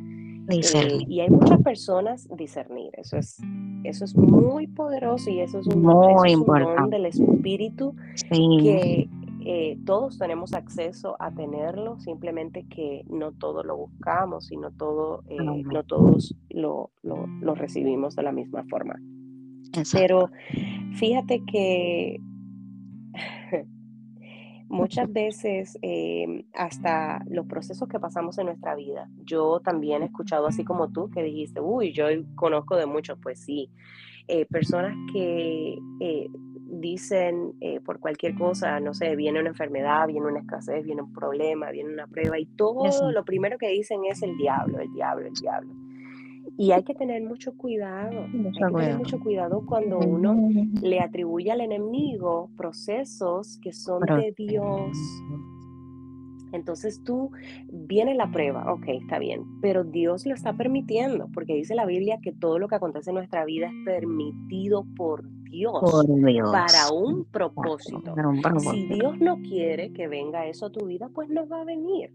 Eh, 0.48 1.00
y 1.08 1.22
hay 1.22 1.30
muchas 1.30 1.60
personas 1.64 2.30
discernir, 2.38 2.92
eso 2.98 3.18
es, 3.18 3.42
eso 3.84 4.06
es 4.06 4.16
muy 4.16 4.68
poderoso 4.68 5.32
y 5.32 5.40
eso 5.40 5.60
es 5.60 5.68
un, 5.68 5.82
muy 5.82 6.32
importante. 6.32 6.98
del 6.98 7.08
espíritu 7.08 7.96
que 8.30 9.10
eh, 9.44 9.78
todos 9.86 10.20
tenemos 10.20 10.54
acceso 10.54 11.16
a 11.20 11.32
tenerlo, 11.32 12.00
simplemente 12.00 12.66
que 12.68 13.04
no 13.10 13.32
todos 13.32 13.66
lo 13.66 13.76
buscamos 13.76 14.52
y 14.52 14.58
no, 14.58 14.72
todo, 14.72 15.24
eh, 15.30 15.38
no 15.40 15.84
todos 15.84 16.36
lo, 16.50 16.92
lo, 17.02 17.26
lo 17.42 17.56
recibimos 17.56 18.16
de 18.16 18.24
la 18.24 18.32
misma 18.32 18.64
forma. 18.70 19.00
Pero 19.92 20.30
fíjate 20.94 21.44
que 21.46 22.20
muchas 24.68 25.12
veces 25.12 25.78
em, 25.82 26.44
hasta 26.54 27.24
los 27.30 27.46
procesos 27.46 27.88
que 27.88 28.00
pasamos 28.00 28.38
en 28.38 28.48
nuestra 28.48 28.76
vida, 28.76 29.10
yo 29.24 29.60
también 29.60 30.02
he 30.04 30.06
escuchado 30.06 30.48
así 30.48 30.64
como 30.64 30.92
tú 30.92 31.10
que 31.10 31.24
dijiste, 31.24 31.60
uy, 31.62 31.94
yo 31.94 32.06
conozco 32.36 32.76
de 32.76 32.86
muchos, 32.86 33.18
pues 33.22 33.40
sí, 33.40 33.70
eh, 34.28 34.46
personas 34.46 34.96
que 35.14 35.78
eh, 36.00 36.30
dicen 36.80 37.54
eh, 37.62 37.80
por 37.80 38.00
cualquier 38.00 38.36
cosa, 38.36 38.80
no 38.80 38.94
sé, 38.94 39.16
viene 39.16 39.40
una 39.40 39.50
enfermedad, 39.50 40.08
viene 40.08 40.26
una 40.26 40.40
escasez, 40.40 40.84
viene 40.84 41.02
un 41.04 41.14
problema, 41.14 41.70
viene 41.72 41.94
una 41.94 42.08
prueba 42.08 42.40
y 42.40 42.46
todo 42.46 43.12
lo 43.12 43.24
primero 43.24 43.58
que 43.58 43.70
dicen 43.70 44.02
es 44.06 44.24
el 44.24 44.36
diablo, 44.38 44.80
el 44.80 44.92
diablo, 44.94 45.28
el 45.28 45.34
diablo. 45.34 45.85
Y 46.58 46.72
hay 46.72 46.84
que 46.84 46.94
tener 46.94 47.24
mucho 47.24 47.56
cuidado. 47.58 48.28
Mucho 48.28 48.66
hay 48.66 48.74
que 48.74 48.80
tener 48.80 48.98
mucho 48.98 49.20
cuidado 49.20 49.66
cuando 49.66 50.00
uno 50.00 50.50
le 50.82 51.00
atribuye 51.00 51.52
al 51.52 51.62
enemigo 51.62 52.50
procesos 52.56 53.60
que 53.62 53.74
son 53.74 54.02
de 54.02 54.34
Dios. 54.38 54.98
Entonces 56.54 57.04
tú 57.04 57.32
viene 57.70 58.16
la 58.16 58.32
prueba, 58.32 58.72
ok, 58.72 58.86
está 58.88 59.20
bien, 59.20 59.44
pero 59.62 59.84
Dios 59.84 60.26
lo 60.26 60.34
está 60.34 60.54
permitiendo, 60.54 61.28
porque 61.34 61.54
dice 61.54 61.76
la 61.76 61.86
Biblia 61.86 62.20
que 62.22 62.32
todo 62.32 62.60
lo 62.60 62.70
que 62.70 62.76
acontece 62.76 63.10
en 63.10 63.16
nuestra 63.16 63.44
vida 63.44 63.68
es 63.68 63.74
permitido 63.84 64.86
por 64.96 65.28
Dios, 65.44 65.82
para 66.52 66.94
un 66.94 67.26
propósito. 67.26 68.16
Si 68.72 68.86
Dios 68.88 69.20
no 69.20 69.42
quiere 69.42 69.92
que 69.92 70.08
venga 70.08 70.48
eso 70.48 70.68
a 70.68 70.72
tu 70.72 70.86
vida, 70.86 71.10
pues 71.14 71.30
no 71.30 71.46
va 71.46 71.62
a 71.62 71.66
venir 71.66 72.12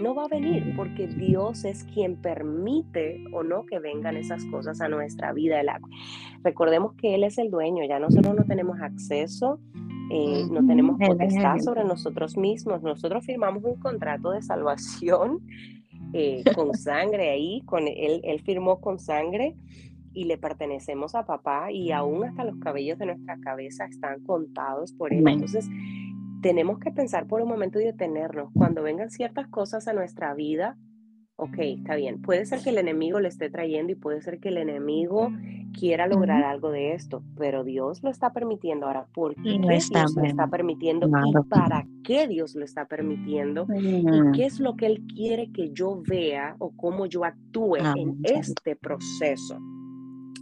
no 0.00 0.14
va 0.14 0.24
a 0.24 0.28
venir 0.28 0.74
porque 0.76 1.06
Dios 1.06 1.64
es 1.64 1.84
quien 1.84 2.16
permite 2.16 3.22
o 3.32 3.42
no 3.42 3.66
que 3.66 3.78
vengan 3.78 4.16
esas 4.16 4.44
cosas 4.46 4.80
a 4.80 4.88
nuestra 4.88 5.32
vida. 5.32 5.60
Recordemos 6.42 6.94
que 6.94 7.14
Él 7.14 7.24
es 7.24 7.38
el 7.38 7.50
dueño, 7.50 7.84
ya 7.84 7.98
nosotros 7.98 8.34
no 8.34 8.44
tenemos 8.44 8.80
acceso, 8.80 9.60
eh, 10.10 10.44
no 10.50 10.66
tenemos 10.66 10.98
potestad 10.98 11.58
sobre 11.58 11.84
nosotros 11.84 12.36
mismos. 12.36 12.82
Nosotros 12.82 13.24
firmamos 13.24 13.62
un 13.62 13.76
contrato 13.76 14.32
de 14.32 14.42
salvación 14.42 15.40
eh, 16.12 16.42
con 16.54 16.74
sangre 16.74 17.30
ahí, 17.30 17.62
con 17.66 17.86
él, 17.86 18.20
él 18.24 18.40
firmó 18.40 18.80
con 18.80 18.98
sangre 18.98 19.54
y 20.12 20.24
le 20.24 20.38
pertenecemos 20.38 21.14
a 21.14 21.24
papá 21.24 21.70
y 21.70 21.92
aún 21.92 22.24
hasta 22.24 22.44
los 22.44 22.56
cabellos 22.56 22.98
de 22.98 23.06
nuestra 23.06 23.38
cabeza 23.38 23.84
están 23.84 24.24
contados 24.24 24.92
por 24.92 25.12
él. 25.12 25.26
Entonces, 25.28 25.68
tenemos 26.40 26.78
que 26.78 26.90
pensar 26.90 27.26
por 27.26 27.40
un 27.40 27.48
momento 27.48 27.80
y 27.80 27.84
detenernos. 27.84 28.50
Cuando 28.54 28.82
vengan 28.82 29.10
ciertas 29.10 29.48
cosas 29.48 29.88
a 29.88 29.92
nuestra 29.92 30.34
vida, 30.34 30.76
ok, 31.36 31.56
está 31.58 31.96
bien. 31.96 32.20
Puede 32.20 32.44
ser 32.46 32.60
que 32.60 32.70
el 32.70 32.78
enemigo 32.78 33.18
le 33.20 33.28
esté 33.28 33.50
trayendo 33.50 33.92
y 33.92 33.96
puede 33.96 34.20
ser 34.20 34.40
que 34.40 34.50
el 34.50 34.58
enemigo 34.58 35.30
quiera 35.78 36.06
lograr 36.06 36.44
algo 36.44 36.70
de 36.70 36.92
esto, 36.92 37.22
pero 37.36 37.64
Dios 37.64 38.02
lo 38.02 38.10
está 38.10 38.32
permitiendo. 38.32 38.86
Ahora, 38.86 39.06
¿por 39.12 39.34
qué 39.36 39.58
Dios 39.58 39.90
lo 40.16 40.24
está 40.24 40.48
permitiendo 40.48 41.08
y 41.08 41.48
para 41.48 41.86
qué 42.04 42.26
Dios 42.26 42.54
lo 42.54 42.64
está 42.64 42.86
permitiendo? 42.86 43.66
¿Y 43.74 44.32
qué 44.32 44.46
es 44.46 44.60
lo 44.60 44.76
que 44.76 44.86
Él 44.86 45.04
quiere 45.14 45.50
que 45.52 45.70
yo 45.72 46.02
vea 46.06 46.56
o 46.58 46.72
cómo 46.76 47.06
yo 47.06 47.24
actúe 47.24 47.76
en 47.76 48.18
este 48.24 48.76
proceso? 48.76 49.58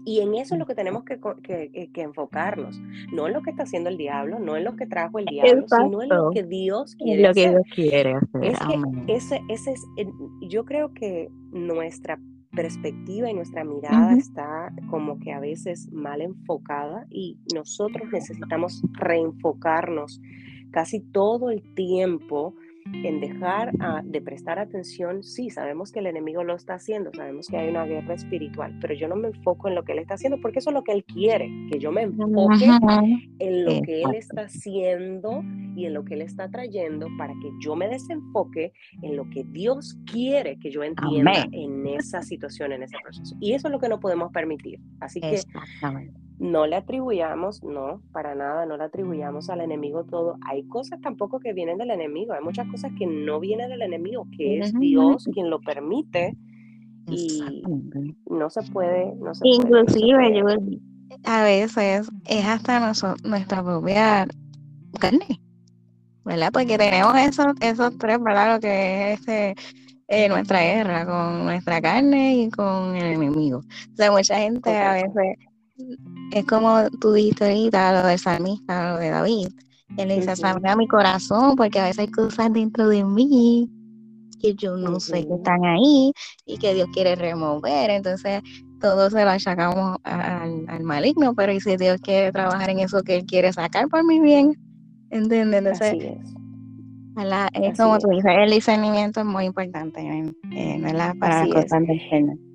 Y 0.08 0.20
en 0.20 0.34
eso 0.36 0.54
es 0.54 0.58
lo 0.58 0.64
que 0.64 0.74
tenemos 0.74 1.04
que, 1.04 1.20
eh, 1.48 1.90
que, 1.92 2.00
enfocarnos, 2.00 2.80
no 3.12 3.26
en 3.26 3.34
lo 3.34 3.42
que 3.42 3.50
está 3.50 3.64
haciendo 3.64 3.90
el 3.90 3.98
diablo, 3.98 4.38
no 4.38 4.56
en 4.56 4.64
lo 4.64 4.74
que 4.74 4.86
trajo 4.86 5.18
el 5.18 5.26
diablo, 5.26 5.66
sino 5.68 6.02
en 6.02 6.08
lo 6.08 6.30
que 6.30 6.44
Dios 6.44 6.96
quiere 6.96 7.28
lo 7.28 7.34
que 7.34 7.50
Dios 7.50 7.62
quiere 7.74 8.14
hacer. 8.14 8.42
Es 8.42 8.58
que 8.58 9.14
ese, 9.14 9.42
ese 9.50 9.72
es, 9.72 10.08
yo 10.40 10.64
creo 10.64 10.94
que 10.94 11.28
nuestra 11.52 12.18
perspectiva 12.52 13.30
y 13.30 13.34
nuestra 13.34 13.64
mirada 13.64 14.14
está 14.14 14.72
como 14.88 15.18
que 15.18 15.30
a 15.30 15.40
veces 15.40 15.92
mal 15.92 16.22
enfocada 16.22 17.06
y 17.10 17.38
nosotros 17.54 18.08
necesitamos 18.10 18.82
reenfocarnos 18.92 20.22
casi 20.70 21.00
todo 21.00 21.50
el 21.50 21.62
tiempo 21.74 22.54
en 22.92 23.20
dejar 23.20 23.72
de 24.04 24.20
prestar 24.20 24.58
atención, 24.58 25.22
sí, 25.22 25.50
sabemos 25.50 25.92
que 25.92 26.00
el 26.00 26.06
enemigo 26.06 26.44
lo 26.44 26.54
está 26.54 26.74
haciendo, 26.74 27.10
sabemos 27.12 27.48
que 27.48 27.56
hay 27.56 27.68
una 27.68 27.84
guerra 27.84 28.14
espiritual, 28.14 28.76
pero 28.80 28.94
yo 28.94 29.08
no 29.08 29.16
me 29.16 29.28
enfoco 29.28 29.68
en 29.68 29.74
lo 29.74 29.84
que 29.84 29.92
él 29.92 29.98
está 30.00 30.14
haciendo 30.14 30.40
porque 30.40 30.58
eso 30.58 30.70
es 30.70 30.74
lo 30.74 30.84
que 30.84 30.92
él 30.92 31.04
quiere, 31.04 31.50
que 31.70 31.78
yo 31.78 31.92
me 31.92 32.02
enfoque 32.02 32.66
en 33.38 33.64
lo 33.64 33.82
que 33.82 34.02
él 34.02 34.14
está 34.14 34.42
haciendo 34.42 35.42
y 35.76 35.86
en 35.86 35.94
lo 35.94 36.04
que 36.04 36.14
él 36.14 36.22
está 36.22 36.48
trayendo 36.50 37.06
para 37.16 37.32
que 37.34 37.50
yo 37.60 37.76
me 37.76 37.88
desenfoque 37.88 38.72
en 39.02 39.16
lo 39.16 39.28
que 39.30 39.44
Dios 39.44 39.96
quiere 40.10 40.58
que 40.58 40.70
yo 40.70 40.82
entienda 40.82 41.46
en 41.52 41.86
esa 41.86 42.22
situación, 42.22 42.72
en 42.72 42.82
ese 42.82 42.96
proceso. 43.02 43.36
Y 43.40 43.52
eso 43.52 43.68
es 43.68 43.72
lo 43.72 43.78
que 43.78 43.88
no 43.88 44.00
podemos 44.00 44.32
permitir. 44.32 44.80
Así 45.00 45.20
que 45.20 45.40
no 46.38 46.66
le 46.66 46.76
atribuyamos, 46.76 47.62
no, 47.64 48.00
para 48.12 48.34
nada, 48.34 48.64
no 48.64 48.76
le 48.76 48.84
atribuyamos 48.84 49.50
al 49.50 49.60
enemigo 49.60 50.04
todo. 50.04 50.36
Hay 50.46 50.64
cosas 50.68 51.00
tampoco 51.00 51.40
que 51.40 51.52
vienen 51.52 51.78
del 51.78 51.90
enemigo, 51.90 52.32
hay 52.32 52.42
muchas 52.42 52.68
cosas 52.68 52.92
que 52.98 53.06
no 53.06 53.40
vienen 53.40 53.70
del 53.70 53.82
enemigo, 53.82 54.26
que 54.36 54.58
es 54.60 54.72
Dios 54.78 55.28
quien 55.32 55.50
lo 55.50 55.60
permite 55.60 56.36
y 57.06 57.62
no 58.30 58.50
se 58.50 58.62
puede, 58.70 59.14
no 59.16 59.34
se 59.34 59.46
Inclusive 59.48 60.38
yo 60.38 60.46
a 61.24 61.42
veces 61.42 62.10
es 62.26 62.44
hasta 62.44 62.92
nuestra 63.24 63.62
propia 63.62 64.26
carne, 65.00 65.40
¿verdad? 66.24 66.50
Porque 66.52 66.78
tenemos 66.78 67.16
esos, 67.16 67.46
esos 67.60 67.98
tres, 67.98 68.22
¿verdad? 68.22 68.54
Lo 68.54 68.60
que 68.60 69.12
es 69.12 69.20
este, 69.20 69.54
eh, 70.08 70.28
nuestra 70.28 70.60
guerra 70.60 71.06
con 71.06 71.44
nuestra 71.44 71.80
carne 71.80 72.36
y 72.36 72.50
con 72.50 72.94
el 72.94 73.14
enemigo. 73.14 73.58
O 73.58 73.96
sea, 73.96 74.12
mucha 74.12 74.36
gente 74.38 74.76
a 74.76 74.92
veces 74.92 75.36
es 76.32 76.44
como 76.44 76.88
tú 77.00 77.12
dijiste 77.12 77.44
ahorita, 77.44 78.02
lo 78.02 78.08
del 78.08 78.18
salmista, 78.18 78.92
lo 78.92 78.98
de 78.98 79.10
David, 79.10 79.48
Él 79.96 80.08
dice, 80.08 80.32
a 80.44 80.76
mi 80.76 80.88
corazón, 80.88 81.56
porque 81.56 81.78
a 81.78 81.84
veces 81.84 82.00
hay 82.00 82.08
cosas 82.08 82.52
dentro 82.52 82.88
de 82.88 83.04
mí 83.04 83.70
que 84.40 84.54
yo 84.54 84.76
no 84.76 85.00
sé 85.00 85.26
que 85.26 85.34
están 85.34 85.64
ahí 85.64 86.12
y 86.46 86.58
que 86.58 86.74
Dios 86.74 86.88
quiere 86.92 87.16
remover. 87.16 87.90
Entonces, 87.90 88.40
todo 88.80 89.10
se 89.10 89.24
lo 89.24 89.30
achacamos 89.30 89.98
al, 90.04 90.82
maligno, 90.82 91.34
pero 91.34 91.52
¿y 91.52 91.60
si 91.60 91.76
Dios 91.76 92.00
quiere 92.00 92.32
trabajar 92.32 92.70
en 92.70 92.80
eso 92.80 93.02
que 93.02 93.16
Él 93.16 93.24
quiere 93.26 93.52
sacar 93.52 93.88
por 93.88 94.04
mi 94.04 94.20
bien? 94.20 94.54
¿Entiendes? 95.10 95.58
Entonces, 95.58 95.94
Así 95.94 96.06
es. 96.06 97.70
es 97.70 97.78
como 97.78 97.98
tú 97.98 98.08
dices, 98.08 98.30
el 98.36 98.50
discernimiento 98.50 99.20
es 99.20 99.26
muy 99.26 99.46
importante, 99.46 100.00
eh, 100.52 100.78
¿verdad? 100.80 101.14
Para 101.18 101.42
Así 101.42 101.50
cosas 101.50 101.82
del 101.86 102.47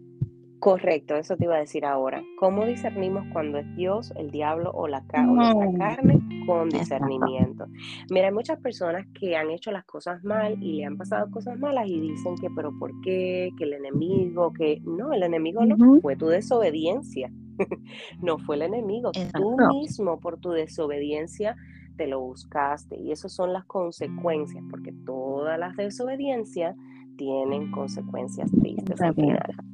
Correcto, 0.63 1.17
eso 1.17 1.35
te 1.35 1.43
iba 1.43 1.55
a 1.55 1.59
decir 1.59 1.83
ahora. 1.83 2.23
¿Cómo 2.39 2.65
discernimos 2.65 3.25
cuando 3.33 3.57
es 3.57 3.75
Dios, 3.75 4.13
el 4.15 4.31
diablo 4.31 4.71
o 4.71 4.87
la, 4.87 5.05
carne? 5.07 6.21
Con 6.45 6.69
discernimiento. 6.69 7.65
Mira, 8.09 8.27
hay 8.27 8.33
muchas 8.33 8.61
personas 8.61 9.05
que 9.19 9.35
han 9.35 9.51
hecho 9.51 9.71
las 9.71 9.83
cosas 9.83 10.23
mal 10.23 10.53
y 10.63 10.77
le 10.77 10.85
han 10.85 10.95
pasado 10.95 11.29
cosas 11.31 11.59
malas 11.59 11.85
y 11.89 11.99
dicen 11.99 12.35
que, 12.37 12.47
pero 12.55 12.71
¿por 12.79 12.93
qué? 13.01 13.49
Que 13.57 13.65
el 13.65 13.73
enemigo, 13.73 14.53
que 14.53 14.79
no, 14.85 15.11
el 15.11 15.23
enemigo 15.23 15.65
no, 15.65 15.99
fue 15.99 16.15
tu 16.15 16.27
desobediencia. 16.27 17.29
no 18.21 18.37
fue 18.37 18.55
el 18.55 18.61
enemigo, 18.61 19.11
tú 19.33 19.57
mismo 19.67 20.21
por 20.21 20.39
tu 20.39 20.51
desobediencia 20.51 21.57
te 21.97 22.07
lo 22.07 22.21
buscaste 22.21 22.97
y 22.97 23.11
esas 23.11 23.33
son 23.33 23.51
las 23.51 23.65
consecuencias, 23.65 24.63
porque 24.71 24.93
todas 25.05 25.59
las 25.59 25.75
desobediencias 25.75 26.73
tienen 27.17 27.69
consecuencias 27.71 28.49
tristes 28.49 29.01
al 29.01 29.13
final. 29.13 29.72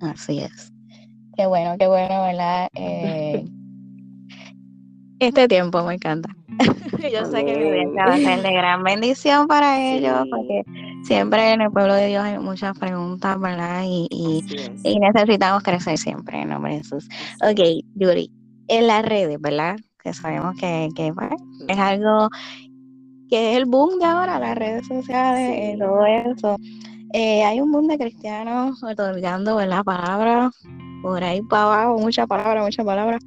Así 0.00 0.40
es. 0.40 0.72
Qué 1.36 1.46
bueno, 1.46 1.76
qué 1.78 1.86
bueno, 1.86 2.22
¿verdad? 2.22 2.68
Eh, 2.74 3.44
este 5.18 5.48
tiempo 5.48 5.82
me 5.84 5.94
encanta. 5.94 6.34
Yo 7.12 7.24
sé 7.26 7.44
que 7.44 7.56
mi 7.56 7.94
va 7.94 8.04
a 8.04 8.16
ser 8.16 8.42
de 8.42 8.52
gran 8.52 8.82
bendición 8.82 9.46
para 9.46 9.80
ellos, 9.80 10.26
porque 10.30 10.62
siempre 11.02 11.52
en 11.52 11.62
el 11.62 11.70
pueblo 11.70 11.94
de 11.94 12.08
Dios 12.08 12.24
hay 12.24 12.38
muchas 12.38 12.78
preguntas, 12.78 13.38
¿verdad? 13.40 13.82
Y, 13.84 14.08
y, 14.10 14.98
necesitamos 14.98 15.62
crecer 15.62 15.98
siempre 15.98 16.42
en 16.42 16.50
nombre 16.50 16.72
de 16.72 16.78
Jesús. 16.78 17.08
Ok, 17.42 17.60
Yuri, 17.96 18.30
en 18.68 18.86
las 18.86 19.04
redes, 19.04 19.40
¿verdad? 19.40 19.76
Que 20.02 20.12
sabemos 20.12 20.56
que, 20.56 20.88
que 20.94 21.12
es 21.68 21.78
algo 21.78 22.28
que 23.28 23.52
es 23.52 23.56
el 23.56 23.64
boom 23.64 23.98
de 23.98 24.04
ahora, 24.04 24.38
las 24.38 24.56
redes 24.56 24.86
sociales, 24.86 25.74
y 25.74 25.78
todo 25.78 26.06
eso. 26.06 26.56
Eh, 27.16 27.44
hay 27.44 27.60
un 27.60 27.70
mundo 27.70 27.92
de 27.92 27.98
cristianos 27.98 28.82
otorgando 28.82 29.64
la 29.64 29.84
palabra 29.84 30.50
por 31.00 31.22
ahí 31.22 31.40
para 31.42 31.62
abajo, 31.62 31.98
mucha 32.00 32.26
palabra, 32.26 32.64
mucha 32.64 32.82
palabra. 32.82 33.20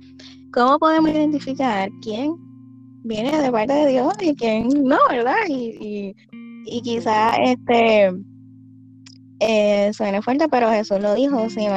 ¿Cómo 0.52 0.78
podemos 0.78 1.12
identificar 1.12 1.90
quién 2.02 2.36
viene 3.06 3.42
de 3.42 3.50
parte 3.50 3.72
de 3.72 3.88
Dios 3.88 4.14
y 4.20 4.36
quién 4.36 4.68
no, 4.84 4.98
verdad? 5.10 5.38
Y, 5.48 6.14
y, 6.66 6.82
quizás 6.82 7.38
este 7.42 8.12
eh, 9.40 9.94
suene 9.94 10.22
fuerte, 10.22 10.50
pero 10.50 10.70
Jesús 10.70 11.00
lo 11.00 11.16
dijo, 11.16 11.50
si 11.50 11.66
no 11.66 11.74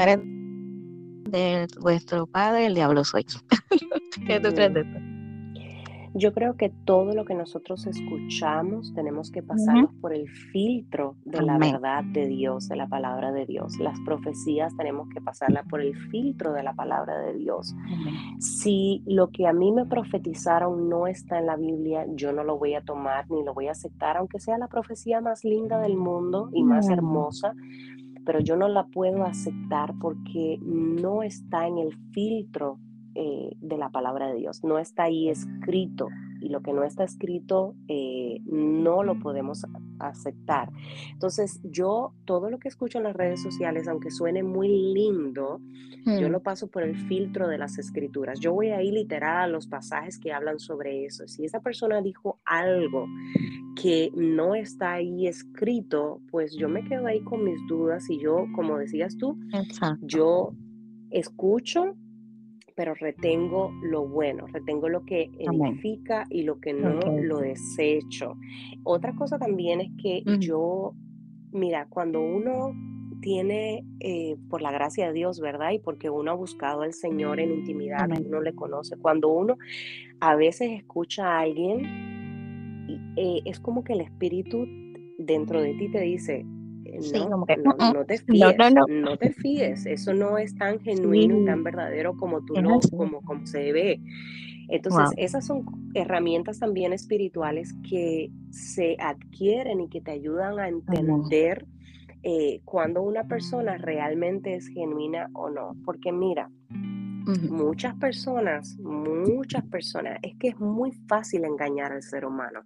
de 1.30 1.68
vuestro 1.80 2.26
padre, 2.26 2.66
el 2.66 2.74
diablo 2.74 3.04
sois. 3.04 3.38
¿Qué 4.26 4.40
tú 4.40 4.52
crees 4.52 4.74
de? 4.74 5.20
Yo 6.14 6.32
creo 6.32 6.56
que 6.56 6.70
todo 6.70 7.14
lo 7.14 7.24
que 7.24 7.34
nosotros 7.34 7.86
escuchamos 7.86 8.92
tenemos 8.94 9.30
que 9.30 9.42
pasarlo 9.42 9.90
por 10.00 10.12
el 10.12 10.28
filtro 10.28 11.14
de 11.24 11.40
la 11.42 11.56
verdad 11.56 12.02
de 12.04 12.26
Dios, 12.26 12.68
de 12.68 12.76
la 12.76 12.88
palabra 12.88 13.30
de 13.32 13.46
Dios. 13.46 13.78
Las 13.78 13.98
profecías 14.00 14.76
tenemos 14.76 15.08
que 15.08 15.20
pasarlas 15.20 15.66
por 15.68 15.80
el 15.80 15.94
filtro 16.11 16.52
de 16.52 16.64
la 16.64 16.74
palabra 16.74 17.18
de 17.20 17.34
Dios. 17.34 17.74
Si 18.38 19.02
lo 19.06 19.28
que 19.28 19.46
a 19.46 19.52
mí 19.52 19.70
me 19.70 19.86
profetizaron 19.86 20.88
no 20.88 21.06
está 21.06 21.38
en 21.38 21.46
la 21.46 21.56
Biblia, 21.56 22.04
yo 22.14 22.32
no 22.32 22.42
lo 22.42 22.58
voy 22.58 22.74
a 22.74 22.82
tomar 22.82 23.30
ni 23.30 23.44
lo 23.44 23.54
voy 23.54 23.68
a 23.68 23.72
aceptar, 23.72 24.16
aunque 24.16 24.40
sea 24.40 24.58
la 24.58 24.68
profecía 24.68 25.20
más 25.20 25.44
linda 25.44 25.78
del 25.78 25.96
mundo 25.96 26.50
y 26.52 26.64
más 26.64 26.88
hermosa 26.88 27.54
pero 28.24 28.38
yo 28.40 28.54
no 28.54 28.68
la 28.68 28.86
puedo 28.86 29.24
aceptar 29.24 29.94
porque 30.00 30.58
no 30.62 31.22
está 31.22 31.66
en 31.66 31.78
el 31.78 31.96
filtro 32.12 32.78
eh, 33.14 33.50
de 33.61 33.76
la 33.76 33.90
palabra 33.90 34.28
de 34.28 34.36
Dios. 34.36 34.62
No 34.62 34.78
está 34.78 35.04
ahí 35.04 35.28
escrito 35.28 36.08
y 36.40 36.48
lo 36.48 36.62
que 36.62 36.72
no 36.72 36.84
está 36.84 37.04
escrito 37.04 37.74
eh, 37.88 38.40
no 38.44 39.02
lo 39.02 39.18
podemos 39.18 39.64
aceptar. 39.98 40.70
Entonces 41.12 41.61
yo 41.64 42.14
todo 42.24 42.50
lo 42.50 42.58
que 42.58 42.68
escucho 42.68 42.98
en 42.98 43.04
las 43.04 43.16
redes 43.16 43.42
sociales, 43.42 43.88
aunque 43.88 44.11
suene 44.11 44.42
muy 44.42 44.68
lindo, 44.68 45.61
yo 46.06 46.28
hmm. 46.28 46.32
lo 46.32 46.42
paso 46.42 46.68
por 46.68 46.82
el 46.82 46.96
filtro 46.96 47.46
de 47.48 47.58
las 47.58 47.78
escrituras. 47.78 48.40
Yo 48.40 48.54
voy 48.54 48.70
ahí 48.70 48.90
literal 48.90 49.42
a 49.42 49.46
los 49.48 49.66
pasajes 49.66 50.18
que 50.18 50.32
hablan 50.32 50.58
sobre 50.58 51.04
eso. 51.04 51.28
Si 51.28 51.44
esa 51.44 51.61
persona 51.61 52.00
dijo 52.00 52.40
algo 52.44 53.06
que 53.80 54.11
no 54.14 54.54
está 54.54 54.94
ahí 54.94 55.26
escrito, 55.26 56.20
pues 56.30 56.56
yo 56.56 56.68
me 56.68 56.84
quedo 56.84 57.06
ahí 57.06 57.20
con 57.22 57.44
mis 57.44 57.58
dudas 57.66 58.08
y 58.08 58.18
yo, 58.18 58.46
como 58.54 58.78
decías 58.78 59.16
tú, 59.16 59.38
yo 60.00 60.52
escucho 61.11 61.96
pero 62.77 62.95
retengo 62.95 63.73
lo 63.83 64.07
bueno, 64.07 64.47
retengo 64.47 64.89
lo 64.89 65.05
que 65.05 65.31
edifica 65.39 66.25
y 66.31 66.43
lo 66.43 66.61
que 66.61 66.73
no 66.73 67.01
lo 67.23 67.39
desecho. 67.39 68.37
Otra 68.85 69.14
cosa 69.14 69.39
también 69.39 69.81
es 69.81 69.91
que 70.03 70.23
yo, 70.39 70.95
mira, 71.53 71.87
cuando 71.89 72.21
uno 72.21 72.75
tiene, 73.21 73.85
eh, 74.01 74.37
por 74.49 74.62
la 74.62 74.73
gracia 74.73 75.09
de 75.09 75.12
Dios, 75.12 75.41
¿verdad? 75.41 75.73
Y 75.73 75.79
porque 75.79 76.11
uno 76.11 76.31
ha 76.31 76.35
buscado 76.35 76.83
al 76.83 76.93
Señor 76.93 77.41
en 77.41 77.53
intimidad, 77.53 78.09
uno 78.25 78.41
le 78.41 78.55
conoce, 78.55 78.97
cuando 78.97 79.29
uno 79.29 79.59
a 80.21 80.37
veces 80.37 80.71
escucha 80.73 81.27
a 81.27 81.41
alguien, 81.41 81.87
eh, 83.16 83.41
es 83.45 83.61
como 83.61 83.85
que 83.85 83.93
el 83.93 84.01
Espíritu 84.01 84.66
dentro 85.18 85.61
de 85.61 85.75
ti 85.75 85.91
te 85.91 86.01
dice, 86.01 86.45
no, 87.12 87.38
no, 87.93 88.05
te 88.05 88.18
fíes, 88.18 88.57
no, 88.88 89.16
te 89.16 89.32
fíes, 89.32 89.86
eso 89.86 90.12
no 90.14 90.38
es 90.38 90.55
tan 90.57 90.80
genuino 90.80 91.41
y 91.41 91.45
tan 91.45 91.62
verdadero 91.62 92.16
como 92.16 92.45
tú 92.45 92.55
lo, 92.55 92.80
como, 92.97 93.22
como 93.22 93.47
se 93.47 93.72
ve. 93.72 94.01
Entonces, 94.68 95.11
esas 95.16 95.47
son 95.47 95.64
herramientas 95.95 96.61
también 96.61 96.93
espirituales 96.93 97.74
que 97.88 98.30
se 98.51 98.97
adquieren 99.01 99.80
y 99.80 99.88
que 99.88 100.01
te 100.01 100.12
ayudan 100.12 100.61
a 100.61 100.68
entender 100.68 101.66
eh, 102.22 102.61
cuando 102.64 103.03
una 103.03 103.24
persona 103.24 103.78
realmente 103.78 104.55
es 104.55 104.68
genuina 104.68 105.28
o 105.32 105.51
no. 105.51 105.74
Porque 105.84 106.12
mira, 106.12 106.51
muchas 107.51 107.95
personas, 107.97 108.76
muchas 108.78 109.64
personas, 109.64 110.18
es 110.22 110.36
que 110.38 110.49
es 110.49 110.61
muy 110.61 110.93
fácil 111.09 111.45
engañar 111.45 111.93
al 111.93 112.03
ser 112.03 112.24
humano. 112.24 112.61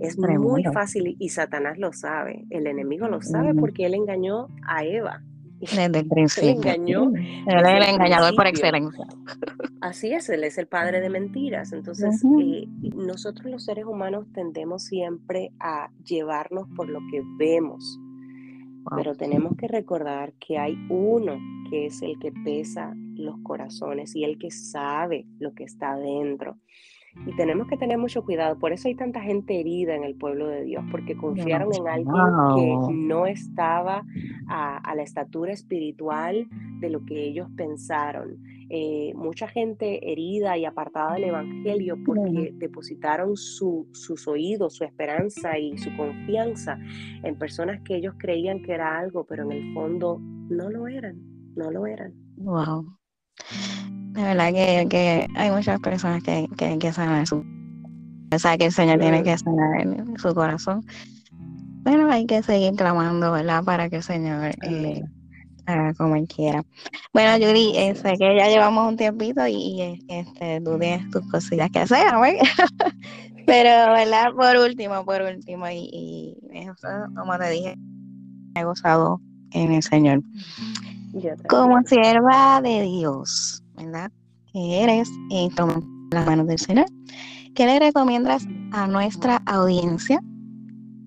Es 0.00 0.18
muy 0.18 0.64
fácil 0.64 1.16
y 1.18 1.28
Satanás 1.28 1.78
lo 1.78 1.92
sabe, 1.92 2.46
el 2.50 2.66
enemigo 2.66 3.06
lo 3.08 3.20
sabe 3.20 3.54
porque 3.54 3.86
él 3.86 3.94
engañó 3.94 4.48
a 4.66 4.84
Eva. 4.84 5.22
Desde 5.60 5.98
el 5.98 6.08
principio. 6.08 6.50
engañó. 6.50 7.12
Él 7.14 7.44
es 7.46 7.88
el 7.88 7.94
engañador 7.94 8.34
por 8.34 8.46
excelencia. 8.46 9.06
Así 9.82 10.12
es, 10.12 10.28
él 10.30 10.44
es 10.44 10.56
el 10.56 10.66
padre 10.66 11.00
de 11.00 11.10
mentiras. 11.10 11.72
Entonces, 11.72 12.22
eh, 12.40 12.66
nosotros 12.94 13.50
los 13.50 13.64
seres 13.64 13.84
humanos 13.84 14.26
tendemos 14.32 14.84
siempre 14.84 15.52
a 15.60 15.90
llevarnos 16.02 16.66
por 16.74 16.88
lo 16.88 17.00
que 17.10 17.22
vemos. 17.38 17.98
Pero 18.96 19.14
tenemos 19.14 19.54
que 19.58 19.68
recordar 19.68 20.32
que 20.40 20.56
hay 20.56 20.74
uno 20.88 21.38
que 21.68 21.86
es 21.86 22.00
el 22.00 22.18
que 22.18 22.32
pesa 22.32 22.94
los 23.14 23.36
corazones 23.42 24.16
y 24.16 24.24
el 24.24 24.38
que 24.38 24.50
sabe 24.50 25.26
lo 25.38 25.52
que 25.52 25.64
está 25.64 25.96
dentro. 25.96 26.56
Y 27.26 27.34
tenemos 27.36 27.66
que 27.66 27.76
tener 27.76 27.98
mucho 27.98 28.22
cuidado. 28.22 28.58
Por 28.58 28.72
eso 28.72 28.88
hay 28.88 28.94
tanta 28.94 29.20
gente 29.20 29.58
herida 29.58 29.94
en 29.94 30.04
el 30.04 30.14
pueblo 30.14 30.48
de 30.48 30.64
Dios, 30.64 30.84
porque 30.90 31.16
confiaron 31.16 31.74
en 31.74 31.88
alguien 31.88 32.14
que 32.56 32.94
no 32.94 33.26
estaba 33.26 34.04
a, 34.48 34.94
la 34.94 35.02
estatura 35.02 35.52
espiritual 35.52 36.48
de 36.80 36.90
lo 36.90 37.04
que 37.04 37.24
ellos 37.24 37.48
pensaron. 37.56 38.38
Eh, 38.72 39.12
mucha 39.16 39.48
gente 39.48 40.12
herida 40.12 40.56
y 40.56 40.64
apartada 40.64 41.14
del 41.14 41.24
Evangelio 41.24 41.96
porque 42.06 42.52
depositaron 42.54 43.36
sus 43.36 44.28
oídos, 44.28 44.76
su 44.76 44.84
esperanza 44.84 45.58
y 45.58 45.76
su 45.76 45.94
confianza 45.96 46.78
en 47.24 47.36
personas 47.36 47.80
que 47.82 47.96
ellos 47.96 48.14
creían 48.16 48.62
que 48.62 48.72
era 48.72 48.96
algo, 48.98 49.24
pero 49.24 49.42
en 49.42 49.52
el 49.52 49.74
fondo 49.74 50.20
no 50.20 50.70
lo 50.70 50.86
eran, 50.86 51.16
no 51.56 51.72
lo 51.72 51.86
eran. 51.86 52.14
Wow. 52.36 52.86
De 54.10 54.22
verdad 54.22 54.52
que, 54.52 54.86
que 54.88 55.28
hay 55.36 55.50
muchas 55.50 55.80
personas 55.80 56.22
que, 56.22 56.48
que, 56.56 56.78
que 56.78 56.92
sanar 56.92 57.26
su... 57.26 57.44
O 58.32 58.38
sea, 58.38 58.56
que 58.56 58.66
el 58.66 58.72
Señor 58.72 58.98
tiene 59.00 59.22
que 59.22 59.36
sanar 59.36 59.80
en 59.80 60.18
su 60.18 60.34
corazón. 60.34 60.84
Pero 61.84 62.10
hay 62.10 62.26
que 62.26 62.42
seguir 62.42 62.74
clamando, 62.74 63.32
¿verdad? 63.32 63.64
Para 63.64 63.88
que 63.88 63.96
el 63.96 64.02
Señor 64.02 64.52
eh, 64.62 65.02
haga 65.66 65.94
como 65.94 66.16
Él 66.16 66.28
quiera. 66.28 66.62
Bueno, 67.12 67.38
Yuri, 67.38 67.72
eh, 67.76 67.94
sé 67.94 68.16
que 68.18 68.36
ya 68.36 68.48
llevamos 68.48 68.88
un 68.88 68.96
tiempito 68.96 69.46
y, 69.46 69.80
eh, 69.80 69.98
este, 70.08 70.60
tú 70.60 70.78
tienes 70.78 71.08
tus 71.10 71.28
cositas 71.30 71.70
que 71.70 71.80
hacer, 71.80 72.12
¿no? 72.12 72.20
Pero, 73.46 73.92
¿verdad? 73.92 74.32
Por 74.36 74.56
último, 74.58 75.04
por 75.04 75.22
último, 75.22 75.68
y, 75.68 75.88
y 75.92 76.36
eso, 76.52 76.88
como 77.16 77.36
te 77.38 77.50
dije, 77.50 77.76
he 78.54 78.64
gozado 78.64 79.20
en 79.52 79.72
el 79.72 79.82
Señor. 79.82 80.22
Como 81.48 81.80
sierva 81.82 82.60
de 82.62 82.82
Dios, 82.82 83.59
¿verdad? 83.84 84.12
Que 84.52 84.82
eres 84.82 85.10
y 85.30 85.48
toma 85.50 85.80
las 86.12 86.26
manos 86.26 86.46
del 86.46 86.58
Señor. 86.58 86.86
¿qué 87.54 87.66
le 87.66 87.78
recomiendas 87.78 88.46
a 88.72 88.86
nuestra 88.86 89.42
audiencia 89.46 90.22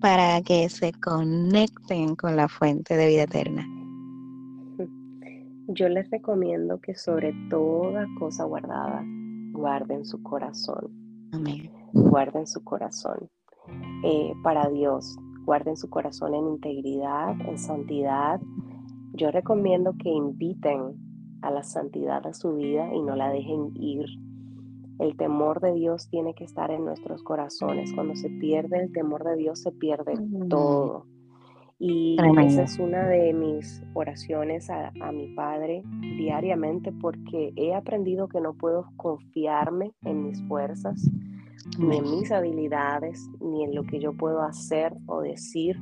para 0.00 0.42
que 0.42 0.68
se 0.68 0.92
conecten 0.92 2.14
con 2.16 2.36
la 2.36 2.48
fuente 2.48 2.96
de 2.96 3.06
vida 3.06 3.22
eterna? 3.22 3.66
Yo 5.68 5.88
les 5.88 6.10
recomiendo 6.10 6.80
que 6.80 6.94
sobre 6.94 7.34
toda 7.48 8.06
cosa 8.18 8.44
guardada, 8.44 9.02
guarden 9.52 10.04
su 10.04 10.22
corazón. 10.22 10.90
Amén. 11.32 11.70
Guarden 11.92 12.46
su 12.46 12.62
corazón 12.62 13.30
eh, 14.04 14.32
para 14.42 14.68
Dios. 14.68 15.16
Guarden 15.44 15.76
su 15.76 15.88
corazón 15.90 16.34
en 16.34 16.46
integridad, 16.48 17.38
en 17.48 17.58
santidad. 17.58 18.40
Yo 19.14 19.30
recomiendo 19.30 19.94
que 19.98 20.08
inviten 20.08 21.03
a 21.44 21.50
la 21.50 21.62
santidad 21.62 22.26
a 22.26 22.32
su 22.34 22.54
vida 22.54 22.92
y 22.94 23.02
no 23.02 23.14
la 23.14 23.30
dejen 23.30 23.72
ir. 23.76 24.06
El 24.98 25.16
temor 25.16 25.60
de 25.60 25.74
Dios 25.74 26.08
tiene 26.08 26.34
que 26.34 26.44
estar 26.44 26.70
en 26.70 26.84
nuestros 26.84 27.22
corazones. 27.22 27.92
Cuando 27.94 28.14
se 28.16 28.30
pierde 28.30 28.80
el 28.80 28.92
temor 28.92 29.24
de 29.24 29.36
Dios, 29.36 29.60
se 29.60 29.72
pierde 29.72 30.14
todo. 30.48 31.06
Y 31.78 32.16
esa 32.46 32.62
es 32.62 32.78
una 32.78 33.06
de 33.08 33.32
mis 33.34 33.82
oraciones 33.92 34.70
a, 34.70 34.92
mi 35.12 35.34
Padre 35.34 35.82
diariamente 36.16 36.92
porque 36.92 37.52
he 37.56 37.74
aprendido 37.74 38.28
que 38.28 38.40
no 38.40 38.54
puedo 38.54 38.86
confiarme 38.96 39.92
en 40.02 40.24
mis 40.24 40.40
fuerzas, 40.44 41.10
ni 41.78 41.98
en 41.98 42.04
mis 42.04 42.30
habilidades, 42.30 43.28
ni 43.40 43.64
en 43.64 43.74
lo 43.74 43.82
que 43.84 43.98
yo 43.98 44.16
puedo 44.16 44.42
hacer 44.42 44.96
o 45.06 45.20
decir, 45.20 45.76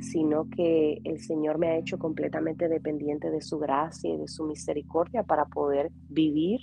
sino 0.00 0.48
que 0.50 1.00
el 1.04 1.20
Señor 1.20 1.58
me 1.58 1.68
ha 1.68 1.78
hecho 1.78 1.98
completamente 1.98 2.68
dependiente 2.68 3.30
de 3.30 3.40
su 3.40 3.58
gracia 3.58 4.12
y 4.12 4.16
de 4.16 4.28
su 4.28 4.44
misericordia 4.44 5.22
para 5.22 5.46
poder 5.46 5.90
vivir 6.08 6.60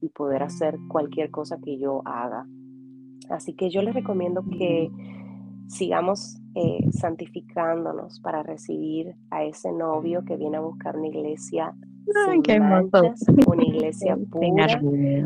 y 0.00 0.08
poder 0.08 0.42
hacer 0.42 0.78
cualquier 0.88 1.30
cosa 1.30 1.58
que 1.62 1.78
yo 1.78 2.02
haga. 2.04 2.46
Así 3.30 3.54
que 3.54 3.70
yo 3.70 3.82
les 3.82 3.94
recomiendo 3.94 4.44
que 4.58 4.90
sigamos 5.68 6.38
eh, 6.54 6.84
santificándonos 6.90 8.20
para 8.20 8.42
recibir 8.42 9.14
a 9.30 9.44
ese 9.44 9.72
novio 9.72 10.24
que 10.24 10.36
viene 10.36 10.58
a 10.58 10.60
buscar 10.60 10.96
una 10.96 11.06
iglesia 11.06 11.74
sin 12.04 12.62
manchas, 12.62 13.24
una 13.46 13.64
iglesia 13.64 14.16
pura, 14.30 14.80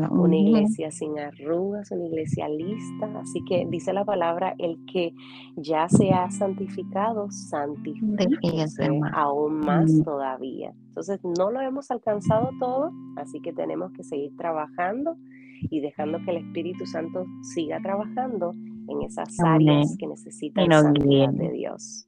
una 0.09 0.35
iglesia 0.35 0.91
sin 0.91 1.19
arrugas, 1.19 1.91
una 1.91 2.05
iglesia 2.05 2.47
lista. 2.49 3.19
Así 3.19 3.43
que 3.47 3.65
dice 3.69 3.93
la 3.93 4.05
palabra, 4.05 4.55
el 4.57 4.77
que 4.91 5.13
ya 5.55 5.87
se 5.89 6.11
ha 6.11 6.29
santificado, 6.31 7.29
santifíquese 7.31 8.89
aún 9.13 9.59
más 9.59 9.91
mm. 9.91 10.03
todavía. 10.03 10.73
Entonces, 10.89 11.19
no 11.23 11.51
lo 11.51 11.61
hemos 11.61 11.91
alcanzado 11.91 12.49
todo, 12.59 12.91
así 13.17 13.39
que 13.41 13.53
tenemos 13.53 13.91
que 13.91 14.03
seguir 14.03 14.35
trabajando 14.35 15.15
y 15.69 15.81
dejando 15.81 16.19
que 16.23 16.31
el 16.31 16.37
Espíritu 16.37 16.85
Santo 16.85 17.25
siga 17.41 17.79
trabajando 17.81 18.53
en 18.87 19.01
esas 19.03 19.39
áreas 19.39 19.95
que 19.99 20.07
necesitan 20.07 20.67
la 20.69 20.83
de 20.83 21.51
Dios. 21.51 22.07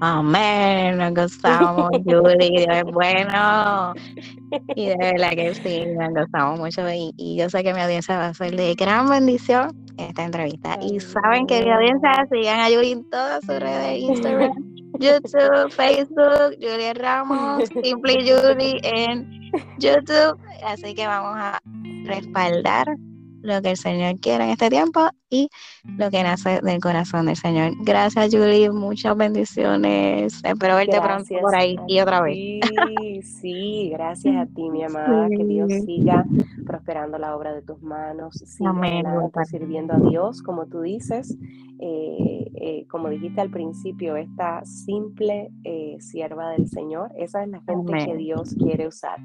Amén, 0.00 0.96
nos 0.96 1.12
gustamos, 1.12 1.90
Judy, 2.04 2.66
es 2.70 2.84
bueno. 2.84 3.94
Y 4.76 4.86
de 4.86 4.96
verdad 4.96 5.30
que 5.30 5.54
sí, 5.54 5.86
nos 5.86 6.10
gustamos 6.10 6.60
mucho. 6.60 6.82
Y, 6.92 7.36
yo 7.36 7.50
sé 7.50 7.64
que 7.64 7.74
mi 7.74 7.80
audiencia 7.80 8.16
va 8.16 8.26
a 8.28 8.34
ser 8.34 8.54
de 8.54 8.74
gran 8.74 9.08
bendición 9.08 9.76
esta 9.96 10.24
entrevista. 10.24 10.78
Y 10.80 11.00
saben 11.00 11.46
que 11.46 11.64
mi 11.64 11.70
audiencia 11.70 12.26
sigan 12.30 12.60
a 12.60 12.66
Judy 12.66 12.92
en 12.92 13.10
todas 13.10 13.44
sus 13.44 13.58
redes, 13.58 13.98
Instagram, 13.98 14.52
YouTube, 15.00 15.72
Facebook, 15.72 16.54
Julia 16.60 16.94
Ramos, 16.94 17.64
Simply 17.82 18.30
Judy 18.30 18.78
en 18.84 19.50
YouTube. 19.78 20.38
Así 20.64 20.94
que 20.94 21.06
vamos 21.06 21.34
a 21.36 21.60
respaldar 22.04 22.86
lo 23.42 23.62
que 23.62 23.70
el 23.70 23.76
Señor 23.76 24.18
quiere 24.20 24.44
en 24.44 24.50
este 24.50 24.70
tiempo 24.70 25.08
y 25.30 25.48
lo 25.96 26.10
que 26.10 26.22
nace 26.22 26.60
del 26.62 26.80
corazón 26.80 27.26
del 27.26 27.36
Señor. 27.36 27.72
Gracias, 27.84 28.28
Julie. 28.32 28.70
Muchas 28.70 29.16
bendiciones. 29.16 30.40
Espero 30.42 30.76
verte 30.76 31.00
pronto 31.00 31.34
por 31.40 31.54
ahí 31.54 31.76
y 31.86 32.00
otra 32.00 32.22
vez. 32.22 32.36
Sí, 32.36 33.22
sí, 33.22 33.90
gracias 33.90 34.36
a 34.36 34.46
ti, 34.46 34.70
mi 34.70 34.84
amada. 34.84 35.28
Que 35.38 35.44
Dios 35.44 35.70
siga 35.84 36.24
prosperando 36.66 37.18
la 37.18 37.36
obra 37.36 37.52
de 37.52 37.62
tus 37.62 37.80
manos. 37.82 38.34
Siga 38.34 38.70
Amén. 38.70 39.04
sirviendo 39.44 39.94
a 39.94 39.98
Dios, 39.98 40.42
como 40.42 40.66
tú 40.66 40.80
dices. 40.80 41.36
Eh, 41.80 42.50
eh, 42.54 42.86
como 42.88 43.08
dijiste 43.08 43.40
al 43.40 43.50
principio, 43.50 44.16
esta 44.16 44.64
simple 44.64 45.50
eh, 45.62 45.96
sierva 46.00 46.50
del 46.50 46.66
Señor, 46.66 47.12
esa 47.16 47.44
es 47.44 47.50
la 47.50 47.60
gente 47.60 47.92
que 48.04 48.16
Dios 48.16 48.54
quiere 48.58 48.88
usar. 48.88 49.18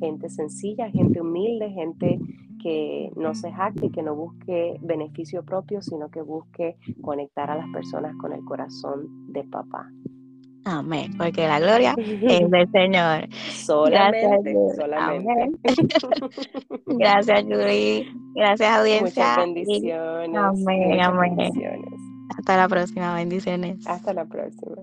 Gente 0.00 0.28
sencilla, 0.28 0.90
gente 0.90 1.20
humilde, 1.20 1.70
gente 1.70 2.18
que 2.62 3.10
no 3.16 3.34
se 3.34 3.52
jacte 3.52 3.86
y 3.86 3.90
que 3.90 4.02
no 4.02 4.14
busque 4.14 4.78
beneficio 4.80 5.44
propio, 5.44 5.82
sino 5.82 6.10
que 6.10 6.22
busque 6.22 6.76
conectar 7.00 7.50
a 7.50 7.56
las 7.56 7.68
personas 7.70 8.14
con 8.16 8.32
el 8.32 8.44
corazón 8.44 9.32
de 9.32 9.44
papá. 9.44 9.88
Amén, 10.64 11.12
porque 11.16 11.46
la 11.46 11.58
gloria 11.58 11.94
es 11.96 12.50
del 12.50 12.70
Señor. 12.70 13.28
Solamente, 13.50 14.52
Gracias, 14.52 14.76
solamente. 14.76 15.50
Gracias, 16.86 17.44
Yuri. 17.44 18.08
Gracias, 18.34 18.78
audiencia. 18.78 19.24
Muchas 19.24 19.36
bendiciones. 19.38 20.36
Amén, 20.36 21.00
amén. 21.00 21.52
Hasta 22.36 22.56
la 22.56 22.68
próxima, 22.68 23.14
bendiciones. 23.14 23.86
Hasta 23.86 24.12
la 24.12 24.24
próxima. 24.26 24.76